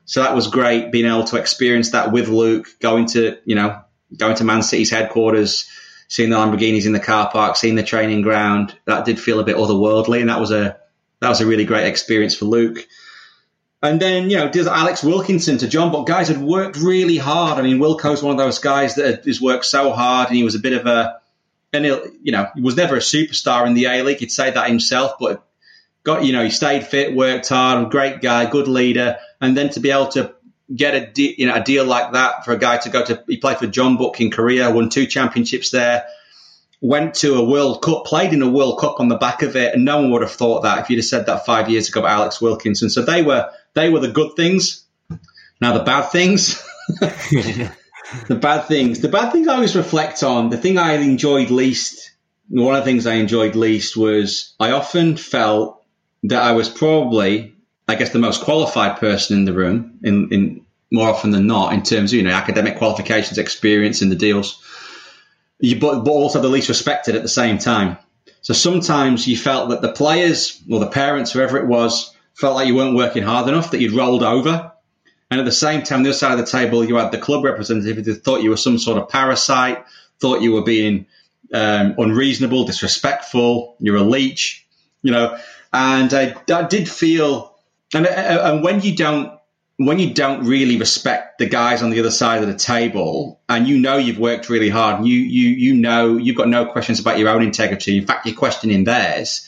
So 0.07 0.23
that 0.23 0.33
was 0.33 0.47
great 0.47 0.93
being 0.93 1.05
able 1.05 1.25
to 1.25 1.35
experience 1.35 1.91
that 1.91 2.13
with 2.13 2.29
Luke, 2.29 2.67
going 2.79 3.07
to, 3.07 3.37
you 3.43 3.55
know, 3.55 3.81
going 4.15 4.37
to 4.37 4.45
Man 4.45 4.63
City's 4.63 4.89
headquarters, 4.89 5.69
seeing 6.07 6.29
the 6.29 6.37
Lamborghinis 6.37 6.85
in 6.85 6.93
the 6.93 6.99
car 6.99 7.29
park, 7.29 7.55
seeing 7.55 7.75
the 7.75 7.83
training 7.83 8.21
ground. 8.21 8.77
That 8.85 9.05
did 9.05 9.19
feel 9.19 9.39
a 9.39 9.43
bit 9.43 9.57
otherworldly, 9.57 10.21
and 10.21 10.29
that 10.29 10.39
was 10.39 10.51
a 10.51 10.77
that 11.19 11.29
was 11.29 11.41
a 11.41 11.45
really 11.45 11.65
great 11.65 11.87
experience 11.87 12.35
for 12.35 12.45
Luke. 12.45 12.87
And 13.81 13.99
then, 13.99 14.29
you 14.29 14.37
know, 14.37 14.49
does 14.49 14.67
Alex 14.67 15.03
Wilkinson 15.03 15.59
to 15.59 15.67
Jeonbuk 15.67 16.07
guys 16.07 16.29
had 16.29 16.41
worked 16.41 16.77
really 16.77 17.17
hard. 17.17 17.59
I 17.59 17.61
mean, 17.61 17.77
Wilco's 17.77 18.23
one 18.23 18.31
of 18.31 18.37
those 18.37 18.57
guys 18.59 18.95
that 18.95 19.25
has 19.25 19.39
worked 19.39 19.65
so 19.65 19.91
hard, 19.93 20.29
and 20.29 20.35
he 20.35 20.43
was 20.43 20.55
a 20.55 20.59
bit 20.59 20.73
of 20.73 20.87
a, 20.87 21.19
and 21.71 21.85
you 21.85 22.31
know, 22.31 22.47
he 22.55 22.61
was 22.61 22.75
never 22.75 22.95
a 22.95 22.99
superstar 22.99 23.67
in 23.67 23.75
the 23.75 23.85
A 23.85 24.03
League. 24.03 24.17
He'd 24.17 24.31
say 24.31 24.49
that 24.49 24.67
himself, 24.67 25.13
but 25.19 25.45
got 26.03 26.23
you 26.23 26.31
know 26.31 26.43
he 26.43 26.49
stayed 26.49 26.87
fit, 26.87 27.15
worked 27.15 27.49
hard, 27.49 27.91
great 27.91 28.21
guy, 28.21 28.49
good 28.49 28.67
leader, 28.67 29.19
and 29.39 29.55
then 29.55 29.69
to 29.71 29.79
be 29.79 29.91
able 29.91 30.07
to 30.07 30.33
get 30.73 30.93
a 30.95 31.07
de- 31.07 31.35
you 31.37 31.47
know 31.47 31.55
a 31.55 31.63
deal 31.63 31.85
like 31.85 32.13
that 32.13 32.45
for 32.45 32.51
a 32.53 32.57
guy 32.57 32.77
to 32.77 32.89
go 32.89 33.03
to 33.05 33.23
he 33.27 33.37
played 33.37 33.57
for 33.57 33.67
Jeonbuk 33.67 34.19
in 34.19 34.31
Korea, 34.31 34.71
won 34.71 34.89
two 34.89 35.05
championships 35.05 35.71
there, 35.71 36.05
went 36.81 37.15
to 37.15 37.35
a 37.35 37.43
World 37.43 37.81
Cup, 37.81 38.05
played 38.05 38.33
in 38.33 38.41
a 38.41 38.49
World 38.49 38.79
Cup 38.79 38.99
on 38.99 39.07
the 39.07 39.17
back 39.17 39.41
of 39.41 39.55
it, 39.55 39.73
and 39.73 39.85
no 39.85 40.01
one 40.01 40.11
would 40.11 40.21
have 40.21 40.31
thought 40.31 40.63
that 40.63 40.79
if 40.79 40.89
you'd 40.89 40.97
have 40.97 41.05
said 41.05 41.25
that 41.25 41.45
five 41.45 41.69
years 41.69 41.89
ago 41.89 42.01
about 42.01 42.19
Alex 42.19 42.41
Wilkinson. 42.41 42.89
So 42.89 43.01
they 43.01 43.21
were 43.21 43.51
they 43.73 43.89
were 43.89 43.99
the 43.99 44.09
good 44.09 44.35
things. 44.35 44.85
Now 45.61 45.77
the 45.77 45.83
bad 45.83 46.09
things. 46.09 46.63
the 48.27 48.35
bad 48.39 48.67
things. 48.67 48.99
The 48.99 49.09
bad 49.09 49.31
things 49.31 49.47
I 49.47 49.55
always 49.55 49.75
reflect 49.75 50.23
on. 50.23 50.49
The 50.49 50.57
thing 50.57 50.77
I 50.77 50.93
enjoyed 50.93 51.49
least, 51.49 52.11
one 52.49 52.75
of 52.75 52.83
the 52.83 52.85
things 52.85 53.07
I 53.07 53.15
enjoyed 53.15 53.55
least 53.55 53.97
was 53.97 54.53
I 54.59 54.71
often 54.71 55.17
felt 55.17 55.83
that 56.23 56.41
I 56.41 56.53
was 56.53 56.69
probably, 56.69 57.55
I 57.87 57.95
guess, 57.95 58.11
the 58.11 58.19
most 58.19 58.43
qualified 58.43 58.99
person 58.99 59.37
in 59.37 59.45
the 59.45 59.53
room, 59.53 59.99
in, 60.03 60.29
in 60.31 60.65
more 60.91 61.09
often 61.09 61.31
than 61.31 61.47
not, 61.47 61.73
in 61.73 61.83
terms 61.83 62.11
of 62.11 62.17
you 62.17 62.23
know 62.23 62.31
academic 62.31 62.77
qualifications, 62.77 63.37
experience 63.37 64.01
in 64.01 64.09
the 64.09 64.15
deals, 64.15 64.61
you, 65.59 65.79
but, 65.79 66.03
but 66.03 66.11
also 66.11 66.41
the 66.41 66.49
least 66.49 66.69
respected 66.69 67.15
at 67.15 67.21
the 67.21 67.29
same 67.29 67.57
time. 67.57 67.97
So 68.41 68.53
sometimes 68.53 69.27
you 69.27 69.37
felt 69.37 69.69
that 69.69 69.81
the 69.81 69.91
players 69.91 70.61
or 70.69 70.79
the 70.79 70.87
parents, 70.87 71.31
whoever 71.31 71.57
it 71.57 71.67
was, 71.67 72.13
felt 72.33 72.55
like 72.55 72.67
you 72.67 72.75
weren't 72.75 72.95
working 72.95 73.23
hard 73.23 73.47
enough, 73.47 73.71
that 73.71 73.81
you'd 73.81 73.93
rolled 73.93 74.23
over. 74.23 74.71
And 75.29 75.41
at 75.41 75.45
the 75.45 75.51
same 75.51 75.83
time, 75.83 76.03
the 76.03 76.09
other 76.09 76.17
side 76.17 76.39
of 76.39 76.45
the 76.45 76.51
table, 76.51 76.85
you 76.85 76.95
had 76.95 77.11
the 77.11 77.17
club 77.17 77.43
representative 77.43 78.05
who 78.05 78.13
thought 78.13 78.43
you 78.43 78.51
were 78.51 78.57
some 78.57 78.77
sort 78.77 78.97
of 78.97 79.09
parasite, 79.09 79.83
thought 80.19 80.41
you 80.41 80.53
were 80.53 80.63
being 80.63 81.07
um, 81.53 81.95
unreasonable, 81.97 82.63
disrespectful, 82.63 83.75
you're 83.79 83.97
a 83.97 84.01
leech, 84.01 84.65
you 85.01 85.11
know 85.11 85.37
and 85.73 86.13
I, 86.13 86.35
I 86.51 86.63
did 86.63 86.89
feel, 86.89 87.46
and, 87.93 88.05
uh, 88.05 88.09
uh, 88.09 88.51
and 88.53 88.63
when 88.63 88.81
you 88.81 88.95
don't 88.95 89.33
when 89.79 89.99
you 89.99 90.11
don't 90.11 90.45
really 90.45 90.77
respect 90.77 91.37
the 91.37 91.45
guys 91.45 91.83
on 91.83 91.91
the 91.91 91.99
other 91.99 92.09
side 92.09 92.41
of 92.41 92.47
the 92.47 92.57
table 92.57 93.39
and 93.47 93.67
you 93.67 93.77
know 93.77 93.97
you've 93.97 94.17
worked 94.17 94.49
really 94.49 94.69
hard 94.69 94.97
and 94.97 95.07
you 95.07 95.19
you 95.19 95.49
you 95.49 95.73
know 95.75 96.17
you've 96.17 96.35
got 96.35 96.47
no 96.47 96.65
questions 96.65 96.99
about 96.99 97.19
your 97.19 97.29
own 97.29 97.43
integrity 97.43 97.97
in 97.97 98.05
fact 98.05 98.25
you're 98.25 98.35
questioning 98.35 98.85
theirs 98.85 99.47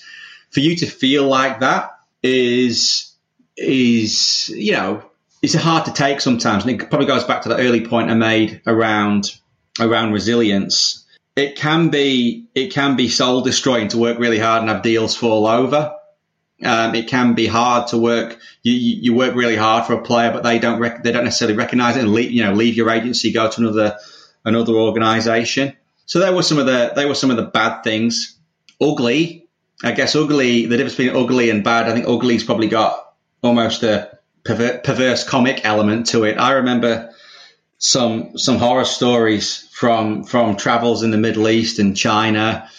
for 0.51 0.59
you 0.59 0.75
to 0.75 0.85
feel 0.85 1.23
like 1.23 1.61
that 1.61 1.97
is 2.21 3.11
is 3.57 4.49
you 4.49 4.73
know 4.73 5.03
it's 5.41 5.53
hard 5.53 5.85
to 5.85 5.93
take 5.93 6.21
sometimes. 6.21 6.65
And 6.65 6.81
it 6.81 6.89
probably 6.89 7.07
goes 7.07 7.23
back 7.23 7.43
to 7.43 7.49
the 7.49 7.57
early 7.57 7.85
point 7.85 8.09
I 8.09 8.15
made 8.15 8.61
around 8.67 9.37
around 9.79 10.11
resilience. 10.11 11.05
It 11.35 11.55
can 11.55 11.89
be 11.89 12.47
it 12.55 12.73
can 12.73 12.95
be 12.95 13.09
soul 13.09 13.41
destroying 13.41 13.87
to 13.89 13.97
work 13.97 14.19
really 14.19 14.39
hard 14.39 14.61
and 14.61 14.69
have 14.69 14.81
deals 14.81 15.15
fall 15.15 15.47
over 15.47 15.95
um, 16.63 16.93
it 16.95 17.07
can 17.07 17.33
be 17.33 17.47
hard 17.47 17.87
to 17.87 17.97
work. 17.97 18.39
You, 18.63 18.73
you 18.73 19.13
work 19.13 19.35
really 19.35 19.55
hard 19.55 19.85
for 19.85 19.93
a 19.93 20.01
player, 20.01 20.31
but 20.31 20.43
they 20.43 20.59
don't 20.59 20.79
rec- 20.79 21.03
they 21.03 21.11
don't 21.11 21.23
necessarily 21.23 21.57
recognise 21.57 21.95
it 21.95 22.01
and 22.03 22.13
leave, 22.13 22.31
you 22.31 22.43
know 22.43 22.53
leave 22.53 22.75
your 22.75 22.89
agency, 22.89 23.31
go 23.31 23.49
to 23.49 23.61
another 23.61 23.97
another 24.43 24.73
organisation. 24.73 25.75
So 26.05 26.19
there 26.19 26.33
were 26.33 26.43
some 26.43 26.57
of 26.57 26.65
the 26.65 26.91
they 26.95 27.05
were 27.05 27.15
some 27.15 27.31
of 27.31 27.37
the 27.37 27.43
bad 27.43 27.83
things. 27.83 28.35
Ugly, 28.81 29.47
I 29.83 29.91
guess. 29.91 30.15
Ugly. 30.15 30.65
The 30.65 30.77
difference 30.77 30.95
between 30.95 31.15
ugly 31.15 31.49
and 31.49 31.63
bad. 31.63 31.87
I 31.87 31.93
think 31.93 32.07
ugly's 32.07 32.43
probably 32.43 32.67
got 32.67 33.13
almost 33.41 33.83
a 33.83 34.17
perver- 34.43 34.83
perverse 34.83 35.23
comic 35.23 35.61
element 35.63 36.07
to 36.07 36.23
it. 36.23 36.37
I 36.37 36.53
remember 36.53 37.13
some 37.77 38.37
some 38.37 38.57
horror 38.57 38.85
stories 38.85 39.69
from 39.71 40.23
from 40.25 40.57
travels 40.57 41.03
in 41.03 41.11
the 41.11 41.17
Middle 41.17 41.47
East 41.47 41.79
and 41.79 41.95
China, 41.95 42.69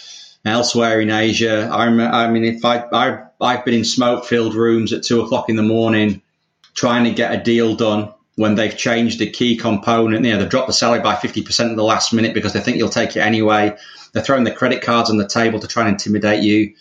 elsewhere 0.45 1.01
in 1.01 1.11
Asia. 1.11 1.71
I, 1.73 1.87
I 1.87 2.31
mean, 2.31 2.45
if 2.45 2.65
I, 2.65 2.85
I 2.93 3.23
I've 3.41 3.65
been 3.65 3.75
in 3.75 3.85
smoke 3.85 4.25
filled 4.25 4.55
rooms 4.55 4.93
at 4.93 5.03
two 5.03 5.21
o'clock 5.21 5.49
in 5.49 5.57
the 5.57 5.63
morning 5.63 6.23
trying 6.75 7.05
to 7.05 7.11
get 7.11 7.33
a 7.33 7.43
deal 7.43 7.75
done 7.75 8.13
when 8.37 8.55
they've 8.55 8.77
changed 8.77 9.21
a 9.23 9.27
key 9.27 9.57
component. 9.57 10.25
You 10.25 10.33
know, 10.33 10.39
they've 10.39 10.49
dropped 10.49 10.69
the 10.69 10.73
salary 10.73 11.01
by 11.01 11.15
50% 11.15 11.71
at 11.71 11.77
the 11.77 11.83
last 11.83 12.13
minute 12.13 12.35
because 12.35 12.53
they 12.53 12.61
think 12.61 12.77
you'll 12.77 12.89
take 12.89 13.17
it 13.17 13.21
anyway. 13.21 13.77
They're 14.13 14.23
throwing 14.23 14.45
the 14.45 14.53
credit 14.53 14.83
cards 14.83 15.11
on 15.11 15.17
the 15.17 15.29
table 15.29 15.61
to 15.61 15.69
try 15.69 15.85
and 15.85 15.93
intimidate 15.93 16.43
you. 16.43 16.75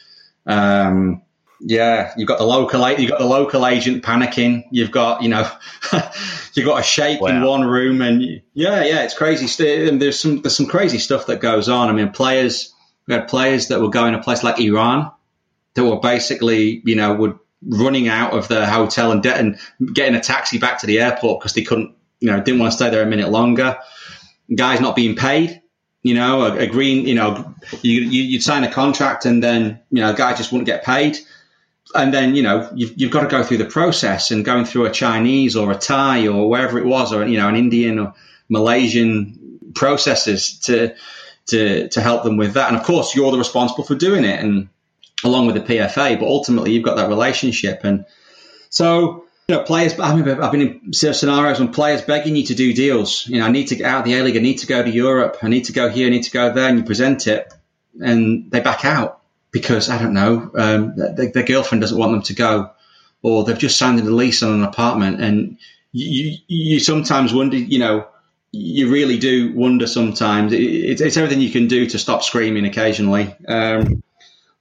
Um, 0.45 1.21
yeah, 1.61 2.13
you've 2.15 2.27
got 2.27 2.39
the 2.39 2.45
local 2.45 2.89
you've 2.91 3.09
got 3.09 3.19
the 3.19 3.25
local 3.25 3.67
agent 3.67 4.03
panicking. 4.03 4.63
You've 4.71 4.91
got 4.91 5.21
you 5.21 5.27
know 5.27 5.49
you've 6.53 6.65
got 6.65 6.79
a 6.79 6.83
sheikh 6.83 7.19
wow. 7.19 7.27
in 7.27 7.43
one 7.43 7.65
room, 7.65 8.01
and 8.01 8.21
yeah, 8.53 8.83
yeah, 8.85 9.03
it's 9.03 9.13
crazy. 9.13 9.85
And 9.85 10.01
there's 10.01 10.17
some 10.17 10.41
there's 10.41 10.55
some 10.55 10.67
crazy 10.67 10.99
stuff 10.99 11.25
that 11.25 11.41
goes 11.41 11.67
on. 11.67 11.89
I 11.89 11.91
mean, 11.91 12.11
players 12.11 12.73
we 13.07 13.13
had 13.13 13.27
players 13.27 13.67
that 13.67 13.81
were 13.81 13.89
going 13.89 14.13
to 14.13 14.19
a 14.19 14.23
place 14.23 14.41
like 14.41 14.61
Iran 14.61 15.11
that 15.79 15.89
were 15.89 15.99
basically 15.99 16.81
you 16.85 16.95
know 16.95 17.13
would 17.13 17.39
running 17.61 18.07
out 18.07 18.33
of 18.33 18.47
the 18.47 18.65
hotel 18.65 19.11
and, 19.11 19.23
de- 19.23 19.35
and 19.35 19.59
getting 19.93 20.15
a 20.15 20.21
taxi 20.21 20.57
back 20.57 20.79
to 20.79 20.87
the 20.87 20.99
airport 20.99 21.39
because 21.39 21.53
they 21.53 21.63
couldn't, 21.63 21.95
you 22.19 22.29
know, 22.31 22.41
didn't 22.41 22.59
want 22.59 22.71
to 22.71 22.77
stay 22.77 22.89
there 22.89 23.03
a 23.03 23.05
minute 23.05 23.29
longer. 23.29 23.77
Guys 24.53 24.79
not 24.79 24.95
being 24.95 25.15
paid, 25.15 25.61
you 26.01 26.13
know, 26.13 26.45
agreeing, 26.45 27.07
you 27.07 27.15
know, 27.15 27.53
you, 27.81 28.01
you, 28.01 28.35
would 28.37 28.43
sign 28.43 28.63
a 28.63 28.71
contract 28.71 29.25
and 29.25 29.43
then, 29.43 29.79
you 29.91 30.01
know, 30.01 30.11
a 30.11 30.15
guy 30.15 30.33
just 30.33 30.51
wouldn't 30.51 30.65
get 30.65 30.83
paid. 30.83 31.17
And 31.93 32.13
then, 32.13 32.35
you 32.35 32.43
know, 32.43 32.69
you've, 32.75 32.93
you've 32.97 33.11
got 33.11 33.21
to 33.21 33.27
go 33.27 33.43
through 33.43 33.57
the 33.57 33.65
process 33.65 34.31
and 34.31 34.45
going 34.45 34.65
through 34.65 34.85
a 34.85 34.91
Chinese 34.91 35.55
or 35.55 35.71
a 35.71 35.75
Thai 35.75 36.27
or 36.27 36.49
wherever 36.49 36.77
it 36.77 36.85
was, 36.85 37.11
or, 37.11 37.25
you 37.25 37.37
know, 37.37 37.47
an 37.47 37.55
Indian 37.55 37.99
or 37.99 38.13
Malaysian 38.47 39.59
processes 39.73 40.59
to, 40.59 40.95
to, 41.47 41.89
to 41.89 42.01
help 42.01 42.23
them 42.23 42.37
with 42.37 42.53
that. 42.53 42.69
And 42.69 42.77
of 42.77 42.83
course, 42.83 43.15
you're 43.15 43.31
the 43.31 43.37
responsible 43.37 43.83
for 43.83 43.95
doing 43.95 44.23
it. 44.23 44.39
And, 44.39 44.69
along 45.23 45.47
with 45.47 45.55
the 45.55 45.61
PFA, 45.61 46.19
but 46.19 46.27
ultimately 46.27 46.71
you've 46.71 46.83
got 46.83 46.97
that 46.97 47.09
relationship. 47.09 47.83
And 47.83 48.05
so, 48.69 49.25
you 49.47 49.55
know, 49.55 49.63
players, 49.63 49.99
I 49.99 50.15
mean, 50.15 50.27
I've 50.27 50.51
been 50.51 50.81
in 50.83 50.93
scenarios 50.93 51.59
when 51.59 51.73
players 51.73 52.01
begging 52.01 52.35
you 52.35 52.45
to 52.45 52.55
do 52.55 52.73
deals. 52.73 53.27
You 53.27 53.39
know, 53.39 53.45
I 53.45 53.51
need 53.51 53.67
to 53.67 53.75
get 53.75 53.85
out 53.85 53.99
of 53.99 54.05
the 54.05 54.17
A 54.17 54.23
League, 54.23 54.37
I 54.37 54.41
need 54.41 54.59
to 54.59 54.67
go 54.67 54.83
to 54.83 54.89
Europe, 54.89 55.37
I 55.41 55.49
need 55.49 55.65
to 55.65 55.73
go 55.73 55.89
here, 55.89 56.07
I 56.07 56.09
need 56.09 56.23
to 56.23 56.31
go 56.31 56.53
there, 56.53 56.69
and 56.69 56.77
you 56.77 56.83
present 56.83 57.27
it, 57.27 57.51
and 57.99 58.49
they 58.51 58.59
back 58.59 58.85
out 58.85 59.21
because, 59.51 59.89
I 59.89 59.97
don't 59.97 60.13
know, 60.13 60.51
um, 60.55 60.95
their, 60.95 61.31
their 61.31 61.43
girlfriend 61.43 61.81
doesn't 61.81 61.97
want 61.97 62.11
them 62.11 62.21
to 62.23 62.35
go, 62.35 62.71
or 63.21 63.43
they've 63.43 63.57
just 63.57 63.77
signed 63.77 63.99
a 63.99 64.03
lease 64.03 64.43
on 64.43 64.53
an 64.53 64.63
apartment. 64.63 65.21
And 65.21 65.57
you, 65.91 66.37
you 66.47 66.79
sometimes 66.79 67.33
wonder, 67.33 67.57
you 67.57 67.79
know, 67.79 68.07
you 68.51 68.91
really 68.91 69.17
do 69.17 69.53
wonder 69.55 69.87
sometimes. 69.87 70.53
It, 70.53 71.01
it's 71.01 71.17
everything 71.17 71.41
you 71.41 71.51
can 71.51 71.67
do 71.67 71.87
to 71.87 71.99
stop 71.99 72.23
screaming 72.23 72.65
occasionally. 72.65 73.35
Um, 73.47 74.03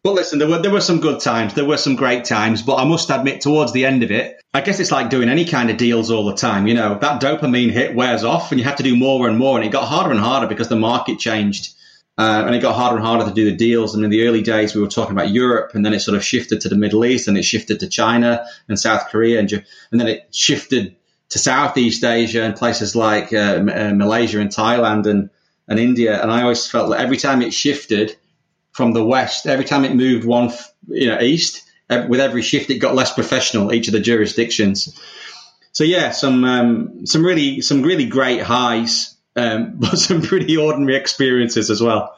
but 0.08 0.14
listen, 0.14 0.38
there 0.38 0.48
were 0.48 0.62
there 0.62 0.70
were 0.70 0.80
some 0.80 1.00
good 1.00 1.20
times. 1.20 1.52
There 1.52 1.66
were 1.66 1.76
some 1.76 1.94
great 1.94 2.24
times. 2.24 2.62
But 2.62 2.76
I 2.76 2.84
must 2.84 3.10
admit, 3.10 3.42
towards 3.42 3.72
the 3.72 3.84
end 3.84 4.02
of 4.02 4.10
it, 4.10 4.40
I 4.54 4.62
guess 4.62 4.80
it's 4.80 4.90
like 4.90 5.10
doing 5.10 5.28
any 5.28 5.44
kind 5.44 5.68
of 5.68 5.76
deals 5.76 6.10
all 6.10 6.24
the 6.24 6.34
time. 6.34 6.66
You 6.66 6.74
know, 6.74 6.98
that 6.98 7.20
dopamine 7.20 7.70
hit 7.70 7.94
wears 7.94 8.24
off, 8.24 8.50
and 8.50 8.58
you 8.58 8.64
have 8.64 8.76
to 8.76 8.82
do 8.82 8.96
more 8.96 9.28
and 9.28 9.36
more. 9.36 9.58
And 9.58 9.66
it 9.66 9.70
got 9.70 9.86
harder 9.86 10.10
and 10.10 10.18
harder 10.20 10.46
because 10.46 10.68
the 10.68 10.76
market 10.76 11.18
changed, 11.18 11.74
uh, 12.16 12.44
and 12.46 12.54
it 12.54 12.62
got 12.62 12.74
harder 12.74 12.96
and 12.96 13.04
harder 13.04 13.26
to 13.26 13.34
do 13.34 13.50
the 13.50 13.56
deals. 13.56 13.94
And 13.94 14.02
in 14.02 14.08
the 14.08 14.26
early 14.26 14.40
days, 14.40 14.74
we 14.74 14.80
were 14.80 14.88
talking 14.88 15.12
about 15.12 15.30
Europe, 15.30 15.72
and 15.74 15.84
then 15.84 15.92
it 15.92 16.00
sort 16.00 16.16
of 16.16 16.24
shifted 16.24 16.62
to 16.62 16.70
the 16.70 16.76
Middle 16.76 17.04
East, 17.04 17.28
and 17.28 17.36
it 17.36 17.44
shifted 17.44 17.80
to 17.80 17.88
China 17.88 18.46
and 18.66 18.78
South 18.78 19.10
Korea, 19.10 19.40
and 19.40 19.52
and 19.52 20.00
then 20.00 20.08
it 20.08 20.28
shifted 20.34 20.96
to 21.28 21.38
Southeast 21.38 22.02
Asia 22.02 22.44
and 22.44 22.56
places 22.56 22.96
like 22.96 23.34
uh, 23.34 23.60
uh, 23.60 23.92
Malaysia 23.94 24.40
and 24.40 24.48
Thailand 24.48 25.04
and 25.04 25.28
and 25.68 25.78
India. 25.78 26.18
And 26.22 26.32
I 26.32 26.42
always 26.42 26.66
felt 26.66 26.88
that 26.90 27.00
every 27.00 27.18
time 27.18 27.42
it 27.42 27.52
shifted 27.52 28.16
from 28.78 28.92
the 28.92 29.04
west. 29.04 29.44
Every 29.44 29.64
time 29.64 29.84
it 29.84 29.92
moved 29.92 30.24
one, 30.24 30.52
you 30.86 31.08
know, 31.08 31.20
east, 31.20 31.64
with 31.90 32.20
every 32.20 32.42
shift, 32.42 32.70
it 32.70 32.78
got 32.78 32.94
less 32.94 33.12
professional. 33.12 33.74
Each 33.74 33.88
of 33.88 33.92
the 33.92 33.98
jurisdictions. 33.98 34.96
So 35.72 35.82
yeah, 35.82 36.12
some 36.12 36.44
um, 36.44 37.04
some 37.04 37.26
really 37.26 37.60
some 37.60 37.82
really 37.82 38.06
great 38.06 38.40
highs, 38.40 39.16
um, 39.34 39.74
but 39.78 39.98
some 39.98 40.22
pretty 40.22 40.56
ordinary 40.56 40.94
experiences 40.94 41.70
as 41.70 41.82
well. 41.82 42.16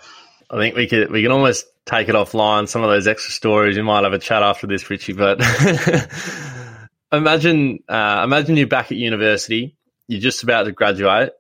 I 0.50 0.58
think 0.58 0.76
we 0.76 0.86
could 0.86 1.10
we 1.10 1.22
can 1.22 1.32
almost 1.32 1.64
take 1.86 2.10
it 2.10 2.14
offline. 2.14 2.68
Some 2.68 2.82
of 2.82 2.90
those 2.90 3.06
extra 3.06 3.32
stories. 3.32 3.76
We 3.76 3.82
might 3.82 4.04
have 4.04 4.12
a 4.12 4.18
chat 4.18 4.42
after 4.42 4.66
this, 4.66 4.88
Ritchie. 4.90 5.14
But 5.14 5.40
imagine 7.12 7.78
uh, 7.88 8.20
imagine 8.22 8.58
you're 8.58 8.66
back 8.66 8.92
at 8.92 8.98
university. 8.98 9.78
You're 10.08 10.20
just 10.20 10.42
about 10.42 10.64
to 10.64 10.72
graduate 10.72 11.30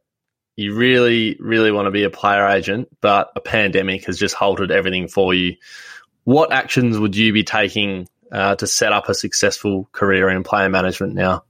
you 0.60 0.74
really, 0.74 1.36
really 1.40 1.72
want 1.72 1.86
to 1.86 1.90
be 1.90 2.04
a 2.04 2.10
player 2.10 2.46
agent, 2.46 2.88
but 3.00 3.32
a 3.34 3.40
pandemic 3.40 4.04
has 4.04 4.18
just 4.18 4.34
halted 4.34 4.70
everything 4.70 5.08
for 5.08 5.32
you. 5.32 5.56
What 6.24 6.52
actions 6.52 6.98
would 6.98 7.16
you 7.16 7.32
be 7.32 7.44
taking 7.44 8.06
uh, 8.30 8.56
to 8.56 8.66
set 8.66 8.92
up 8.92 9.08
a 9.08 9.14
successful 9.14 9.88
career 9.90 10.28
in 10.28 10.42
player 10.42 10.68
management 10.68 11.14
now? 11.14 11.44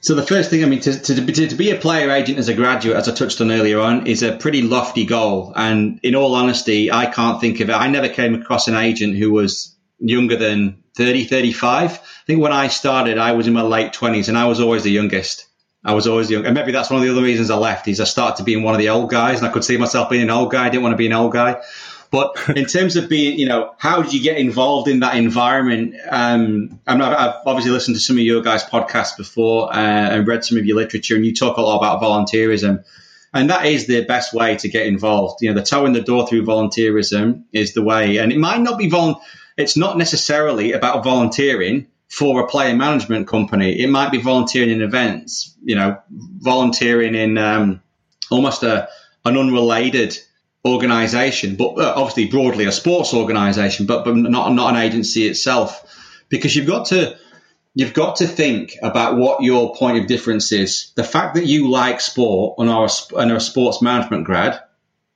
So 0.00 0.14
the 0.14 0.26
first 0.26 0.50
thing, 0.50 0.64
I 0.64 0.66
mean, 0.66 0.80
to, 0.80 0.98
to, 0.98 1.48
to, 1.48 1.54
be 1.54 1.70
a 1.70 1.76
player 1.76 2.10
agent 2.10 2.38
as 2.38 2.48
a 2.48 2.54
graduate, 2.54 2.96
as 2.96 3.08
I 3.08 3.14
touched 3.14 3.40
on 3.40 3.50
earlier 3.50 3.80
on, 3.80 4.06
is 4.06 4.22
a 4.22 4.36
pretty 4.36 4.62
lofty 4.62 5.06
goal. 5.06 5.52
And 5.54 6.00
in 6.02 6.14
all 6.14 6.34
honesty, 6.34 6.90
I 6.90 7.06
can't 7.06 7.40
think 7.40 7.60
of 7.60 7.70
it. 7.70 7.72
I 7.72 7.88
never 7.88 8.08
came 8.08 8.34
across 8.34 8.68
an 8.68 8.74
agent 8.74 9.16
who 9.16 9.32
was 9.32 9.76
younger 10.00 10.36
than 10.36 10.82
30, 10.96 11.24
35. 11.24 11.92
I 11.92 12.00
think 12.26 12.40
when 12.40 12.52
I 12.52 12.68
started, 12.68 13.18
I 13.18 13.32
was 13.32 13.46
in 13.46 13.54
my 13.54 13.62
late 13.62 13.92
20s 13.92 14.28
and 14.28 14.36
I 14.36 14.46
was 14.46 14.60
always 14.60 14.82
the 14.82 14.90
youngest. 14.90 15.47
I 15.88 15.92
was 15.92 16.06
always 16.06 16.30
young, 16.30 16.44
and 16.44 16.54
maybe 16.54 16.70
that's 16.70 16.90
one 16.90 17.00
of 17.00 17.06
the 17.06 17.10
other 17.10 17.22
reasons 17.22 17.48
I 17.50 17.56
left. 17.56 17.88
Is 17.88 17.98
I 17.98 18.04
started 18.04 18.36
to 18.36 18.42
being 18.42 18.62
one 18.62 18.74
of 18.74 18.78
the 18.78 18.90
old 18.90 19.08
guys, 19.08 19.38
and 19.38 19.48
I 19.48 19.50
could 19.50 19.64
see 19.64 19.78
myself 19.78 20.10
being 20.10 20.22
an 20.22 20.28
old 20.28 20.52
guy. 20.52 20.66
I 20.66 20.68
didn't 20.68 20.82
want 20.82 20.92
to 20.92 20.98
be 20.98 21.06
an 21.06 21.14
old 21.14 21.32
guy. 21.32 21.62
But 22.10 22.36
in 22.56 22.66
terms 22.66 22.96
of 22.96 23.08
being, 23.08 23.38
you 23.38 23.46
know, 23.46 23.74
how 23.78 24.02
did 24.02 24.12
you 24.12 24.20
get 24.20 24.36
involved 24.36 24.86
in 24.86 25.00
that 25.00 25.16
environment? 25.16 25.94
Um, 26.10 26.78
I 26.86 26.92
I've 26.92 27.36
obviously 27.46 27.70
listened 27.70 27.96
to 27.96 28.02
some 28.02 28.18
of 28.18 28.22
your 28.22 28.42
guys' 28.42 28.64
podcasts 28.64 29.16
before 29.16 29.72
uh, 29.72 29.78
and 29.78 30.28
read 30.28 30.44
some 30.44 30.58
of 30.58 30.66
your 30.66 30.76
literature, 30.76 31.16
and 31.16 31.24
you 31.24 31.34
talk 31.34 31.56
a 31.56 31.62
lot 31.62 31.78
about 31.78 32.02
volunteerism. 32.02 32.84
And 33.32 33.48
that 33.48 33.64
is 33.64 33.86
the 33.86 34.04
best 34.04 34.34
way 34.34 34.56
to 34.56 34.68
get 34.68 34.86
involved. 34.86 35.40
You 35.40 35.54
know, 35.54 35.58
the 35.58 35.66
toe 35.66 35.86
in 35.86 35.94
the 35.94 36.02
door 36.02 36.26
through 36.26 36.44
volunteerism 36.44 37.44
is 37.50 37.72
the 37.72 37.82
way. 37.82 38.18
And 38.18 38.30
it 38.30 38.38
might 38.38 38.60
not 38.60 38.76
be 38.76 38.90
vol- 38.90 39.22
it's 39.56 39.76
not 39.76 39.96
necessarily 39.96 40.72
about 40.72 41.02
volunteering 41.02 41.86
for 42.08 42.40
a 42.40 42.46
player 42.46 42.74
management 42.74 43.28
company. 43.28 43.80
It 43.80 43.88
might 43.88 44.10
be 44.10 44.20
volunteering 44.20 44.70
in 44.70 44.82
events, 44.82 45.54
you 45.62 45.76
know, 45.76 45.98
volunteering 46.10 47.14
in 47.14 47.38
um, 47.38 47.82
almost 48.30 48.62
a 48.62 48.88
an 49.24 49.36
unrelated 49.36 50.18
organization, 50.64 51.56
but 51.56 51.78
uh, 51.78 51.92
obviously 51.96 52.26
broadly 52.26 52.64
a 52.64 52.72
sports 52.72 53.12
organization, 53.12 53.86
but 53.86 54.04
but 54.04 54.16
not 54.16 54.52
not 54.52 54.74
an 54.74 54.80
agency 54.80 55.26
itself, 55.26 55.84
because 56.28 56.56
you've 56.56 56.66
got 56.66 56.86
to 56.86 57.16
you've 57.74 57.94
got 57.94 58.16
to 58.16 58.26
think 58.26 58.76
about 58.82 59.16
what 59.16 59.42
your 59.42 59.74
point 59.74 59.98
of 59.98 60.06
difference 60.06 60.50
is. 60.50 60.92
The 60.96 61.04
fact 61.04 61.34
that 61.34 61.46
you 61.46 61.70
like 61.70 62.00
sport 62.00 62.56
and 62.58 62.70
are 62.70 62.86
a, 62.86 63.16
and 63.16 63.30
are 63.30 63.36
a 63.36 63.40
sports 63.40 63.82
management 63.82 64.24
grad 64.24 64.60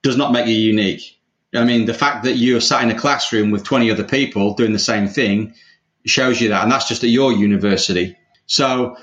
does 0.02 0.16
not 0.16 0.32
make 0.32 0.46
you 0.46 0.54
unique. 0.54 1.18
I 1.54 1.64
mean, 1.64 1.86
the 1.86 1.94
fact 1.94 2.24
that 2.24 2.36
you're 2.36 2.60
sat 2.60 2.82
in 2.82 2.90
a 2.90 2.98
classroom 2.98 3.50
with 3.50 3.64
20 3.64 3.90
other 3.90 4.04
people 4.04 4.54
doing 4.54 4.72
the 4.72 4.78
same 4.78 5.08
thing 5.08 5.54
shows 6.04 6.40
you 6.40 6.50
that, 6.50 6.62
and 6.62 6.72
that's 6.72 6.88
just 6.88 7.04
at 7.04 7.10
your 7.10 7.32
university. 7.32 8.16
So 8.46 8.96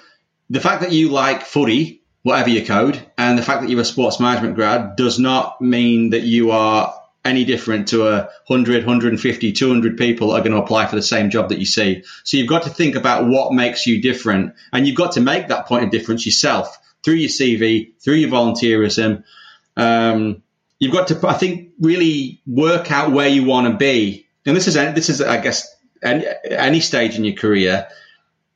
the 0.49 0.59
fact 0.59 0.81
that 0.81 0.91
you 0.91 1.09
like 1.09 1.43
footy, 1.43 2.03
whatever 2.23 2.49
your 2.49 2.65
code, 2.65 2.99
and 3.17 3.37
the 3.37 3.43
fact 3.43 3.61
that 3.61 3.69
you're 3.69 3.81
a 3.81 3.85
sports 3.85 4.19
management 4.19 4.55
grad 4.55 4.95
does 4.95 5.19
not 5.19 5.61
mean 5.61 6.11
that 6.11 6.23
you 6.23 6.51
are 6.51 6.93
any 7.25 7.43
different 7.43 7.89
to 7.89 8.07
a 8.07 8.29
100, 8.47 8.85
150, 8.85 9.51
200 9.51 9.97
people 9.97 10.31
are 10.31 10.39
going 10.39 10.51
to 10.51 10.57
apply 10.57 10.85
for 10.85 10.95
the 10.95 11.01
same 11.01 11.29
job 11.29 11.49
that 11.49 11.59
you 11.59 11.65
see. 11.65 12.03
So 12.23 12.37
you've 12.37 12.47
got 12.47 12.63
to 12.63 12.69
think 12.69 12.95
about 12.95 13.27
what 13.27 13.53
makes 13.53 13.85
you 13.85 14.01
different, 14.01 14.55
and 14.71 14.87
you've 14.87 14.95
got 14.95 15.13
to 15.13 15.21
make 15.21 15.49
that 15.49 15.67
point 15.67 15.83
of 15.83 15.91
difference 15.91 16.25
yourself 16.25 16.77
through 17.03 17.15
your 17.15 17.29
CV, 17.29 17.93
through 17.99 18.15
your 18.15 18.29
volunteerism. 18.29 19.23
Um, 19.77 20.43
you've 20.79 20.93
got 20.93 21.07
to, 21.09 21.27
I 21.27 21.33
think, 21.33 21.71
really 21.79 22.41
work 22.45 22.91
out 22.91 23.11
where 23.11 23.27
you 23.27 23.45
want 23.45 23.67
to 23.67 23.77
be. 23.77 24.27
And 24.45 24.55
this 24.55 24.67
is, 24.67 24.73
this 24.73 25.09
is, 25.09 25.21
I 25.21 25.39
guess, 25.39 25.67
any, 26.01 26.25
any 26.43 26.79
stage 26.79 27.15
in 27.15 27.23
your 27.23 27.35
career, 27.35 27.87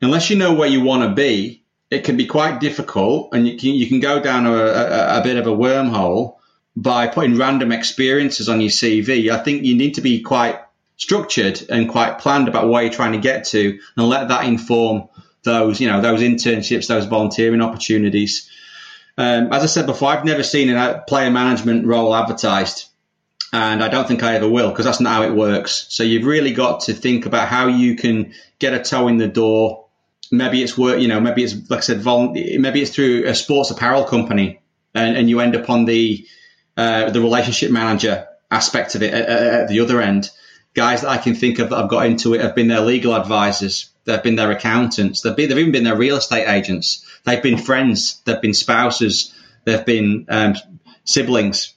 unless 0.02 0.30
you 0.30 0.36
know 0.36 0.54
where 0.54 0.70
you 0.70 0.82
want 0.82 1.04
to 1.04 1.16
be, 1.16 1.64
it 1.90 2.04
can 2.04 2.18
be 2.18 2.26
quite 2.26 2.60
difficult, 2.60 3.34
and 3.34 3.48
you 3.48 3.58
can 3.58 3.70
you 3.70 3.88
can 3.88 4.00
go 4.00 4.20
down 4.20 4.46
a, 4.46 4.52
a, 4.52 5.20
a 5.20 5.24
bit 5.24 5.38
of 5.38 5.48
a 5.48 5.52
wormhole 5.52 6.38
by 6.76 7.08
putting 7.08 7.38
random 7.38 7.72
experiences 7.72 8.50
on 8.50 8.62
your 8.62 8.72
CV. 8.72 9.30
I 9.30 9.38
think 9.44 9.64
you 9.64 9.76
need 9.76 9.96
to 9.96 10.02
be 10.02 10.22
quite 10.22 10.60
structured 10.98 11.62
and 11.70 11.90
quite 11.90 12.20
planned 12.20 12.48
about 12.48 12.70
where 12.70 12.84
you're 12.84 12.92
trying 12.92 13.12
to 13.12 13.20
get 13.20 13.46
to, 13.46 13.80
and 13.96 14.08
let 14.08 14.30
that 14.30 14.46
inform 14.46 15.08
those 15.44 15.80
you 15.80 15.88
know 15.88 16.02
those 16.02 16.22
internships, 16.22 16.88
those 16.88 17.06
volunteering 17.06 17.62
opportunities. 17.62 18.50
Um, 19.16 19.54
as 19.54 19.62
I 19.62 19.68
said 19.68 19.86
before, 19.86 20.10
I've 20.10 20.26
never 20.26 20.42
seen 20.42 20.70
a 20.72 21.04
player 21.08 21.30
management 21.30 21.86
role 21.86 22.16
advertised 22.16 22.90
and 23.54 23.84
I 23.84 23.88
don't 23.88 24.08
think 24.08 24.24
I 24.24 24.36
ever 24.36 24.50
will 24.50 24.72
because 24.72 24.86
that's 24.86 25.00
not 25.00 25.14
how 25.14 25.24
it 25.24 25.32
works. 25.32 25.86
So 25.90 26.04
you've 26.04 26.26
really 26.26 26.54
got 26.54 26.82
to 26.82 26.94
think 26.94 27.28
about 27.28 27.48
how 27.48 27.68
you 27.68 27.96
can 27.96 28.34
get 28.58 28.74
a 28.74 28.80
toe 28.80 29.08
in 29.08 29.18
the 29.18 29.28
door. 29.28 29.86
Maybe 30.32 30.64
it's 30.64 30.76
work, 30.76 31.00
you 31.00 31.08
know, 31.08 31.22
maybe 31.22 31.44
it's 31.44 31.70
like 31.70 31.78
I 31.78 31.84
said, 31.84 32.02
vol- 32.02 32.34
maybe 32.34 32.82
it's 32.82 32.90
through 32.94 33.26
a 33.28 33.36
sports 33.36 33.70
apparel 33.70 34.06
company 34.06 34.60
and, 34.96 35.16
and 35.16 35.30
you 35.30 35.40
end 35.40 35.56
up 35.56 35.70
on 35.70 35.86
the 35.86 36.26
uh, 36.76 37.12
the 37.12 37.22
relationship 37.22 37.72
manager 37.72 38.28
aspect 38.50 38.96
of 38.96 39.04
it 39.04 39.14
at, 39.14 39.30
at, 39.30 39.68
the 39.68 39.82
other 39.82 40.02
end. 40.02 40.32
Guys 40.74 41.02
that 41.02 41.10
I 41.10 41.20
can 41.20 41.36
think 41.36 41.60
of 41.60 41.70
that 41.70 41.78
I've 41.78 41.90
got 41.90 42.08
into 42.08 42.34
it 42.34 42.42
have 42.42 42.56
been 42.56 42.68
their 42.68 42.82
legal 42.82 43.16
advisors, 43.16 43.92
they've 44.06 44.24
been 44.24 44.36
their 44.36 44.50
accountants, 44.50 45.22
they've, 45.22 45.36
been, 45.36 45.50
they've 45.50 45.60
even 45.60 45.72
been 45.72 45.84
their 45.84 45.96
real 45.96 46.18
estate 46.18 46.48
agents, 46.48 47.06
they've 47.24 47.44
been 47.44 47.60
friends, 47.60 48.20
they've 48.26 48.42
been 48.42 48.56
spouses, 48.56 49.32
they've 49.66 49.86
been 49.86 50.26
um, 50.30 50.56
siblings. 51.04 51.76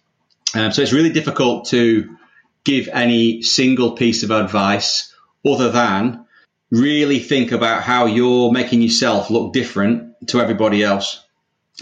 Um, 0.56 0.72
so 0.72 0.82
it's 0.82 0.92
really 0.92 1.12
difficult 1.12 1.66
to 1.66 2.16
give 2.64 2.88
any 2.88 3.42
single 3.42 3.92
piece 3.92 4.22
of 4.22 4.30
advice 4.30 5.14
other 5.44 5.70
than 5.70 6.24
really 6.70 7.18
think 7.18 7.52
about 7.52 7.82
how 7.82 8.06
you're 8.06 8.50
making 8.50 8.82
yourself 8.82 9.30
look 9.30 9.52
different 9.52 10.28
to 10.28 10.40
everybody 10.40 10.82
else. 10.82 11.22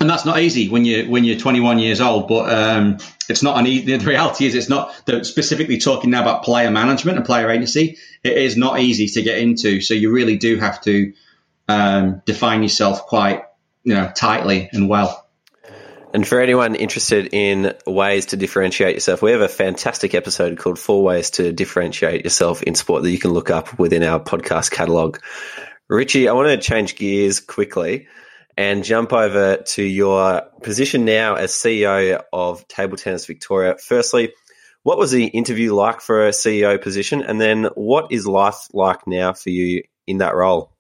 And 0.01 0.11
that's 0.11 0.25
not 0.25 0.41
easy 0.41 0.69
when 0.69 0.85
you 0.85 1.09
when 1.09 1.23
you're 1.23 1.39
21 1.39 1.79
years 1.79 2.01
old, 2.01 2.27
but 2.27 2.53
um, 2.53 2.99
it's 3.29 3.45
not 3.45 3.59
an 3.59 3.67
easy. 3.69 3.97
The 3.97 4.05
reality 4.05 4.45
is, 4.45 4.57
it's 4.57 4.69
not 4.69 4.93
specifically 5.23 5.79
talking 5.79 6.11
now 6.11 6.23
about 6.23 6.43
player 6.43 6.71
management 6.71 7.17
and 7.17 7.25
player 7.25 7.49
agency. 7.49 7.99
It 8.25 8.37
is 8.37 8.57
not 8.57 8.81
easy 8.81 9.07
to 9.07 9.23
get 9.23 9.39
into, 9.39 9.81
so 9.81 9.95
you 9.95 10.11
really 10.11 10.37
do 10.37 10.57
have 10.57 10.81
to 10.83 11.13
um, 11.69 12.23
define 12.27 12.65
yourself 12.65 13.07
quite, 13.07 13.45
you 13.85 13.95
know, 13.95 14.11
tightly 14.17 14.69
and 14.73 14.89
well. 14.89 15.24
And 16.15 16.25
for 16.25 16.41
anyone 16.41 16.77
interested 16.77 17.31
in 17.35 17.75
ways 17.89 18.27
to 18.27 18.37
differentiate 18.37 18.95
yourself, 18.95 19.21
we 19.21 19.33
have 19.33 19.41
a 19.41 19.49
fantastic 19.49 20.15
episode 20.15 20.57
called 20.57 20.79
Four 20.79 21.03
Ways 21.03 21.31
to 21.31 21.53
Differentiate 21.53 22.23
Yourself 22.23 22.63
in 22.63 22.77
Sport 22.77 23.03
that 23.03 23.11
you 23.11 23.19
can 23.19 23.33
look 23.33 23.51
up 23.51 23.81
within 23.81 24.05
our 24.05 24.21
podcast 24.21 24.71
catalog. 24.71 25.19
Ritchie, 25.89 26.29
I 26.29 26.33
want 26.35 26.51
to 26.51 26.57
change 26.65 26.95
gears 26.95 27.41
quickly 27.41 28.07
and 28.57 28.85
jump 28.85 29.13
over 29.13 29.57
to 29.57 29.83
your 29.83 30.43
position 30.63 31.05
now 31.05 31.35
as 31.35 31.51
CEO 31.51 32.23
of 32.33 32.69
Table 32.69 32.97
Tennis 32.97 33.27
Victoria. 33.27 33.75
Firstly, 33.85 34.35
what 34.85 34.99
was 34.99 35.11
the 35.11 35.27
interview 35.27 35.75
like 35.75 36.01
for 36.01 36.29
a 36.29 36.31
CEO 36.31 36.81
position? 36.81 37.25
And 37.25 37.41
then 37.41 37.65
what 37.75 38.13
is 38.13 38.25
life 38.25 38.69
like 38.73 39.09
now 39.09 39.33
for 39.33 39.51
you 39.51 39.83
in 40.07 40.19
that 40.19 40.37
role? 40.37 40.71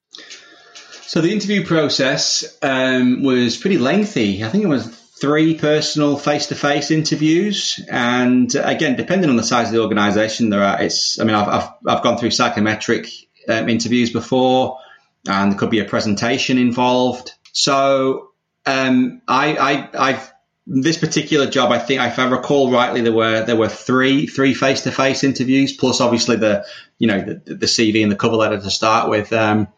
So 1.02 1.20
the 1.20 1.32
interview 1.32 1.66
process 1.66 2.56
um, 2.62 3.24
was 3.24 3.56
pretty 3.56 3.78
lengthy. 3.78 4.44
I 4.44 4.48
think 4.48 4.62
it 4.62 4.68
was 4.68 5.03
three 5.24 5.54
personal 5.54 6.18
face-to-face 6.18 6.90
interviews, 6.90 7.80
and 7.88 8.54
again, 8.56 8.94
depending 8.94 9.30
on 9.30 9.36
the 9.36 9.42
size 9.42 9.68
of 9.68 9.72
the 9.72 9.80
organisation, 9.80 10.50
there 10.50 10.62
are. 10.62 10.82
It's. 10.82 11.18
I 11.18 11.24
mean, 11.24 11.34
I've 11.34 11.48
I've, 11.48 11.68
I've 11.88 12.02
gone 12.02 12.18
through 12.18 12.30
psychometric 12.30 13.08
um, 13.48 13.70
interviews 13.70 14.12
before, 14.12 14.80
and 15.26 15.50
there 15.50 15.58
could 15.58 15.70
be 15.70 15.78
a 15.78 15.86
presentation 15.86 16.58
involved. 16.58 17.32
So, 17.52 18.32
um, 18.66 19.22
I, 19.26 19.56
I 19.56 20.10
I've 20.10 20.32
this 20.66 20.98
particular 20.98 21.46
job, 21.46 21.72
I 21.72 21.78
think, 21.78 22.02
if 22.02 22.18
I 22.18 22.28
recall 22.28 22.70
rightly, 22.70 23.00
there 23.00 23.14
were 23.14 23.46
there 23.46 23.56
were 23.56 23.70
three 23.70 24.26
three 24.26 24.52
face 24.52 24.82
to 24.82 24.92
face 24.92 25.24
interviews, 25.24 25.72
plus 25.72 26.02
obviously 26.02 26.36
the 26.36 26.66
you 26.98 27.06
know 27.06 27.22
the, 27.22 27.54
the 27.54 27.66
CV 27.66 28.02
and 28.02 28.12
the 28.12 28.16
cover 28.16 28.36
letter 28.36 28.60
to 28.60 28.70
start 28.70 29.08
with. 29.08 29.32
Um, 29.32 29.68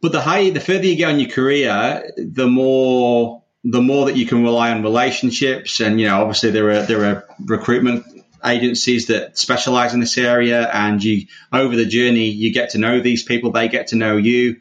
but 0.00 0.12
the 0.12 0.22
higher, 0.22 0.50
the 0.50 0.60
further 0.60 0.86
you 0.86 0.98
go 0.98 1.10
in 1.10 1.20
your 1.20 1.30
career, 1.30 2.10
the 2.16 2.46
more 2.46 3.43
the 3.64 3.80
more 3.80 4.06
that 4.06 4.16
you 4.16 4.26
can 4.26 4.42
rely 4.42 4.70
on 4.70 4.82
relationships, 4.82 5.80
and 5.80 6.00
you 6.00 6.06
know, 6.06 6.20
obviously 6.20 6.50
there 6.50 6.70
are 6.70 6.82
there 6.82 7.04
are 7.04 7.26
recruitment 7.44 8.04
agencies 8.44 9.06
that 9.06 9.38
specialize 9.38 9.94
in 9.94 10.00
this 10.00 10.18
area, 10.18 10.68
and 10.70 11.02
you 11.02 11.26
over 11.52 11.74
the 11.74 11.86
journey 11.86 12.26
you 12.26 12.52
get 12.52 12.70
to 12.70 12.78
know 12.78 13.00
these 13.00 13.22
people, 13.22 13.50
they 13.50 13.68
get 13.68 13.88
to 13.88 13.96
know 13.96 14.16
you. 14.16 14.56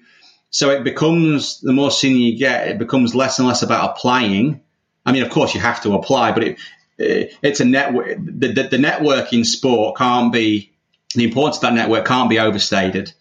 So 0.49 0.70
it 0.70 0.84
becomes 0.84 1.60
the 1.62 1.74
more 1.74 1.91
senior 1.91 2.28
you 2.28 2.38
get, 2.38 2.68
it 2.68 2.78
becomes 2.78 3.14
less 3.14 3.39
and 3.39 3.47
less 3.47 3.62
about 3.62 3.91
applying. 3.91 4.62
I 5.06 5.12
mean, 5.12 5.24
of 5.24 5.30
course, 5.30 5.54
you 5.54 5.60
have 5.60 5.84
to 5.84 5.95
apply, 5.95 6.32
but 6.32 6.43
it, 6.43 6.58
it's 6.97 7.60
a 7.60 7.66
network. 7.66 8.18
The, 8.18 8.54
the, 8.54 8.64
the 8.64 8.78
networking 8.78 9.45
sport 9.45 9.97
can't 9.97 10.32
be 10.32 10.72
the 11.16 11.26
importance 11.26 11.58
of 11.58 11.62
that 11.64 11.74
network 11.74 12.06
can't 12.06 12.30
be 12.30 12.39
overstated. 12.39 13.12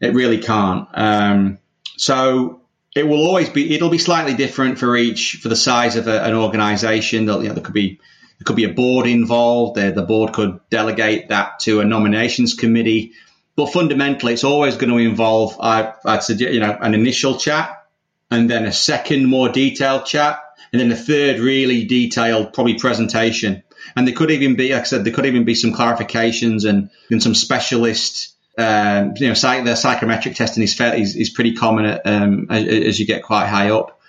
It 0.00 0.14
really 0.14 0.38
can't. 0.38 0.88
Um, 0.94 1.58
so 1.96 2.60
it 2.94 3.06
will 3.06 3.26
always 3.26 3.48
be 3.48 3.74
it'll 3.74 3.90
be 3.90 3.98
slightly 3.98 4.34
different 4.34 4.78
for 4.78 4.96
each 4.96 5.38
for 5.42 5.48
the 5.48 5.56
size 5.56 5.96
of 5.96 6.08
a, 6.08 6.24
an 6.24 6.34
organization. 6.34 7.22
You 7.22 7.26
know, 7.26 7.52
there 7.52 7.62
could 7.62 7.74
be 7.74 8.00
there 8.38 8.44
could 8.44 8.56
be 8.56 8.64
a 8.64 8.72
board 8.72 9.06
involved. 9.06 9.76
The, 9.76 9.90
the 9.90 10.02
board 10.02 10.32
could 10.32 10.60
delegate 10.70 11.28
that 11.28 11.60
to 11.60 11.80
a 11.80 11.84
nominations 11.84 12.54
committee. 12.54 13.12
But 13.56 13.72
fundamentally 13.72 14.32
it's 14.34 14.44
always 14.44 14.76
going 14.76 14.90
to 14.92 14.98
involve 14.98 15.56
I, 15.60 15.92
i'd 16.04 16.22
suggest 16.22 16.52
you 16.52 16.60
know 16.60 16.78
an 16.80 16.94
initial 16.94 17.38
chat 17.38 17.86
and 18.30 18.48
then 18.48 18.64
a 18.64 18.72
second 18.72 19.26
more 19.26 19.48
detailed 19.48 20.06
chat 20.06 20.40
and 20.72 20.80
then 20.80 20.92
a 20.92 20.96
third 20.96 21.40
really 21.40 21.84
detailed 21.84 22.52
probably 22.52 22.78
presentation. 22.78 23.64
And 23.96 24.06
there 24.06 24.14
could 24.14 24.30
even 24.30 24.54
be 24.54 24.72
like 24.72 24.82
i 24.82 24.84
said 24.84 25.04
there 25.04 25.12
could 25.12 25.26
even 25.26 25.44
be 25.44 25.54
some 25.54 25.72
clarifications 25.72 26.68
and, 26.68 26.90
and 27.10 27.22
some 27.22 27.34
specialist 27.34 28.34
um, 28.58 29.14
you 29.16 29.28
know, 29.28 29.34
psych, 29.34 29.64
the 29.64 29.76
psychometric 29.76 30.34
testing 30.34 30.64
is, 30.64 30.74
fairly, 30.74 31.00
is, 31.00 31.14
is 31.14 31.30
pretty 31.30 31.54
common 31.54 31.84
at, 31.84 32.04
um, 32.04 32.48
as, 32.50 32.66
as, 32.66 33.00
you 33.00 33.06
get 33.06 33.22
quite 33.22 33.46
high 33.46 33.70
up. 33.70 34.00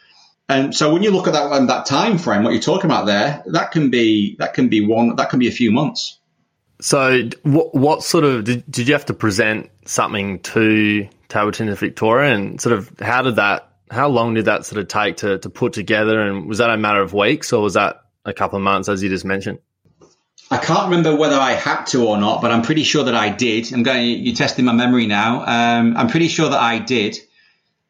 And 0.50 0.76
so 0.76 0.91
when 0.91 1.04
you 1.04 1.12
look 1.12 1.28
at 1.28 1.34
that 1.34 1.52
um, 1.52 1.68
that 1.68 1.86
time 1.86 2.18
frame, 2.18 2.43
what 2.43 2.54
you're 2.54 2.62
talking 2.62 2.86
about 2.86 3.06
there, 3.06 3.43
that 3.45 3.70
can 3.70 3.91
be 3.91 4.36
that 4.39 4.56
can 4.56 4.68
be 4.68 4.84
one 4.84 5.16
that 5.18 5.30
can 5.30 5.38
be 5.38 5.47
a 5.47 5.52
few 5.52 5.72
months. 5.72 6.18
So 6.82 7.30
what 7.43 7.76
what 7.76 8.04
sort 8.04 8.24
of 8.24 8.45
did, 8.45 8.64
did 8.70 8.88
you 8.88 8.95
have 8.95 9.06
to 9.06 9.14
present 9.14 9.70
something 9.86 10.39
to 10.39 11.08
Table 11.28 11.52
Tennis 11.52 11.78
Victoria, 11.78 12.34
and 12.34 12.60
sort 12.60 12.76
of 12.76 12.91
how 13.00 13.22
did 13.22 13.36
that 13.36 13.72
how 13.91 14.08
long 14.08 14.34
did 14.34 14.45
that 14.45 14.66
sort 14.66 14.82
of 14.82 14.88
take 14.88 15.18
to 15.18 15.38
to 15.38 15.50
put 15.52 15.74
together, 15.74 16.20
and 16.20 16.47
was 16.47 16.58
that 16.58 16.72
a 16.72 16.78
matter 16.78 17.02
of 17.02 17.14
weeks 17.14 17.54
or 17.54 17.62
was 17.62 17.76
that 17.76 18.02
a 18.26 18.34
couple 18.34 18.58
of 18.58 18.64
months 18.64 18.89
as 18.89 19.04
you 19.04 19.10
just 19.10 19.26
mentioned? 19.26 19.60
I 20.52 20.58
can't 20.58 20.86
remember 20.86 21.16
whether 21.16 21.36
I 21.36 21.52
had 21.52 21.86
to 21.88 22.08
or 22.08 22.18
not, 22.18 22.41
but 22.41 22.52
I'm 22.52 22.64
pretty 22.64 22.84
sure 22.84 23.04
that 23.04 23.16
I 23.16 23.30
did. 23.30 23.72
I'm 23.72 23.84
going. 23.84 24.24
You're 24.24 24.36
testing 24.36 24.66
my 24.66 24.74
memory 24.74 25.06
now. 25.06 25.41
Um, 25.45 25.95
I'm 25.95 26.08
pretty 26.08 26.28
sure 26.28 26.50
that 26.50 26.60
I 26.60 26.80
did. 26.80 27.18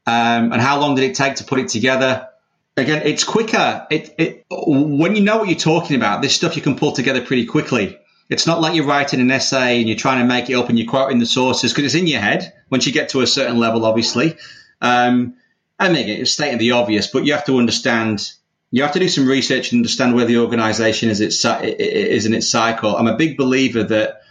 Um, 0.05 0.51
and 0.51 0.62
how 0.62 0.80
long 0.80 0.95
did 0.95 1.05
it 1.10 1.16
take 1.16 1.36
to 1.36 1.43
put 1.43 1.60
it 1.60 1.70
together? 1.70 2.28
Again, 2.76 3.03
it's 3.05 3.24
quicker. 3.24 3.88
It, 3.89 4.16
it, 4.18 4.45
when 4.49 5.16
you 5.16 5.22
know 5.22 5.38
what 5.38 5.49
you're 5.49 5.57
talking 5.57 5.95
about, 5.95 6.22
this 6.22 6.36
stuff 6.36 6.55
you 6.55 6.62
can 6.62 6.76
pull 6.76 6.91
together 6.91 7.22
pretty 7.22 7.45
quickly. 7.45 7.97
It's 8.30 8.45
not 8.45 8.62
like 8.62 8.76
you're 8.76 8.86
writing 8.86 9.22
an 9.22 9.32
essay 9.32 9.80
and 9.80 9.88
you're 9.88 9.97
trying 9.97 10.20
to 10.20 10.26
make 10.26 10.49
it 10.49 10.53
up 10.53 10.70
and 10.70 10.78
you're 10.78 10.89
quoting 10.89 11.20
the 11.20 11.26
sources 11.26 11.72
because 11.72 11.86
it's 11.86 11.99
in 11.99 12.07
your 12.07 12.22
head 12.22 12.53
once 12.70 12.86
you 12.86 12.93
get 12.93 13.10
to 13.10 13.22
a 13.22 13.28
certain 13.28 13.57
level, 13.57 13.86
obviously. 13.86 14.38
Um, 14.82 15.36
I 15.80 15.89
mean, 15.89 16.07
it's 16.10 16.32
stating 16.32 16.60
the 16.60 16.72
obvious, 16.72 17.07
but 17.07 17.26
you 17.26 17.34
have 17.34 17.45
to 17.45 17.57
understand 17.57 18.32
you 18.72 18.84
have 18.84 18.93
to 18.93 18.99
do 18.99 19.09
some 19.09 19.28
research 19.28 19.72
and 19.72 19.80
understand 19.80 20.13
where 20.13 20.26
the 20.26 20.38
organization 20.38 21.09
is, 21.09 21.22
is 21.22 22.26
in 22.26 22.34
its 22.34 22.49
cycle. 22.49 22.95
I'm 22.95 23.07
a 23.07 23.17
big 23.17 23.38
believer 23.38 23.84
that 23.84 24.22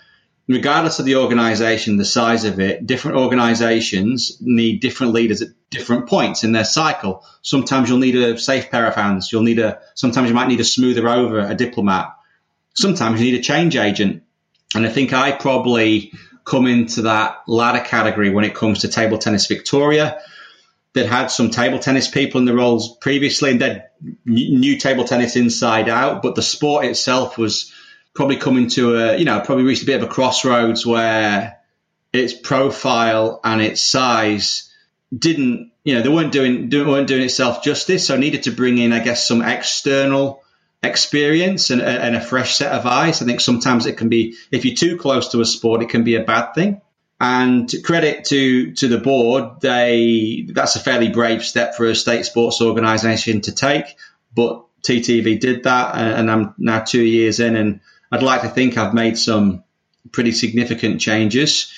regardless 0.46 0.98
of 0.98 1.06
the 1.06 1.16
organization, 1.16 1.96
the 1.96 2.04
size 2.04 2.44
of 2.44 2.60
it, 2.60 2.86
different 2.86 3.18
organizations 3.18 4.38
need 4.40 4.80
different 4.80 5.12
leaders 5.12 5.42
at 5.42 5.48
different 5.70 6.08
points 6.08 6.44
in 6.44 6.52
their 6.52 6.64
cycle. 6.64 7.24
Sometimes 7.42 7.88
you'll 7.88 7.98
need 7.98 8.16
a 8.16 8.38
safe 8.38 8.70
pair 8.70 8.86
of 8.86 8.94
hands. 8.94 9.32
You'll 9.32 9.42
need 9.42 9.58
a, 9.58 9.80
sometimes 9.94 10.28
you 10.28 10.34
might 10.34 10.48
need 10.48 10.60
a 10.60 10.64
smoother 10.64 11.08
over, 11.08 11.40
a 11.40 11.54
diplomat. 11.54 12.14
Sometimes 12.74 13.20
you 13.20 13.30
need 13.30 13.40
a 13.40 13.42
change 13.42 13.76
agent. 13.76 14.22
And 14.74 14.86
I 14.86 14.88
think 14.88 15.12
I 15.12 15.32
probably 15.32 16.12
come 16.44 16.66
into 16.66 17.02
that 17.02 17.42
latter 17.46 17.84
category 17.84 18.30
when 18.30 18.44
it 18.44 18.54
comes 18.54 18.80
to 18.80 18.88
table 18.88 19.18
tennis 19.18 19.46
Victoria 19.46 20.20
that 20.94 21.06
had 21.06 21.26
some 21.28 21.50
table 21.50 21.78
tennis 21.78 22.08
people 22.08 22.40
in 22.40 22.44
the 22.44 22.54
roles 22.54 22.96
previously 22.96 23.50
and 23.50 23.60
then 23.60 23.82
new 24.24 24.78
table 24.78 25.04
tennis 25.04 25.36
inside 25.36 25.88
out, 25.88 26.22
but 26.22 26.34
the 26.34 26.42
sport 26.42 26.86
itself 26.86 27.36
was 27.36 27.72
probably 28.14 28.36
coming 28.36 28.68
to 28.68 28.96
a, 28.96 29.16
you 29.16 29.24
know, 29.24 29.40
probably 29.40 29.64
reached 29.64 29.82
a 29.82 29.86
bit 29.86 30.02
of 30.02 30.08
a 30.08 30.12
crossroads 30.12 30.84
where 30.86 31.58
its 32.12 32.32
profile 32.32 33.40
and 33.44 33.60
its 33.60 33.82
size 33.82 34.72
didn't, 35.16 35.72
you 35.84 35.94
know, 35.94 36.02
they 36.02 36.08
weren't 36.08 36.32
doing, 36.32 36.70
weren't 36.70 37.06
doing 37.06 37.22
itself 37.22 37.62
justice. 37.62 38.06
So 38.06 38.16
needed 38.16 38.44
to 38.44 38.50
bring 38.50 38.78
in, 38.78 38.92
I 38.92 39.00
guess, 39.00 39.28
some 39.28 39.42
external 39.42 40.42
experience 40.82 41.70
and, 41.70 41.82
and 41.82 42.16
a 42.16 42.20
fresh 42.20 42.56
set 42.56 42.72
of 42.72 42.86
eyes. 42.86 43.20
I 43.20 43.24
think 43.24 43.40
sometimes 43.40 43.86
it 43.86 43.96
can 43.96 44.08
be, 44.08 44.36
if 44.50 44.64
you're 44.64 44.74
too 44.74 44.96
close 44.96 45.28
to 45.28 45.40
a 45.40 45.44
sport, 45.44 45.82
it 45.82 45.88
can 45.88 46.04
be 46.04 46.16
a 46.16 46.24
bad 46.24 46.54
thing. 46.54 46.80
And 47.20 47.72
credit 47.82 48.26
to 48.26 48.72
to 48.74 48.86
the 48.88 48.98
board, 48.98 49.60
they 49.60 50.46
that's 50.52 50.76
a 50.76 50.80
fairly 50.80 51.08
brave 51.08 51.44
step 51.44 51.74
for 51.74 51.86
a 51.86 51.94
state 51.94 52.24
sports 52.26 52.60
organisation 52.60 53.40
to 53.42 53.52
take. 53.52 53.96
But 54.32 54.64
TTV 54.82 55.40
did 55.40 55.64
that, 55.64 55.96
and 55.96 56.30
I'm 56.30 56.54
now 56.58 56.80
two 56.80 57.02
years 57.02 57.40
in, 57.40 57.56
and 57.56 57.80
I'd 58.12 58.22
like 58.22 58.42
to 58.42 58.48
think 58.48 58.78
I've 58.78 58.94
made 58.94 59.18
some 59.18 59.64
pretty 60.12 60.32
significant 60.32 61.00
changes, 61.00 61.72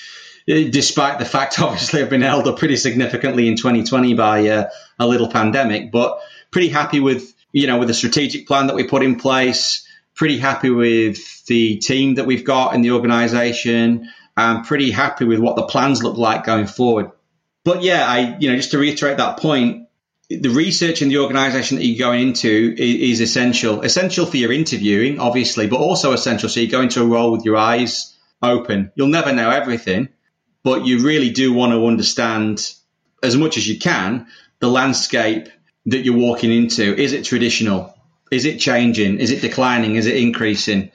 despite 0.45 1.19
the 1.19 1.25
fact, 1.25 1.59
obviously, 1.61 2.01
I've 2.01 2.09
been 2.09 2.21
held 2.21 2.47
up 2.47 2.59
pretty 2.59 2.77
significantly 2.77 3.47
in 3.47 3.55
2020 3.55 4.13
by 4.13 4.47
uh, 4.47 4.69
a 4.99 5.07
little 5.07 5.29
pandemic. 5.29 5.91
But 5.91 6.19
pretty 6.51 6.69
happy 6.69 6.99
with 6.99 7.33
you 7.51 7.67
know 7.67 7.79
with 7.79 7.87
the 7.87 7.93
strategic 7.93 8.47
plan 8.47 8.67
that 8.67 8.75
we 8.75 8.83
put 8.83 9.03
in 9.03 9.15
place. 9.15 9.87
Pretty 10.13 10.37
happy 10.37 10.69
with 10.69 11.45
the 11.45 11.77
team 11.77 12.15
that 12.15 12.25
we've 12.25 12.45
got 12.45 12.75
in 12.75 12.81
the 12.81 12.91
organisation. 12.91 14.09
I'm 14.35 14.63
pretty 14.63 14.91
happy 14.91 15.25
with 15.25 15.39
what 15.39 15.55
the 15.55 15.63
plans 15.63 16.03
look 16.03 16.17
like 16.17 16.45
going 16.45 16.67
forward. 16.67 17.11
But 17.63 17.83
yeah, 17.83 18.05
I, 18.07 18.37
you 18.39 18.49
know, 18.49 18.55
just 18.55 18.71
to 18.71 18.77
reiterate 18.77 19.17
that 19.17 19.37
point, 19.37 19.87
the 20.29 20.49
research 20.49 21.01
in 21.01 21.09
the 21.09 21.19
organization 21.19 21.77
that 21.77 21.85
you're 21.85 21.99
going 21.99 22.29
into 22.29 22.73
is, 22.77 23.19
is, 23.19 23.21
essential. 23.21 23.81
Essential 23.81 24.25
for 24.25 24.37
your 24.37 24.51
interviewing, 24.51 25.19
obviously, 25.19 25.67
but 25.67 25.79
also 25.79 26.13
essential 26.13 26.49
so 26.49 26.59
you 26.59 26.69
go 26.69 26.81
into 26.81 27.01
a 27.01 27.05
role 27.05 27.31
with 27.31 27.43
your 27.43 27.57
eyes 27.57 28.15
open. 28.41 28.91
You'll 28.95 29.07
never 29.07 29.33
know 29.33 29.49
everything, 29.49 30.09
but 30.63 30.85
you 30.85 31.05
really 31.05 31.29
do 31.31 31.53
want 31.53 31.73
to 31.73 31.85
understand 31.85 32.73
as 33.21 33.35
much 33.35 33.57
as 33.57 33.67
you 33.67 33.77
can 33.77 34.27
the 34.59 34.69
landscape 34.69 35.49
that 35.87 36.05
you're 36.05 36.17
walking 36.17 36.51
into. 36.51 36.95
Is 36.95 37.13
it 37.13 37.25
traditional? 37.25 37.93
Is 38.31 38.45
it 38.45 38.59
changing? 38.59 39.19
Is 39.19 39.31
it 39.31 39.41
declining? 39.41 39.95
Is 39.95 40.05
it 40.05 40.15
increasing? 40.15 40.91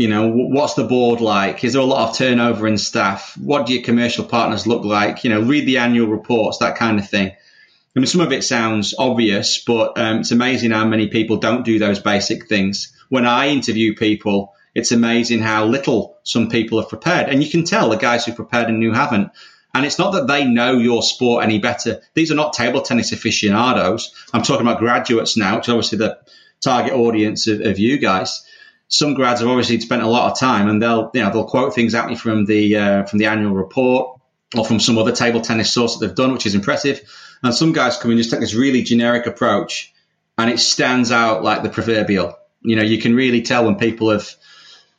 You 0.00 0.08
know, 0.08 0.30
what's 0.32 0.72
the 0.72 0.84
board 0.84 1.20
like? 1.20 1.62
Is 1.62 1.74
there 1.74 1.82
a 1.82 1.84
lot 1.84 2.08
of 2.08 2.16
turnover 2.16 2.66
in 2.66 2.78
staff? 2.78 3.36
What 3.36 3.66
do 3.66 3.74
your 3.74 3.82
commercial 3.82 4.24
partners 4.24 4.66
look 4.66 4.82
like? 4.82 5.24
You 5.24 5.28
know, 5.28 5.42
read 5.42 5.66
the 5.66 5.76
annual 5.76 6.06
reports, 6.06 6.56
that 6.56 6.76
kind 6.76 6.98
of 6.98 7.06
thing. 7.06 7.28
I 7.28 7.98
mean, 8.00 8.06
some 8.06 8.22
of 8.22 8.32
it 8.32 8.42
sounds 8.42 8.94
obvious, 8.98 9.62
but 9.62 9.98
um, 9.98 10.20
it's 10.20 10.30
amazing 10.30 10.70
how 10.70 10.86
many 10.86 11.08
people 11.08 11.36
don't 11.36 11.66
do 11.66 11.78
those 11.78 11.98
basic 11.98 12.48
things. 12.48 12.96
When 13.10 13.26
I 13.26 13.48
interview 13.48 13.94
people, 13.94 14.54
it's 14.74 14.90
amazing 14.90 15.40
how 15.40 15.66
little 15.66 16.16
some 16.22 16.48
people 16.48 16.80
have 16.80 16.88
prepared. 16.88 17.28
And 17.28 17.44
you 17.44 17.50
can 17.50 17.64
tell 17.64 17.90
the 17.90 17.98
guys 17.98 18.24
who 18.24 18.32
prepared 18.32 18.68
and 18.70 18.82
who 18.82 18.92
haven't. 18.92 19.32
And 19.74 19.84
it's 19.84 19.98
not 19.98 20.12
that 20.12 20.26
they 20.26 20.46
know 20.46 20.78
your 20.78 21.02
sport 21.02 21.44
any 21.44 21.58
better. 21.58 22.00
These 22.14 22.32
are 22.32 22.36
not 22.36 22.54
table 22.54 22.80
tennis 22.80 23.12
aficionados. 23.12 24.14
I'm 24.32 24.44
talking 24.44 24.66
about 24.66 24.78
graduates 24.78 25.36
now, 25.36 25.56
which 25.56 25.68
is 25.68 25.74
obviously 25.74 25.98
the 25.98 26.20
target 26.62 26.94
audience 26.94 27.48
of, 27.48 27.60
of 27.60 27.78
you 27.78 27.98
guys. 27.98 28.46
Some 28.90 29.14
grads 29.14 29.40
have 29.40 29.48
obviously 29.48 29.78
spent 29.80 30.02
a 30.02 30.08
lot 30.08 30.32
of 30.32 30.38
time, 30.38 30.68
and 30.68 30.82
they'll 30.82 31.10
you 31.14 31.22
know 31.22 31.32
they'll 31.32 31.44
quote 31.44 31.74
things 31.74 31.94
at 31.94 32.08
me 32.08 32.16
from 32.16 32.44
the 32.44 32.76
uh, 32.76 33.04
from 33.04 33.20
the 33.20 33.26
annual 33.26 33.54
report 33.54 34.20
or 34.56 34.64
from 34.64 34.80
some 34.80 34.98
other 34.98 35.12
table 35.12 35.40
tennis 35.40 35.72
source 35.72 35.96
that 35.96 36.06
they've 36.06 36.16
done, 36.16 36.32
which 36.32 36.44
is 36.44 36.56
impressive. 36.56 37.00
And 37.42 37.54
some 37.54 37.72
guys 37.72 37.96
come 37.96 38.10
in 38.10 38.16
and 38.16 38.18
just 38.18 38.32
take 38.32 38.40
this 38.40 38.52
really 38.52 38.82
generic 38.82 39.26
approach, 39.26 39.94
and 40.36 40.50
it 40.50 40.58
stands 40.58 41.12
out 41.12 41.44
like 41.44 41.62
the 41.62 41.68
proverbial. 41.68 42.36
You 42.62 42.74
know, 42.74 42.82
you 42.82 43.00
can 43.00 43.14
really 43.14 43.42
tell 43.42 43.64
when 43.64 43.76
people 43.76 44.10
have. 44.10 44.28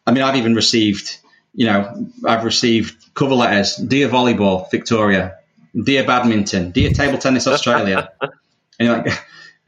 I 0.08 0.14
mean, 0.14 0.24
I've 0.24 0.38
even 0.38 0.56
received, 0.56 1.18
you 1.54 1.66
know, 1.66 2.08
I've 2.26 2.46
received 2.46 3.14
cover 3.14 3.36
letters, 3.36 3.76
dear 3.76 4.08
volleyball, 4.08 4.72
Victoria, 4.72 5.38
dear 5.80 6.06
badminton, 6.06 6.72
dear 6.72 6.92
table 6.92 7.18
tennis, 7.18 7.46
Australia, 7.46 8.10
and 8.22 8.32
you're 8.80 8.98
like. 8.98 9.22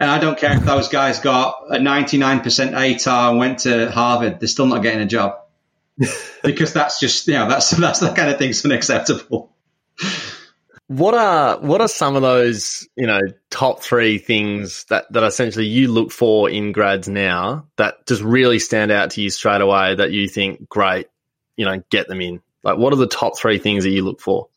And 0.04 0.12
I 0.12 0.20
don't 0.20 0.38
care 0.38 0.58
if 0.58 0.66
those 0.66 0.90
guys 0.90 1.22
got 1.22 1.64
a 1.70 1.78
99% 1.78 2.44
ATAR 2.44 3.30
and 3.30 3.40
went 3.40 3.60
to 3.60 3.90
Harvard, 3.90 4.42
they're 4.42 4.50
still 4.50 4.66
not 4.66 4.84
getting 4.84 5.00
a 5.00 5.06
job. 5.06 5.38
because 6.44 6.74
that's 6.74 7.00
just, 7.00 7.26
you 7.30 7.36
know, 7.36 7.48
that's, 7.48 7.70
that's 7.78 8.02
the 8.02 8.12
kind 8.12 8.30
of 8.30 8.38
thing 8.38 8.50
that's 8.50 8.66
unacceptable. 8.66 9.56
What 10.88 11.14
are 11.14 11.58
what 11.60 11.80
are 11.80 11.88
some 11.88 12.18
of 12.18 12.22
those 12.22 12.88
you 12.98 13.08
know 13.08 13.22
top 13.50 13.82
three 13.82 14.18
things 14.18 14.84
that 14.90 15.06
that 15.14 15.24
essentially 15.24 15.66
you 15.66 15.88
look 15.88 16.12
for 16.12 16.50
in 16.50 16.74
grads 16.74 17.08
now 17.08 17.68
that 17.78 18.06
just 18.06 18.22
really 18.22 18.60
stand 18.60 18.92
out 18.92 19.12
to 19.12 19.22
you 19.22 19.30
straight 19.30 19.62
away 19.62 19.96
that 19.96 20.12
you 20.12 20.28
think 20.28 20.68
great, 20.68 21.08
you 21.56 21.64
know, 21.64 21.82
get 21.90 22.10
them 22.10 22.20
in. 22.20 22.42
Like, 22.64 22.78
what 22.78 22.92
are 22.92 22.98
the 22.98 23.08
top 23.08 23.38
three 23.38 23.60
things 23.60 23.86
that 23.86 23.92
you 23.92 24.04
look 24.04 24.20
for? 24.20 24.50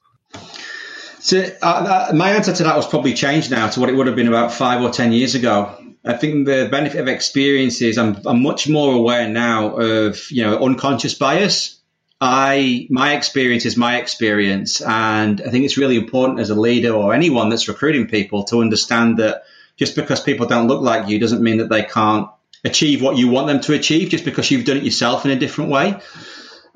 So 1.27 1.45
uh, 1.61 2.12
my 2.14 2.31
answer 2.31 2.53
to 2.53 2.62
that 2.62 2.77
was 2.77 2.87
probably 2.87 3.12
changed 3.12 3.51
now 3.51 3.68
to 3.68 3.81
what 3.81 3.89
it 3.89 3.97
would 3.97 4.07
have 4.07 4.14
been 4.14 4.29
about 4.29 4.53
five 4.53 4.81
or 4.81 4.91
ten 4.91 5.11
years 5.11 5.35
ago. 5.35 5.77
I 6.05 6.12
think 6.12 6.47
the 6.47 6.68
benefit 6.70 7.01
of 7.01 7.09
experience 7.09 7.83
is 7.83 7.99
I'm, 7.99 8.20
I'm 8.24 8.45
much 8.45 8.68
more 8.68 8.95
aware 8.95 9.29
now 9.29 9.74
of 9.74 10.31
you 10.31 10.45
know 10.45 10.64
unconscious 10.64 11.14
bias. 11.14 11.81
I 12.20 12.87
my 12.91 13.16
experience 13.16 13.66
is 13.66 13.77
my 13.77 13.97
experience, 13.97 14.81
and 14.81 15.43
I 15.43 15.51
think 15.51 15.64
it's 15.64 15.77
really 15.77 15.97
important 15.97 16.39
as 16.39 16.51
a 16.51 16.55
leader 16.55 16.93
or 16.93 17.12
anyone 17.12 17.49
that's 17.49 17.66
recruiting 17.66 18.07
people 18.07 18.45
to 18.45 18.61
understand 18.61 19.16
that 19.16 19.47
just 19.77 19.97
because 19.97 20.20
people 20.20 20.47
don't 20.47 20.68
look 20.68 20.81
like 20.81 21.09
you 21.09 21.18
doesn't 21.18 21.43
mean 21.43 21.57
that 21.57 21.68
they 21.68 21.83
can't 21.83 22.29
achieve 22.64 23.03
what 23.03 23.16
you 23.16 23.31
want 23.31 23.49
them 23.49 23.61
to 23.62 23.72
achieve 23.72 24.11
just 24.11 24.24
because 24.24 24.49
you've 24.53 24.64
done 24.64 24.77
it 24.77 24.85
yourself 24.85 25.24
in 25.24 25.33
a 25.33 25.37
different 25.37 25.72
way. 25.72 25.99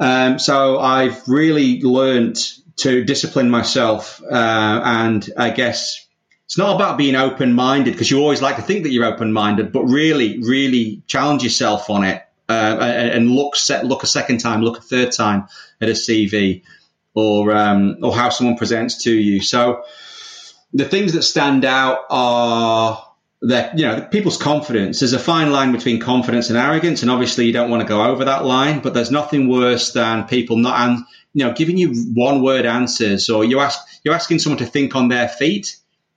Um, 0.00 0.40
so 0.40 0.80
I've 0.80 1.28
really 1.28 1.82
learned 1.82 2.36
to 2.76 3.04
discipline 3.04 3.50
myself. 3.50 4.22
Uh, 4.22 4.80
and 4.84 5.28
I 5.36 5.50
guess 5.50 6.06
it's 6.46 6.58
not 6.58 6.74
about 6.74 6.98
being 6.98 7.14
open 7.14 7.52
minded 7.52 7.92
because 7.92 8.10
you 8.10 8.18
always 8.18 8.42
like 8.42 8.56
to 8.56 8.62
think 8.62 8.82
that 8.82 8.90
you're 8.90 9.04
open 9.04 9.32
minded, 9.32 9.72
but 9.72 9.84
really, 9.84 10.38
really 10.40 11.02
challenge 11.06 11.44
yourself 11.44 11.90
on 11.90 12.04
it 12.04 12.22
uh, 12.48 12.78
and 12.80 13.30
look 13.30 13.54
set, 13.54 13.86
look 13.86 14.02
a 14.02 14.06
second 14.08 14.38
time, 14.38 14.62
look 14.62 14.78
a 14.78 14.82
third 14.82 15.12
time 15.12 15.46
at 15.80 15.88
a 15.88 15.92
CV 15.92 16.62
or 17.14 17.54
um, 17.54 17.98
or 18.02 18.14
how 18.14 18.30
someone 18.30 18.56
presents 18.56 19.04
to 19.04 19.12
you. 19.12 19.40
So 19.40 19.84
the 20.72 20.84
things 20.84 21.12
that 21.12 21.22
stand 21.22 21.64
out 21.64 22.00
are 22.10 23.09
that 23.42 23.78
you 23.78 23.86
know 23.86 24.02
people's 24.02 24.36
confidence. 24.36 25.00
There's 25.00 25.12
a 25.12 25.18
fine 25.18 25.50
line 25.50 25.72
between 25.72 26.00
confidence 26.00 26.50
and 26.50 26.58
arrogance, 26.58 27.02
and 27.02 27.10
obviously 27.10 27.46
you 27.46 27.52
don't 27.52 27.70
want 27.70 27.82
to 27.82 27.88
go 27.88 28.04
over 28.04 28.26
that 28.26 28.44
line. 28.44 28.80
But 28.80 28.94
there's 28.94 29.10
nothing 29.10 29.48
worse 29.48 29.92
than 29.92 30.26
people 30.26 30.56
not 30.56 30.80
and 30.80 31.04
you 31.32 31.46
know 31.46 31.52
giving 31.52 31.76
you 31.76 31.94
one 32.14 32.42
word 32.42 32.66
answers, 32.66 33.30
or 33.30 33.44
you 33.44 33.60
ask 33.60 33.80
you're 34.04 34.14
asking 34.14 34.40
someone 34.40 34.58
to 34.58 34.66
think 34.66 34.94
on 34.94 35.08
their 35.08 35.28
feet. 35.28 35.76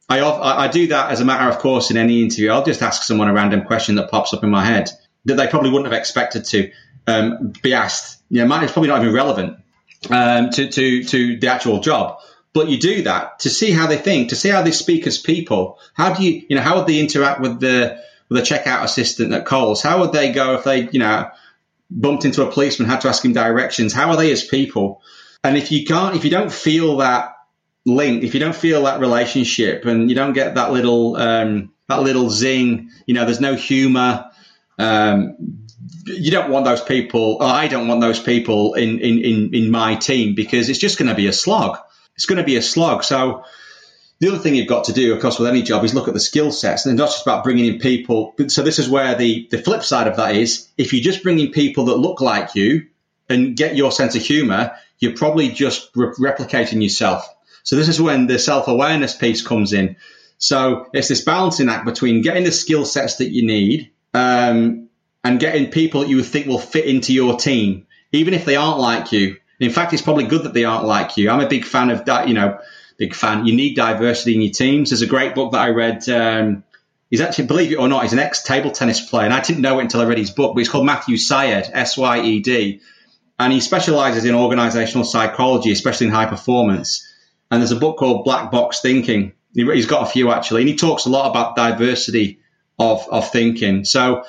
I, 0.10 0.20
I 0.22 0.68
do 0.68 0.88
that 0.88 1.12
as 1.12 1.22
a 1.22 1.26
matter 1.26 1.50
of 1.50 1.60
course 1.60 1.90
in 1.90 1.98
any 1.98 2.22
interview. 2.22 2.52
I'll 2.52 2.66
just 2.66 2.82
ask 2.82 3.04
someone 3.04 3.30
a 3.30 3.34
random 3.34 3.64
question 3.64 3.96
that 3.96 4.12
pops 4.12 4.34
up 4.34 4.44
in 4.44 4.50
my 4.50 4.64
head 4.64 4.90
that 5.26 5.36
they 5.36 5.48
probably 5.48 5.70
wouldn't 5.70 5.92
have 5.92 5.98
expected 5.98 6.46
to 6.46 6.72
um, 7.08 7.54
be 7.62 7.74
asked. 7.74 8.22
You 8.30 8.46
know, 8.46 8.60
it's 8.62 8.74
probably 8.74 8.90
not 8.90 9.02
even 9.02 9.14
relevant 9.14 9.60
um, 10.10 10.50
to, 10.52 10.68
to 10.68 11.04
to 11.06 11.40
the 11.40 11.48
actual 11.48 11.80
job. 11.80 12.20
But 12.54 12.70
you 12.70 12.78
do 12.78 13.02
that 13.04 13.40
to 13.40 13.50
see 13.50 13.72
how 13.72 13.88
they 13.88 13.98
think, 13.98 14.30
to 14.30 14.36
see 14.36 14.50
how 14.50 14.62
they 14.62 14.72
speak 14.72 15.08
as 15.08 15.18
people. 15.18 15.80
How 15.94 16.14
do 16.14 16.24
you, 16.24 16.46
you 16.48 16.56
know, 16.56 16.62
how 16.62 16.78
would 16.78 16.88
they 16.88 17.00
interact 17.00 17.42
with 17.42 17.60
the 17.60 18.00
with 18.30 18.38
the 18.38 18.56
checkout 18.56 18.84
assistant 18.84 19.34
at 19.34 19.46
Coles? 19.46 19.82
How 19.82 20.02
would 20.02 20.12
they 20.12 20.32
go 20.32 20.54
if 20.54 20.64
they, 20.64 20.88
you 20.90 21.00
know, 21.00 21.30
bumped 21.90 22.26
into 22.26 22.46
a 22.48 22.52
policeman, 22.52 22.90
had 22.90 23.02
to 23.02 23.10
ask 23.10 23.26
him 23.26 23.34
directions? 23.34 23.92
How 23.92 24.12
are 24.12 24.18
they 24.18 24.32
as 24.32 24.44
people? 24.44 25.02
And 25.44 25.58
if 25.58 25.72
you 25.72 25.84
can't, 25.86 26.16
if 26.16 26.24
you 26.24 26.30
don't 26.30 26.52
feel 26.52 26.98
that 26.98 27.36
link, 27.86 28.24
if 28.24 28.36
you 28.36 28.40
don't 28.40 28.56
feel 28.56 28.84
that 28.84 29.00
relationship, 29.00 29.86
and 29.86 30.10
you 30.10 30.16
don't 30.16 30.34
get 30.34 30.56
that 30.56 30.72
little 30.72 31.16
um, 31.16 31.74
that 31.90 32.04
little 32.04 32.30
zing, 32.30 32.92
you 33.08 33.16
know, 33.16 33.26
there's 33.26 33.42
no 33.42 33.56
humour. 33.56 34.30
Um, 34.78 35.58
you 36.06 36.32
don't 36.32 36.52
want 36.52 36.66
those 36.66 36.82
people. 36.82 37.42
I 37.42 37.68
don't 37.68 37.88
want 37.88 38.02
those 38.02 38.20
people 38.20 38.76
in 38.76 39.00
in 39.00 39.20
in, 39.20 39.56
in 39.56 39.72
my 39.72 39.96
team 39.96 40.36
because 40.36 40.70
it's 40.70 40.80
just 40.80 41.00
going 41.00 41.10
to 41.10 41.16
be 41.16 41.26
a 41.26 41.34
slog 41.34 41.78
it's 42.16 42.26
going 42.26 42.38
to 42.38 42.44
be 42.44 42.56
a 42.56 42.62
slog. 42.62 43.04
So 43.04 43.44
the 44.20 44.30
other 44.30 44.38
thing 44.38 44.56
you've 44.56 44.68
got 44.68 44.86
to 44.86 44.94
do, 44.94 45.14
of 45.14 45.22
course, 45.22 45.40
with 45.40 45.50
any 45.50 45.64
job 45.64 45.84
is 45.84 45.94
look 45.94 46.08
at 46.08 46.14
the 46.14 46.20
skill 46.20 46.52
sets, 46.52 46.86
and 46.86 46.98
not 46.98 47.10
just 47.10 47.26
about 47.26 47.44
bringing 47.44 47.66
in 47.66 47.80
people. 47.80 48.36
So 48.48 48.62
this 48.64 48.80
is 48.80 48.90
where 48.90 49.16
the 49.16 49.48
the 49.52 49.58
flip 49.58 49.84
side 49.84 50.08
of 50.08 50.18
that 50.18 50.36
is: 50.36 50.70
if 50.78 50.94
you 50.94 51.02
just 51.02 51.24
bring 51.24 51.40
in 51.40 51.52
people 51.52 51.86
that 51.86 51.98
look 51.98 52.22
like 52.22 52.56
you 52.56 52.88
and 53.30 53.56
get 53.56 53.76
your 53.76 53.92
sense 53.92 54.16
of 54.16 54.22
humour, 54.22 54.78
you're 55.00 55.16
probably 55.16 55.50
just 55.50 55.90
re- 55.96 56.14
replicating 56.20 56.82
yourself. 56.82 57.28
So 57.64 57.76
this 57.76 57.88
is 57.88 58.00
when 58.02 58.28
the 58.28 58.40
self 58.40 58.68
awareness 58.68 59.16
piece 59.16 59.46
comes 59.46 59.74
in. 59.74 59.96
So 60.38 60.88
it's 60.94 61.08
this 61.08 61.22
balancing 61.22 61.70
act 61.70 61.86
between 61.86 62.22
getting 62.22 62.44
the 62.44 62.52
skill 62.52 62.86
sets 62.86 63.18
that 63.18 63.30
you 63.30 63.46
need 63.46 63.92
um, 64.14 64.90
and 65.24 65.40
getting 65.40 65.72
people 65.72 66.02
that 66.02 66.10
you 66.10 66.18
would 66.18 66.26
think 66.26 66.48
will 66.48 66.60
fit 66.60 66.86
into 66.86 67.14
your 67.14 67.38
team, 67.38 67.88
even 68.12 68.34
if 68.34 68.46
they 68.46 68.58
aren't 68.58 68.80
like 68.80 69.12
you. 69.12 69.38
In 69.64 69.72
fact, 69.72 69.94
it's 69.94 70.02
probably 70.02 70.26
good 70.26 70.44
that 70.44 70.54
they 70.54 70.66
aren't 70.66 70.86
like 70.86 71.18
you. 71.18 71.30
I'm 71.30 71.40
a 71.40 71.48
big 71.48 71.66
fan 71.66 71.90
of 71.90 72.06
that. 72.06 72.28
You 72.28 72.34
know, 72.34 72.60
big 72.98 73.16
fan. 73.16 73.46
You 73.46 73.56
need 73.56 73.76
diversity 73.76 74.36
in 74.36 74.42
your 74.42 74.52
teams. 74.52 74.90
There's 74.90 75.02
a 75.02 75.08
great 75.08 75.36
book 75.36 75.54
that 75.54 75.62
I 75.62 75.70
read. 75.70 76.08
Um, 76.10 76.64
he's 77.10 77.22
actually, 77.22 77.48
believe 77.48 77.72
it 77.72 77.76
or 77.76 77.88
not, 77.88 78.04
he's 78.04 78.14
an 78.14 78.20
ex 78.20 78.44
table 78.44 78.72
tennis 78.72 79.02
player, 79.02 79.26
and 79.26 79.34
I 79.34 79.42
didn't 79.42 79.62
know 79.62 79.80
it 79.80 79.84
until 79.84 80.02
I 80.02 80.06
read 80.06 80.18
his 80.18 80.32
book. 80.32 80.54
But 80.54 80.60
he's 80.60 80.70
called 80.70 80.86
Matthew 80.86 81.18
Syed, 81.18 81.70
S 81.74 81.98
Y 81.98 82.22
E 82.22 82.40
D, 82.40 82.82
and 83.40 83.54
he 83.54 83.60
specializes 83.60 84.26
in 84.26 84.36
organizational 84.36 85.06
psychology, 85.06 85.72
especially 85.72 86.08
in 86.08 86.14
high 86.14 86.28
performance. 86.28 87.08
And 87.50 87.62
there's 87.62 87.72
a 87.72 87.76
book 87.76 87.98
called 87.98 88.26
Black 88.26 88.52
Box 88.52 88.82
Thinking. 88.82 89.34
He's 89.54 89.86
got 89.86 90.08
a 90.08 90.10
few 90.10 90.32
actually, 90.32 90.62
and 90.62 90.70
he 90.70 90.76
talks 90.76 91.06
a 91.06 91.10
lot 91.10 91.30
about 91.30 91.56
diversity 91.56 92.40
of 92.80 93.08
of 93.10 93.32
thinking. 93.32 93.86
So 93.86 94.26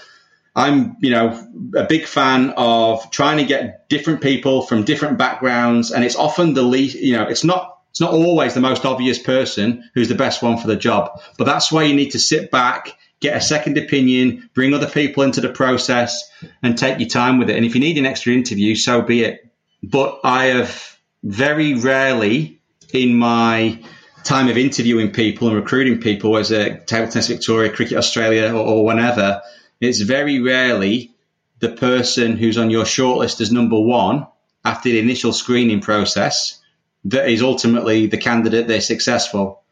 I'm, 0.56 0.96
you 1.00 1.10
know, 1.10 1.48
a 1.76 1.84
big 1.84 2.06
fan 2.06 2.54
of 2.56 3.10
trying 3.10 3.38
to 3.38 3.44
get 3.44 3.88
different 3.88 4.20
people 4.20 4.62
from 4.62 4.84
different 4.84 5.18
backgrounds, 5.18 5.90
and 5.90 6.04
it's 6.04 6.16
often 6.16 6.54
the 6.54 6.62
least, 6.62 6.96
you 6.96 7.16
know, 7.16 7.24
it's 7.24 7.44
not 7.44 7.74
it's 7.90 8.00
not 8.00 8.12
always 8.12 8.54
the 8.54 8.60
most 8.60 8.84
obvious 8.84 9.20
person 9.20 9.88
who's 9.94 10.08
the 10.08 10.16
best 10.16 10.42
one 10.42 10.56
for 10.56 10.66
the 10.66 10.74
job. 10.74 11.20
But 11.38 11.44
that's 11.44 11.70
why 11.70 11.84
you 11.84 11.94
need 11.94 12.10
to 12.10 12.18
sit 12.18 12.50
back, 12.50 12.92
get 13.20 13.36
a 13.36 13.40
second 13.40 13.78
opinion, 13.78 14.50
bring 14.52 14.74
other 14.74 14.88
people 14.88 15.22
into 15.22 15.40
the 15.40 15.48
process, 15.48 16.28
and 16.60 16.76
take 16.76 16.98
your 16.98 17.08
time 17.08 17.38
with 17.38 17.50
it. 17.50 17.56
And 17.56 17.64
if 17.64 17.76
you 17.76 17.80
need 17.80 17.96
an 17.96 18.04
extra 18.04 18.32
interview, 18.32 18.74
so 18.74 19.02
be 19.02 19.22
it. 19.22 19.48
But 19.80 20.18
I 20.24 20.46
have 20.46 20.98
very 21.22 21.74
rarely 21.74 22.60
in 22.92 23.14
my 23.14 23.80
time 24.24 24.48
of 24.48 24.56
interviewing 24.56 25.12
people 25.12 25.46
and 25.46 25.56
recruiting 25.56 26.00
people 26.00 26.36
as 26.36 26.50
a 26.50 26.80
Table 26.80 27.08
Tennis 27.08 27.28
Victoria, 27.28 27.70
Cricket 27.70 27.96
Australia, 27.96 28.52
or, 28.52 28.66
or 28.66 28.84
whenever, 28.84 29.40
it's 29.80 30.00
very 30.00 30.40
rarely 30.40 31.14
the 31.60 31.68
person 31.70 32.36
who's 32.36 32.58
on 32.58 32.70
your 32.70 32.84
shortlist 32.84 33.40
as 33.40 33.52
number 33.52 33.78
one 33.78 34.26
after 34.64 34.88
the 34.88 34.98
initial 34.98 35.32
screening 35.32 35.80
process 35.80 36.60
that 37.04 37.28
is 37.28 37.42
ultimately 37.42 38.06
the 38.06 38.16
candidate 38.16 38.66
they're 38.66 38.80
successful. 38.80 39.62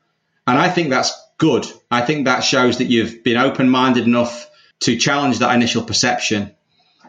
And 0.47 0.59
I 0.59 0.69
think 0.69 0.91
that's 0.91 1.13
good. 1.39 1.67
I 1.91 2.03
think 2.03 2.27
that 2.27 2.41
shows 2.41 2.79
that 2.79 2.87
you've 2.87 3.25
been 3.25 3.37
open 3.37 3.69
minded 3.69 4.05
enough 4.05 4.49
to 4.81 4.97
challenge 4.97 5.39
that 5.39 5.55
initial 5.55 5.83
perception. 5.83 6.55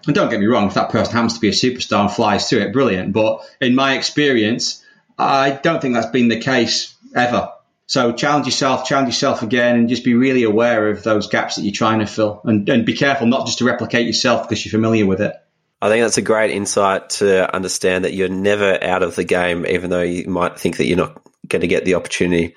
And 0.06 0.16
don't 0.16 0.30
get 0.30 0.40
me 0.40 0.46
wrong, 0.46 0.68
if 0.68 0.74
that 0.74 0.90
person 0.90 1.14
happens 1.14 1.36
to 1.36 1.40
be 1.40 1.50
a 1.50 1.52
superstar 1.52 2.02
and 2.02 2.12
flies 2.12 2.50
through 2.50 2.60
it, 2.60 2.74
brilliant. 2.74 3.14
But 3.14 3.42
in 3.62 3.76
my 3.76 3.96
experience, 3.98 4.84
I 5.18 5.52
don't 5.52 5.82
think 5.82 5.94
that's 5.94 6.08
been 6.08 6.28
the 6.28 6.40
case 6.40 6.94
ever. 7.16 7.52
So 7.86 8.14
challenge 8.14 8.46
yourself, 8.46 8.86
challenge 8.86 9.10
yourself 9.10 9.42
again, 9.42 9.76
and 9.76 9.90
just 9.90 10.04
be 10.04 10.14
really 10.14 10.44
aware 10.44 10.90
of 10.90 11.04
those 11.04 11.28
gaps 11.28 11.58
that 11.58 11.64
you're 11.64 11.74
trying 11.74 12.00
to 12.00 12.06
fill. 12.06 12.42
And, 12.46 12.68
and 12.70 12.86
be 12.86 12.94
careful 12.94 13.28
not 13.28 13.46
just 13.46 13.60
to 13.60 13.66
replicate 13.66 14.08
yourself 14.08 14.48
because 14.48 14.66
you're 14.66 14.72
familiar 14.72 15.06
with 15.06 15.22
it. 15.22 15.36
I 15.82 15.90
think 15.90 16.04
that's 16.04 16.18
a 16.18 16.22
great 16.22 16.52
insight 16.52 17.10
to 17.12 17.54
understand 17.54 18.06
that 18.06 18.14
you're 18.14 18.30
never 18.30 18.82
out 18.82 19.04
of 19.04 19.16
the 19.16 19.26
game, 19.26 19.66
even 19.66 19.90
though 19.90 20.02
you 20.02 20.30
might 20.30 20.58
think 20.58 20.78
that 20.78 20.86
you're 20.86 20.98
not 20.98 21.22
going 21.50 21.62
to 21.62 21.68
get 21.68 21.84
the 21.84 21.96
opportunity. 21.96 22.56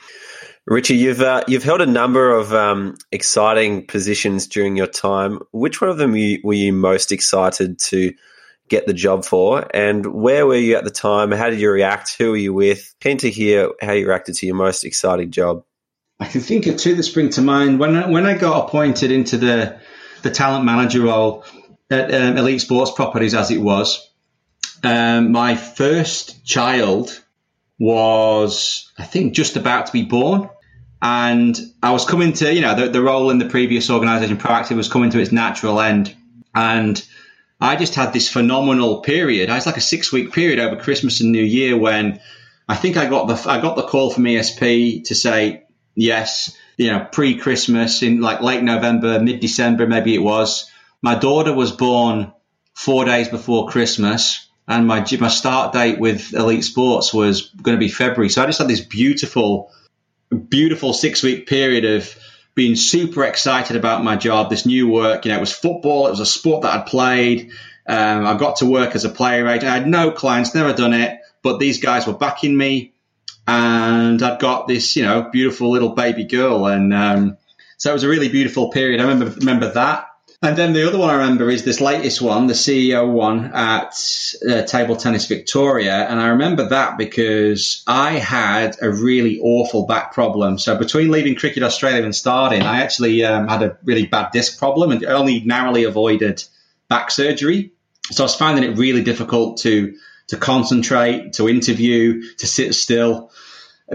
Ritchie, 0.64 0.96
you've 0.96 1.20
uh, 1.20 1.42
you've 1.48 1.64
held 1.64 1.80
a 1.80 1.86
number 1.86 2.30
of 2.30 2.52
um, 2.52 2.96
exciting 3.10 3.86
positions 3.86 4.46
during 4.46 4.76
your 4.76 4.86
time. 4.86 5.40
Which 5.52 5.80
one 5.80 5.90
of 5.90 5.98
them 5.98 6.12
were 6.12 6.54
you 6.54 6.72
most 6.72 7.10
excited 7.10 7.78
to 7.80 8.12
get 8.68 8.86
the 8.86 8.94
job 8.94 9.24
for, 9.24 9.66
and 9.74 10.04
where 10.06 10.46
were 10.46 10.56
you 10.56 10.76
at 10.76 10.84
the 10.84 10.90
time? 10.90 11.30
How 11.32 11.50
did 11.50 11.60
you 11.60 11.70
react? 11.70 12.16
Who 12.18 12.30
were 12.30 12.36
you 12.36 12.52
with? 12.52 12.94
Keen 13.00 13.18
to 13.18 13.30
hear 13.30 13.70
how 13.80 13.92
you 13.92 14.06
reacted 14.06 14.34
to 14.36 14.46
your 14.46 14.56
most 14.56 14.84
exciting 14.84 15.30
job. 15.30 15.64
I 16.18 16.26
can 16.26 16.40
think 16.40 16.66
of 16.66 16.76
two 16.76 16.94
that 16.94 17.02
spring 17.02 17.30
to 17.30 17.42
mind. 17.42 17.78
When 17.78 17.94
I, 17.94 18.08
when 18.08 18.26
I 18.26 18.36
got 18.38 18.66
appointed 18.66 19.12
into 19.12 19.36
the 19.36 19.78
the 20.22 20.30
talent 20.30 20.64
manager 20.64 21.02
role 21.02 21.44
at 21.90 22.12
um, 22.12 22.36
Elite 22.36 22.60
Sports 22.60 22.90
Properties, 22.90 23.34
as 23.34 23.50
it 23.50 23.58
was, 23.58 24.10
um, 24.82 25.32
my 25.32 25.54
first 25.54 26.44
child 26.44 27.22
was, 27.78 28.90
I 28.98 29.04
think, 29.04 29.34
just 29.34 29.56
about 29.56 29.86
to 29.86 29.92
be 29.92 30.02
born. 30.02 30.48
And 31.02 31.56
I 31.82 31.92
was 31.92 32.06
coming 32.06 32.32
to, 32.32 32.52
you 32.52 32.62
know, 32.62 32.74
the, 32.74 32.88
the 32.88 33.02
role 33.02 33.30
in 33.30 33.38
the 33.38 33.48
previous 33.48 33.90
organisation, 33.90 34.38
Proactive, 34.38 34.76
was 34.76 34.88
coming 34.88 35.10
to 35.10 35.20
its 35.20 35.30
natural 35.30 35.78
end. 35.80 36.16
And 36.54 37.05
I 37.60 37.76
just 37.76 37.94
had 37.94 38.12
this 38.12 38.28
phenomenal 38.28 39.00
period. 39.00 39.48
I 39.48 39.54
was 39.54 39.66
like 39.66 39.78
a 39.78 39.82
six 39.82 40.12
week 40.12 40.32
period 40.32 40.58
over 40.58 40.76
Christmas 40.76 41.20
and 41.20 41.32
New 41.32 41.42
Year 41.42 41.76
when 41.76 42.20
I 42.68 42.76
think 42.76 42.96
I 42.96 43.06
got 43.06 43.28
the 43.28 43.50
I 43.50 43.60
got 43.60 43.76
the 43.76 43.82
call 43.82 44.10
from 44.10 44.24
ESP 44.24 45.04
to 45.04 45.14
say 45.14 45.64
yes, 45.94 46.56
you 46.76 46.90
know, 46.90 47.06
pre 47.10 47.36
Christmas 47.36 48.02
in 48.02 48.20
like 48.20 48.42
late 48.42 48.62
November, 48.62 49.20
mid 49.20 49.40
December, 49.40 49.86
maybe 49.86 50.14
it 50.14 50.22
was. 50.22 50.70
My 51.00 51.14
daughter 51.14 51.54
was 51.54 51.72
born 51.72 52.32
four 52.74 53.04
days 53.04 53.28
before 53.28 53.68
Christmas, 53.68 54.48
and 54.68 54.86
my 54.86 55.06
my 55.18 55.28
start 55.28 55.72
date 55.72 55.98
with 55.98 56.34
Elite 56.34 56.64
Sports 56.64 57.14
was 57.14 57.50
going 57.62 57.76
to 57.76 57.80
be 57.80 57.88
February. 57.88 58.28
So 58.28 58.42
I 58.42 58.46
just 58.46 58.58
had 58.58 58.68
this 58.68 58.80
beautiful 58.80 59.70
beautiful 60.48 60.92
six 60.92 61.22
week 61.22 61.46
period 61.46 61.84
of 61.84 62.14
being 62.56 62.74
super 62.74 63.22
excited 63.22 63.76
about 63.76 64.02
my 64.02 64.16
job, 64.16 64.50
this 64.50 64.66
new 64.66 64.88
work. 64.88 65.24
You 65.24 65.30
know, 65.30 65.36
it 65.36 65.40
was 65.40 65.52
football, 65.52 66.08
it 66.08 66.10
was 66.10 66.20
a 66.20 66.26
sport 66.26 66.62
that 66.62 66.74
I'd 66.74 66.86
played. 66.86 67.52
Um, 67.86 68.26
I 68.26 68.36
got 68.36 68.56
to 68.56 68.66
work 68.66 68.96
as 68.96 69.04
a 69.04 69.10
player 69.10 69.46
agent. 69.46 69.70
I 69.70 69.74
had 69.74 69.86
no 69.86 70.10
clients, 70.10 70.54
never 70.54 70.72
done 70.72 70.94
it, 70.94 71.20
but 71.42 71.60
these 71.60 71.80
guys 71.80 72.06
were 72.06 72.14
backing 72.14 72.56
me, 72.56 72.94
and 73.46 74.20
I'd 74.20 74.40
got 74.40 74.66
this, 74.66 74.96
you 74.96 75.04
know, 75.04 75.28
beautiful 75.30 75.70
little 75.70 75.90
baby 75.90 76.24
girl, 76.24 76.66
and 76.66 76.92
um, 76.92 77.36
so 77.76 77.90
it 77.90 77.92
was 77.92 78.02
a 78.02 78.08
really 78.08 78.30
beautiful 78.30 78.70
period. 78.70 79.00
I 79.00 79.04
remember 79.04 79.32
remember 79.36 79.72
that. 79.74 80.08
And 80.42 80.56
then 80.56 80.74
the 80.74 80.86
other 80.86 80.98
one 80.98 81.08
I 81.08 81.14
remember 81.14 81.48
is 81.48 81.64
this 81.64 81.80
latest 81.80 82.20
one, 82.20 82.46
the 82.46 82.52
CEO 82.52 83.10
one 83.10 83.52
at 83.54 83.94
uh, 84.48 84.62
Table 84.62 84.94
Tennis 84.94 85.26
Victoria. 85.26 86.06
And 86.06 86.20
I 86.20 86.28
remember 86.28 86.68
that 86.68 86.98
because 86.98 87.82
I 87.86 88.12
had 88.12 88.76
a 88.82 88.90
really 88.90 89.40
awful 89.40 89.86
back 89.86 90.12
problem. 90.12 90.58
So 90.58 90.76
between 90.76 91.10
leaving 91.10 91.36
Cricket 91.36 91.62
Australia 91.62 92.04
and 92.04 92.14
starting, 92.14 92.62
I 92.62 92.82
actually 92.82 93.24
um, 93.24 93.48
had 93.48 93.62
a 93.62 93.78
really 93.82 94.06
bad 94.06 94.30
disc 94.32 94.58
problem 94.58 94.90
and 94.90 95.04
only 95.06 95.40
narrowly 95.40 95.84
avoided 95.84 96.44
back 96.88 97.10
surgery. 97.10 97.72
So 98.10 98.22
I 98.22 98.26
was 98.26 98.36
finding 98.36 98.70
it 98.70 98.76
really 98.76 99.02
difficult 99.02 99.58
to 99.58 99.96
to 100.28 100.36
concentrate, 100.36 101.34
to 101.34 101.48
interview, 101.48 102.34
to 102.38 102.46
sit 102.48 102.74
still, 102.74 103.30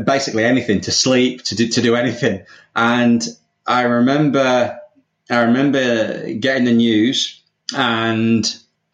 basically 0.02 0.46
anything, 0.46 0.80
to 0.82 0.92
sleep, 0.92 1.44
to 1.44 1.56
do, 1.56 1.68
to 1.68 1.82
do 1.82 1.96
anything. 1.96 2.46
And 2.74 3.22
I 3.68 3.84
remember 3.84 4.80
I 5.32 5.44
remember 5.44 6.34
getting 6.34 6.66
the 6.66 6.74
news 6.74 7.42
and 7.76 8.46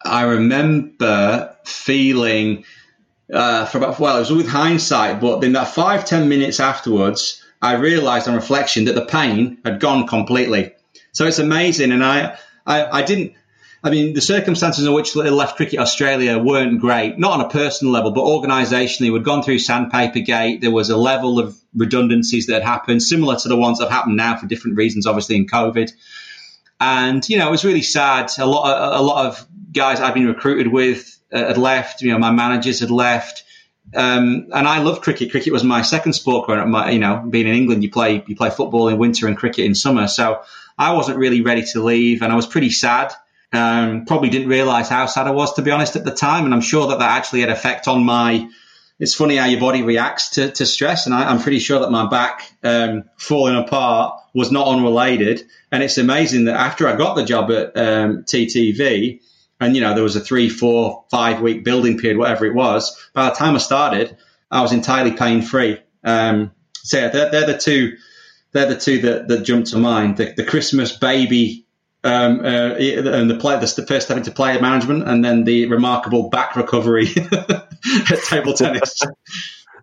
I 0.04 0.22
remember 0.22 1.56
feeling 1.64 2.64
uh, 3.32 3.66
for 3.66 3.78
about, 3.78 3.98
well, 3.98 4.16
it 4.16 4.20
was 4.20 4.32
with 4.32 4.48
hindsight, 4.48 5.20
but 5.20 5.42
in 5.44 5.52
that 5.52 5.68
five, 5.68 6.04
ten 6.04 6.28
minutes 6.28 6.60
afterwards, 6.60 7.44
I 7.60 7.74
realized 7.74 8.28
on 8.28 8.34
reflection 8.34 8.84
that 8.84 8.94
the 8.94 9.04
pain 9.04 9.58
had 9.64 9.80
gone 9.80 10.06
completely. 10.06 10.72
So 11.12 11.26
it's 11.26 11.40
amazing. 11.40 11.90
And 11.92 12.04
I, 12.04 12.38
I, 12.64 13.00
I 13.00 13.02
didn't, 13.02 13.34
I 13.82 13.90
mean, 13.90 14.14
the 14.14 14.20
circumstances 14.20 14.86
in 14.86 14.92
which 14.92 15.14
left 15.14 15.56
Cricket 15.56 15.78
Australia 15.78 16.38
weren't 16.38 16.80
great, 16.80 17.18
not 17.18 17.32
on 17.32 17.40
a 17.40 17.48
personal 17.48 17.92
level, 17.92 18.12
but 18.12 18.24
organisationally. 18.24 19.12
We'd 19.12 19.24
gone 19.24 19.42
through 19.42 19.58
Sandpaper 19.58 20.20
Gate. 20.20 20.60
There 20.60 20.70
was 20.70 20.90
a 20.90 20.96
level 20.96 21.38
of 21.38 21.56
redundancies 21.74 22.46
that 22.46 22.54
had 22.54 22.62
happened, 22.62 23.02
similar 23.02 23.36
to 23.36 23.48
the 23.48 23.56
ones 23.56 23.78
that 23.78 23.84
have 23.84 23.92
happened 23.92 24.16
now 24.16 24.36
for 24.36 24.46
different 24.46 24.76
reasons, 24.76 25.06
obviously 25.06 25.36
in 25.36 25.46
COVID. 25.46 25.92
And 26.80 27.26
you 27.28 27.38
know, 27.38 27.48
it 27.48 27.50
was 27.50 27.64
really 27.64 27.82
sad. 27.82 28.30
A 28.38 28.46
lot, 28.46 28.70
of, 28.70 29.00
a 29.00 29.02
lot 29.02 29.26
of 29.26 29.46
guys 29.72 30.00
I'd 30.00 30.14
been 30.14 30.26
recruited 30.26 30.72
with 30.72 31.18
uh, 31.32 31.46
had 31.48 31.58
left. 31.58 32.02
You 32.02 32.12
know, 32.12 32.18
my 32.18 32.30
managers 32.30 32.80
had 32.80 32.90
left. 32.90 33.44
Um, 33.94 34.48
and 34.52 34.68
I 34.68 34.80
loved 34.80 35.02
cricket. 35.02 35.30
Cricket 35.30 35.52
was 35.52 35.64
my 35.64 35.82
second 35.82 36.12
sport 36.12 36.46
growing 36.46 36.60
up. 36.60 36.68
My, 36.68 36.90
you 36.90 36.98
know, 36.98 37.24
being 37.28 37.46
in 37.46 37.54
England, 37.54 37.82
you 37.82 37.90
play 37.90 38.22
you 38.26 38.36
play 38.36 38.50
football 38.50 38.88
in 38.88 38.98
winter 38.98 39.26
and 39.26 39.36
cricket 39.36 39.64
in 39.64 39.74
summer. 39.74 40.08
So 40.08 40.42
I 40.76 40.92
wasn't 40.92 41.18
really 41.18 41.40
ready 41.40 41.64
to 41.72 41.82
leave, 41.82 42.22
and 42.22 42.32
I 42.32 42.36
was 42.36 42.46
pretty 42.46 42.70
sad. 42.70 43.12
Um, 43.50 44.04
probably 44.04 44.28
didn't 44.28 44.48
realise 44.48 44.88
how 44.88 45.06
sad 45.06 45.26
I 45.26 45.30
was, 45.30 45.54
to 45.54 45.62
be 45.62 45.70
honest, 45.70 45.96
at 45.96 46.04
the 46.04 46.14
time. 46.14 46.44
And 46.44 46.52
I'm 46.52 46.60
sure 46.60 46.88
that 46.88 46.98
that 46.98 47.16
actually 47.16 47.40
had 47.40 47.50
effect 47.50 47.88
on 47.88 48.04
my. 48.04 48.48
It's 49.00 49.14
funny 49.14 49.36
how 49.36 49.46
your 49.46 49.60
body 49.60 49.82
reacts 49.82 50.30
to, 50.30 50.50
to 50.50 50.66
stress, 50.66 51.06
and 51.06 51.14
I, 51.14 51.30
am 51.30 51.40
pretty 51.40 51.60
sure 51.60 51.80
that 51.80 51.90
my 51.90 52.08
back 52.08 52.50
um, 52.64 53.04
falling 53.16 53.56
apart 53.56 54.20
was 54.38 54.52
not 54.52 54.68
unrelated. 54.68 55.42
And 55.72 55.82
it's 55.82 55.98
amazing 55.98 56.44
that 56.44 56.54
after 56.54 56.86
I 56.86 56.94
got 56.94 57.16
the 57.16 57.24
job 57.24 57.50
at 57.50 57.76
um, 57.76 58.22
TTV, 58.22 59.20
and 59.60 59.74
you 59.74 59.82
know 59.82 59.94
there 59.94 60.04
was 60.04 60.14
a 60.14 60.20
three, 60.20 60.48
four, 60.48 61.04
five 61.10 61.40
week 61.42 61.64
building 61.64 61.98
period, 61.98 62.18
whatever 62.18 62.46
it 62.46 62.54
was. 62.54 62.96
By 63.12 63.28
the 63.28 63.34
time 63.34 63.56
I 63.56 63.58
started, 63.58 64.16
I 64.48 64.62
was 64.62 64.72
entirely 64.72 65.12
pain 65.12 65.42
free. 65.42 65.80
Um, 66.04 66.52
so 66.72 66.98
yeah, 66.98 67.08
they're, 67.08 67.30
they're, 67.32 67.46
the 67.46 67.58
two. 67.58 67.96
They're 68.52 68.68
the 68.68 68.78
two 68.78 69.00
that, 69.02 69.26
that 69.26 69.42
jump 69.42 69.66
to 69.66 69.78
mind. 69.78 70.18
The, 70.18 70.32
the 70.36 70.44
Christmas 70.44 70.96
baby 70.96 71.66
um, 72.04 72.38
uh, 72.40 72.74
and 72.74 73.28
the 73.28 73.38
play, 73.40 73.58
the 73.58 73.86
first 73.86 74.06
step 74.06 74.16
into 74.16 74.30
player 74.30 74.60
management, 74.60 75.08
and 75.08 75.24
then 75.24 75.42
the 75.42 75.66
remarkable 75.66 76.30
back 76.30 76.54
recovery 76.54 77.08
at 77.32 78.22
table 78.28 78.54
tennis. 78.54 79.00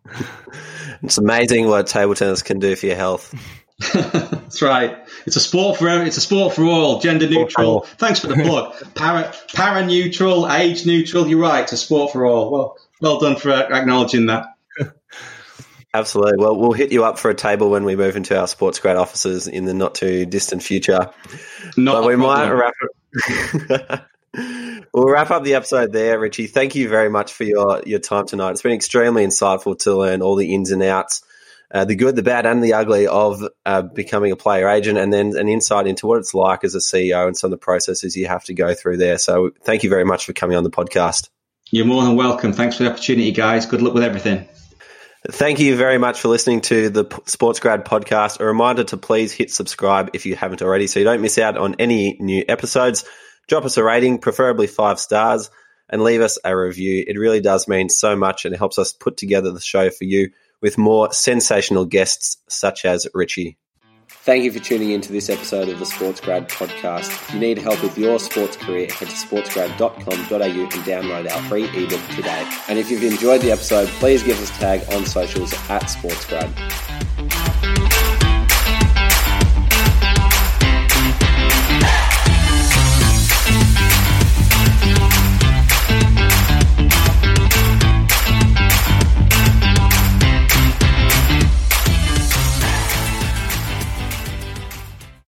it's 1.04 1.18
amazing 1.18 1.68
what 1.68 1.88
table 1.88 2.16
tennis 2.16 2.42
can 2.42 2.60
do 2.60 2.78
for 2.78 2.86
your 2.86 2.96
health. 2.96 3.36
That's 3.94 4.62
right. 4.62 5.06
It's 5.26 5.36
a 5.36 5.42
sport 5.42 5.78
for 5.78 5.90
it's 6.04 6.16
a 6.16 6.22
sport 6.22 6.54
for 6.54 6.64
all, 6.64 7.00
gender 7.02 7.30
neutral. 7.30 7.82
Thanks 7.82 8.20
for 8.20 8.28
the 8.28 8.36
plug. 8.44 8.74
Para 8.96 9.34
para 9.54 9.86
neutral, 9.86 10.50
age 10.50 10.86
neutral. 10.86 11.28
You're 11.28 11.42
right. 11.42 11.64
It's 11.64 11.74
a 11.74 11.78
sport 11.78 12.14
for 12.14 12.26
all. 12.26 12.52
Well, 12.52 12.78
well 13.02 13.20
done 13.20 13.36
for 13.36 13.52
acknowledging 13.52 14.28
that. 14.28 14.46
Absolutely. 15.94 16.38
Well, 16.38 16.56
we'll 16.56 16.72
hit 16.72 16.94
you 16.94 17.04
up 17.04 17.20
for 17.20 17.30
a 17.30 17.36
table 17.36 17.70
when 17.70 17.84
we 17.84 17.98
move 17.98 18.16
into 18.16 18.40
our 18.40 18.48
sports 18.48 18.80
grade 18.80 18.96
offices 18.96 19.48
in 19.48 19.66
the 19.66 19.74
not 19.74 19.96
too 19.96 20.26
distant 20.26 20.64
future. 20.64 21.10
Not 21.76 22.02
but 22.02 22.08
we 22.08 22.16
might 22.16 22.50
wrap 22.50 22.74
it. 22.82 24.02
we'll 24.94 25.10
wrap 25.10 25.32
up 25.32 25.44
the 25.44 25.56
episode 25.56 25.92
there, 25.92 26.18
Ritchie. 26.18 26.48
Thank 26.48 26.76
you 26.76 26.88
very 26.88 27.10
much 27.10 27.34
for 27.34 27.44
your, 27.44 27.82
your 27.86 28.00
time 28.00 28.26
tonight. 28.26 28.52
It's 28.52 28.62
been 28.62 28.74
extremely 28.74 29.26
insightful 29.26 29.78
to 29.80 29.96
learn 29.96 30.22
all 30.22 30.36
the 30.36 30.54
ins 30.54 30.72
and 30.72 30.84
outs 30.84 31.24
uh, 31.74 31.86
the 31.86 31.96
good, 31.96 32.16
the 32.16 32.24
bad, 32.24 32.46
and 32.46 32.64
the 32.64 32.74
ugly 32.74 33.08
of 33.08 33.42
uh, 33.66 33.82
becoming 33.82 34.32
a 34.32 34.36
player 34.36 34.68
agent, 34.68 34.98
and 34.98 35.12
then 35.12 35.36
an 35.38 35.48
insight 35.48 35.88
into 35.88 36.08
what 36.08 36.20
it's 36.20 36.34
like 36.34 36.64
as 36.64 36.76
a 36.76 36.80
CEO 36.80 37.28
and 37.28 37.36
some 37.36 37.48
of 37.48 37.52
the 37.52 37.64
processes 37.64 38.16
you 38.16 38.28
have 38.28 38.44
to 38.46 38.54
go 38.54 38.74
through 38.74 38.98
there. 38.98 39.18
So, 39.18 39.52
thank 39.64 39.84
you 39.84 39.90
very 39.90 40.06
much 40.06 40.26
for 40.26 40.34
coming 40.34 40.58
on 40.58 40.64
the 40.64 40.72
podcast. 40.72 41.30
You're 41.72 41.86
more 41.86 42.04
than 42.04 42.16
welcome. 42.16 42.54
Thanks 42.54 42.78
for 42.78 42.84
the 42.84 42.92
opportunity, 42.92 43.32
guys. 43.32 43.66
Good 43.66 43.82
luck 43.82 43.94
with 43.94 44.04
everything. 44.04 44.48
Thank 45.32 45.60
you 45.60 45.76
very 45.76 45.98
much 45.98 46.22
for 46.22 46.28
listening 46.28 46.62
to 46.62 46.90
the 46.90 47.22
Sports 47.26 47.60
Grad 47.60 47.84
podcast. 47.84 48.40
A 48.40 48.46
reminder 48.46 48.84
to 48.86 48.98
please 48.98 49.32
hit 49.32 49.50
subscribe 49.50 50.12
if 50.14 50.28
you 50.28 50.36
haven't 50.36 50.62
already 50.62 50.86
so 50.86 51.00
you 51.00 51.06
don't 51.06 51.22
miss 51.22 51.40
out 51.40 51.58
on 51.58 51.76
any 51.80 52.16
new 52.20 52.46
episodes. 52.48 53.06
Drop 53.48 53.66
us 53.66 53.78
a 53.78 53.84
rating, 53.84 54.20
preferably 54.20 54.68
five 54.68 55.00
stars, 55.00 55.50
and 55.90 56.04
leave 56.04 56.22
us 56.22 56.38
a 56.46 56.56
review. 56.56 57.04
It 57.08 57.18
really 57.18 57.42
does 57.42 57.68
mean 57.68 57.90
so 57.90 58.16
much 58.16 58.46
and 58.46 58.54
it 58.54 58.58
helps 58.60 58.78
us 58.78 58.94
put 58.94 59.18
together 59.18 59.52
the 59.52 59.60
show 59.60 59.90
for 59.90 60.04
you 60.04 60.30
with 60.62 60.78
more 60.78 61.12
sensational 61.14 61.86
guests 61.86 62.38
such 62.48 62.86
as 62.86 63.08
Ritchie. 63.14 63.58
Thank 64.08 64.44
you 64.44 64.52
for 64.52 64.58
tuning 64.58 64.90
in 64.90 65.02
to 65.02 65.12
this 65.12 65.30
episode 65.30 65.70
of 65.70 65.78
the 65.78 65.86
SportsGrad 65.86 66.50
podcast. 66.50 67.12
If 67.12 67.34
you 67.34 67.40
need 67.40 67.60
help 67.60 67.84
with 67.84 67.96
your 67.96 68.18
sports 68.18 68.58
career, 68.58 68.88
head 68.88 69.08
to 69.08 69.14
sportsgrad.com.au 69.14 70.40
and 70.42 70.72
download 70.72 71.32
our 71.32 71.42
free 71.44 71.66
ebook 71.66 72.02
today. 72.16 72.50
And 72.68 72.80
if 72.80 72.90
you've 72.90 73.04
enjoyed 73.04 73.42
the 73.42 73.52
episode, 73.52 73.88
please 74.00 74.24
give 74.24 74.42
us 74.42 74.50
a 74.50 74.54
tag 74.54 74.94
on 74.94 75.06
socials 75.06 75.54
at 75.70 75.84
SportsGrad. 75.84 77.15